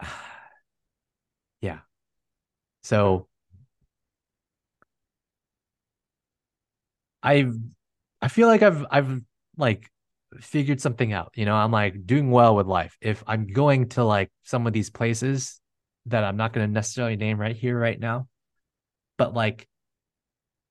yeah. 1.60 1.78
So 2.82 3.28
I've 7.22 7.56
I 8.20 8.28
feel 8.28 8.48
like 8.48 8.62
I've 8.62 8.84
I've 8.90 9.20
like 9.56 9.88
figured 10.40 10.80
something 10.80 11.12
out. 11.12 11.32
You 11.36 11.44
know, 11.44 11.54
I'm 11.54 11.70
like 11.70 12.06
doing 12.06 12.30
well 12.30 12.56
with 12.56 12.66
life. 12.66 12.96
If 13.00 13.22
I'm 13.26 13.46
going 13.46 13.90
to 13.90 14.04
like 14.04 14.30
some 14.42 14.66
of 14.66 14.72
these 14.72 14.90
places 14.90 15.60
that 16.10 16.24
I'm 16.24 16.36
not 16.36 16.52
going 16.52 16.66
to 16.66 16.72
necessarily 16.72 17.16
name 17.16 17.40
right 17.40 17.56
here 17.56 17.78
right 17.78 17.98
now, 17.98 18.28
but 19.16 19.34
like 19.34 19.68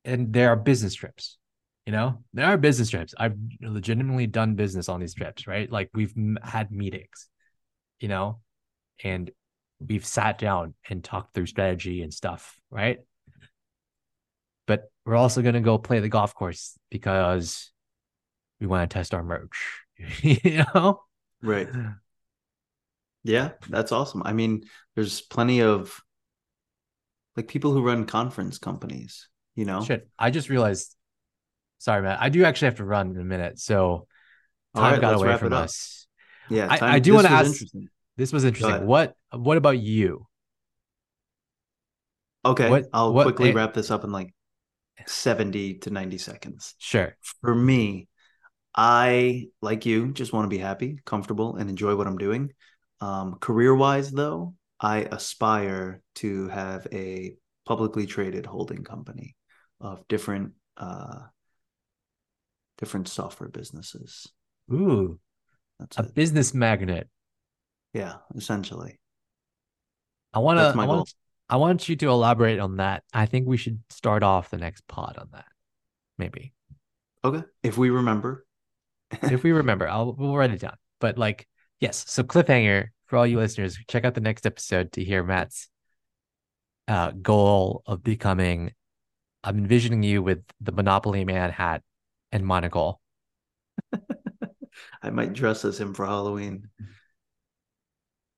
and 0.06 0.32
there 0.32 0.50
are 0.50 0.56
business 0.56 0.94
trips. 0.94 1.38
You 1.86 1.94
know, 1.94 2.24
there 2.34 2.46
are 2.46 2.58
business 2.58 2.90
trips. 2.90 3.14
I've 3.18 3.38
legitimately 3.62 4.28
done 4.28 4.56
business 4.56 4.90
on 4.90 5.00
these 5.00 5.14
trips, 5.14 5.48
right? 5.48 5.72
Like 5.72 5.90
we've 5.94 6.14
had 6.44 6.70
meetings, 6.70 7.30
you 8.00 8.10
know, 8.10 8.40
and 9.04 9.32
we've 9.80 10.06
sat 10.06 10.38
down 10.38 10.74
and 10.90 11.02
talked 11.02 11.34
through 11.34 11.46
strategy 11.46 12.02
and 12.02 12.14
stuff, 12.14 12.60
right? 12.70 13.00
but 14.68 14.92
we're 15.06 15.16
also 15.16 15.42
going 15.42 15.56
to 15.56 15.62
go 15.62 15.80
play 15.80 16.00
the 16.00 16.10
golf 16.10 16.36
course 16.36 16.78
because 16.92 17.72
we 18.60 18.68
want 18.68 18.88
to 18.88 18.94
test 18.94 19.14
our 19.14 19.24
merch, 19.24 19.82
you 20.22 20.64
know? 20.76 21.02
Right. 21.42 21.70
Yeah, 23.28 23.52
that's 23.70 23.92
awesome. 23.92 24.24
I 24.24 24.32
mean, 24.32 24.64
there's 24.96 25.20
plenty 25.20 25.62
of 25.62 26.00
like 27.36 27.48
people 27.50 27.74
who 27.74 27.84
run 27.84 28.06
conference 28.06 28.58
companies, 28.58 29.28
you 29.54 29.66
know? 29.66 29.84
Shit. 29.84 30.08
I 30.18 30.32
just 30.32 30.50
realized, 30.50 30.96
sorry, 31.78 32.02
man, 32.02 32.18
I 32.20 32.30
do 32.30 32.46
actually 32.46 32.68
have 32.68 32.78
to 32.78 32.86
run 32.86 33.12
in 33.12 33.20
a 33.20 33.26
minute. 33.26 33.60
So 33.60 34.08
time 34.76 34.94
right, 34.94 35.02
got 35.02 35.16
away 35.16 35.38
from 35.38 35.52
us. 35.52 36.08
Yeah. 36.50 36.68
Time, 36.68 36.84
I, 36.84 36.96
I 36.96 37.00
do 37.00 37.14
want 37.14 37.28
to 37.28 37.34
ask, 37.34 37.62
this 38.16 38.32
was 38.32 38.46
interesting. 38.46 38.88
What, 38.88 39.14
what 39.34 39.58
about 39.58 39.78
you? 39.78 40.26
Okay. 42.46 42.70
What, 42.70 42.86
I'll 42.94 43.14
what, 43.14 43.24
quickly 43.24 43.50
eh 43.50 43.54
wrap 43.54 43.74
this 43.74 43.92
up 43.92 44.06
in 44.06 44.12
like 44.12 44.34
70 45.06 45.80
to 45.80 45.90
90 45.90 46.18
seconds. 46.18 46.76
Sure. 46.78 47.16
For 47.42 47.54
me, 47.54 48.08
I, 48.74 49.48
like 49.62 49.86
you, 49.86 50.14
just 50.14 50.32
want 50.32 50.46
to 50.46 50.50
be 50.50 50.60
happy, 50.60 51.00
comfortable, 51.04 51.58
and 51.58 51.70
enjoy 51.70 51.98
what 51.98 52.08
I'm 52.08 52.18
doing. 52.18 52.54
Um, 53.00 53.36
career 53.40 53.76
wise, 53.76 54.12
though, 54.12 54.56
I 54.80 55.00
aspire 55.00 56.02
to 56.16 56.48
have 56.50 56.88
a 56.92 57.36
publicly 57.66 58.06
traded 58.06 58.46
holding 58.46 58.84
company 58.84 59.36
of 59.80 60.08
different 60.08 60.54
uh, 60.78 61.20
different 62.78 63.08
software 63.08 63.50
businesses. 63.50 64.28
Ooh, 64.72 65.20
that's 65.80 65.98
a 65.98 66.04
it. 66.04 66.16
business 66.16 66.54
magnet. 66.54 67.10
Yeah, 67.94 68.16
essentially. 68.36 69.00
I 70.34 70.40
want 70.40 70.60
to. 70.60 70.80
I 70.80 70.86
want. 70.86 71.14
I 71.50 71.56
want 71.56 71.88
you 71.88 71.96
to 71.98 72.10
elaborate 72.10 72.60
on 72.60 72.78
that. 72.78 73.04
I 73.14 73.26
think 73.26 73.48
we 73.48 73.58
should 73.58 73.80
start 73.90 74.22
off 74.22 74.50
the 74.50 74.58
next 74.58 74.86
pod 74.88 75.18
on 75.18 75.30
that. 75.32 75.46
Maybe. 76.18 76.54
Okay. 77.24 77.44
If 77.64 77.78
we 77.78 77.90
remember. 77.90 78.46
if 79.24 79.44
we 79.44 79.52
remember, 79.54 79.88
I'll 79.88 80.14
we'll 80.14 80.36
write 80.36 80.52
it 80.52 80.60
down. 80.60 80.76
But 81.00 81.18
like, 81.18 81.48
yes. 81.80 82.06
So 82.08 82.24
cliffhanger 82.24 82.88
for 83.08 83.18
all 83.18 83.28
you 83.28 83.38
listeners, 83.38 83.78
check 83.88 84.06
out 84.06 84.14
the 84.14 84.22
next 84.22 84.46
episode 84.46 84.92
to 84.94 85.04
hear 85.04 85.24
Matt's 85.24 85.70
uh, 86.88 87.12
goal 87.12 87.84
of 87.86 88.04
becoming. 88.04 88.74
I'm 89.44 89.58
envisioning 89.58 90.04
you 90.04 90.22
with 90.22 90.44
the 90.60 90.72
Monopoly 90.72 91.24
Man 91.26 91.52
hat 91.52 91.82
and 92.32 92.46
monocle. 92.46 93.02
I 95.02 95.10
might 95.10 95.34
dress 95.34 95.64
as 95.64 95.80
him 95.80 95.94
for 95.94 96.06
Halloween. 96.06 96.70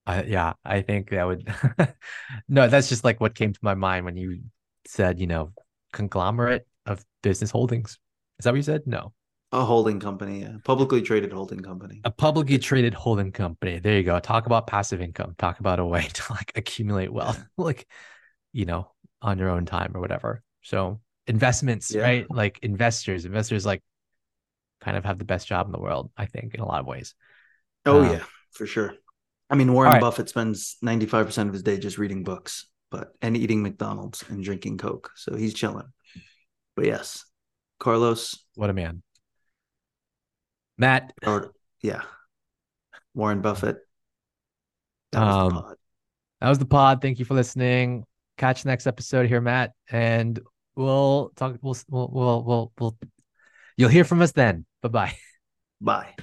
I, 0.05 0.23
yeah, 0.23 0.53
I 0.63 0.81
think 0.81 1.09
that 1.11 1.25
would. 1.25 1.53
no, 2.49 2.67
that's 2.67 2.89
just 2.89 3.03
like 3.03 3.19
what 3.19 3.35
came 3.35 3.53
to 3.53 3.59
my 3.61 3.75
mind 3.75 4.05
when 4.05 4.17
you 4.17 4.41
said, 4.85 5.19
you 5.19 5.27
know, 5.27 5.51
conglomerate 5.93 6.67
of 6.85 7.03
business 7.21 7.51
holdings. 7.51 7.97
Is 8.39 8.43
that 8.43 8.51
what 8.51 8.57
you 8.57 8.63
said? 8.63 8.83
No. 8.85 9.13
A 9.51 9.65
holding 9.65 9.99
company, 9.99 10.41
yeah. 10.41 10.57
Publicly 10.63 11.01
traded 11.01 11.33
holding 11.33 11.61
company. 11.61 12.01
A 12.03 12.11
publicly 12.11 12.59
traded 12.59 12.93
holding 12.93 13.31
company. 13.31 13.79
There 13.79 13.97
you 13.97 14.03
go. 14.03 14.19
Talk 14.19 14.45
about 14.45 14.67
passive 14.67 15.01
income. 15.01 15.33
Talk 15.37 15.59
about 15.59 15.79
a 15.79 15.85
way 15.85 16.07
to 16.13 16.23
like 16.33 16.51
accumulate 16.55 17.11
wealth, 17.11 17.43
like, 17.57 17.87
you 18.53 18.65
know, 18.65 18.91
on 19.21 19.39
your 19.39 19.49
own 19.49 19.65
time 19.65 19.91
or 19.95 20.01
whatever. 20.01 20.43
So 20.61 21.01
investments, 21.25 21.91
yeah. 21.91 22.01
right? 22.01 22.25
Like 22.29 22.59
investors, 22.61 23.25
investors 23.25 23.65
like 23.65 23.81
kind 24.81 24.97
of 24.97 25.05
have 25.05 25.17
the 25.17 25.25
best 25.25 25.47
job 25.47 25.65
in 25.65 25.71
the 25.71 25.79
world, 25.79 26.11
I 26.15 26.25
think, 26.25 26.53
in 26.53 26.59
a 26.59 26.65
lot 26.65 26.81
of 26.81 26.85
ways. 26.85 27.15
Oh, 27.85 28.03
um, 28.03 28.11
yeah, 28.11 28.23
for 28.51 28.67
sure. 28.67 28.93
I 29.49 29.55
mean, 29.55 29.73
Warren 29.73 29.93
right. 29.93 30.01
Buffett 30.01 30.29
spends 30.29 30.77
95% 30.83 31.47
of 31.47 31.53
his 31.53 31.63
day 31.63 31.79
just 31.79 31.97
reading 31.97 32.23
books, 32.23 32.67
but 32.91 33.13
and 33.21 33.35
eating 33.35 33.63
McDonald's 33.63 34.23
and 34.29 34.43
drinking 34.43 34.77
Coke. 34.77 35.11
So 35.15 35.35
he's 35.35 35.55
chilling. 35.55 35.87
But 36.75 36.85
yes, 36.85 37.25
Carlos. 37.79 38.45
What 38.55 38.69
a 38.69 38.73
man. 38.73 39.01
Matt. 40.79 41.13
Or, 41.25 41.51
yeah. 41.83 42.01
Warren 43.13 43.41
Buffett. 43.41 43.77
That 45.11 45.25
was 45.25 45.35
um, 45.35 45.49
the 45.49 45.61
pod. 45.61 45.75
That 46.41 46.49
was 46.49 46.59
the 46.59 46.65
pod. 46.65 47.01
Thank 47.01 47.19
you 47.19 47.25
for 47.25 47.33
listening. 47.33 48.05
Catch 48.37 48.65
next 48.65 48.87
episode 48.87 49.27
here, 49.27 49.41
Matt. 49.41 49.73
And 49.91 50.39
we'll 50.75 51.31
talk. 51.35 51.57
We'll, 51.61 51.75
we'll, 51.89 52.09
we'll, 52.11 52.43
we'll, 52.43 52.71
we'll 52.79 52.97
you'll 53.77 53.89
hear 53.89 54.05
from 54.05 54.21
us 54.21 54.31
then. 54.31 54.65
Bye-bye. 54.81 55.13
Bye. 55.81 56.15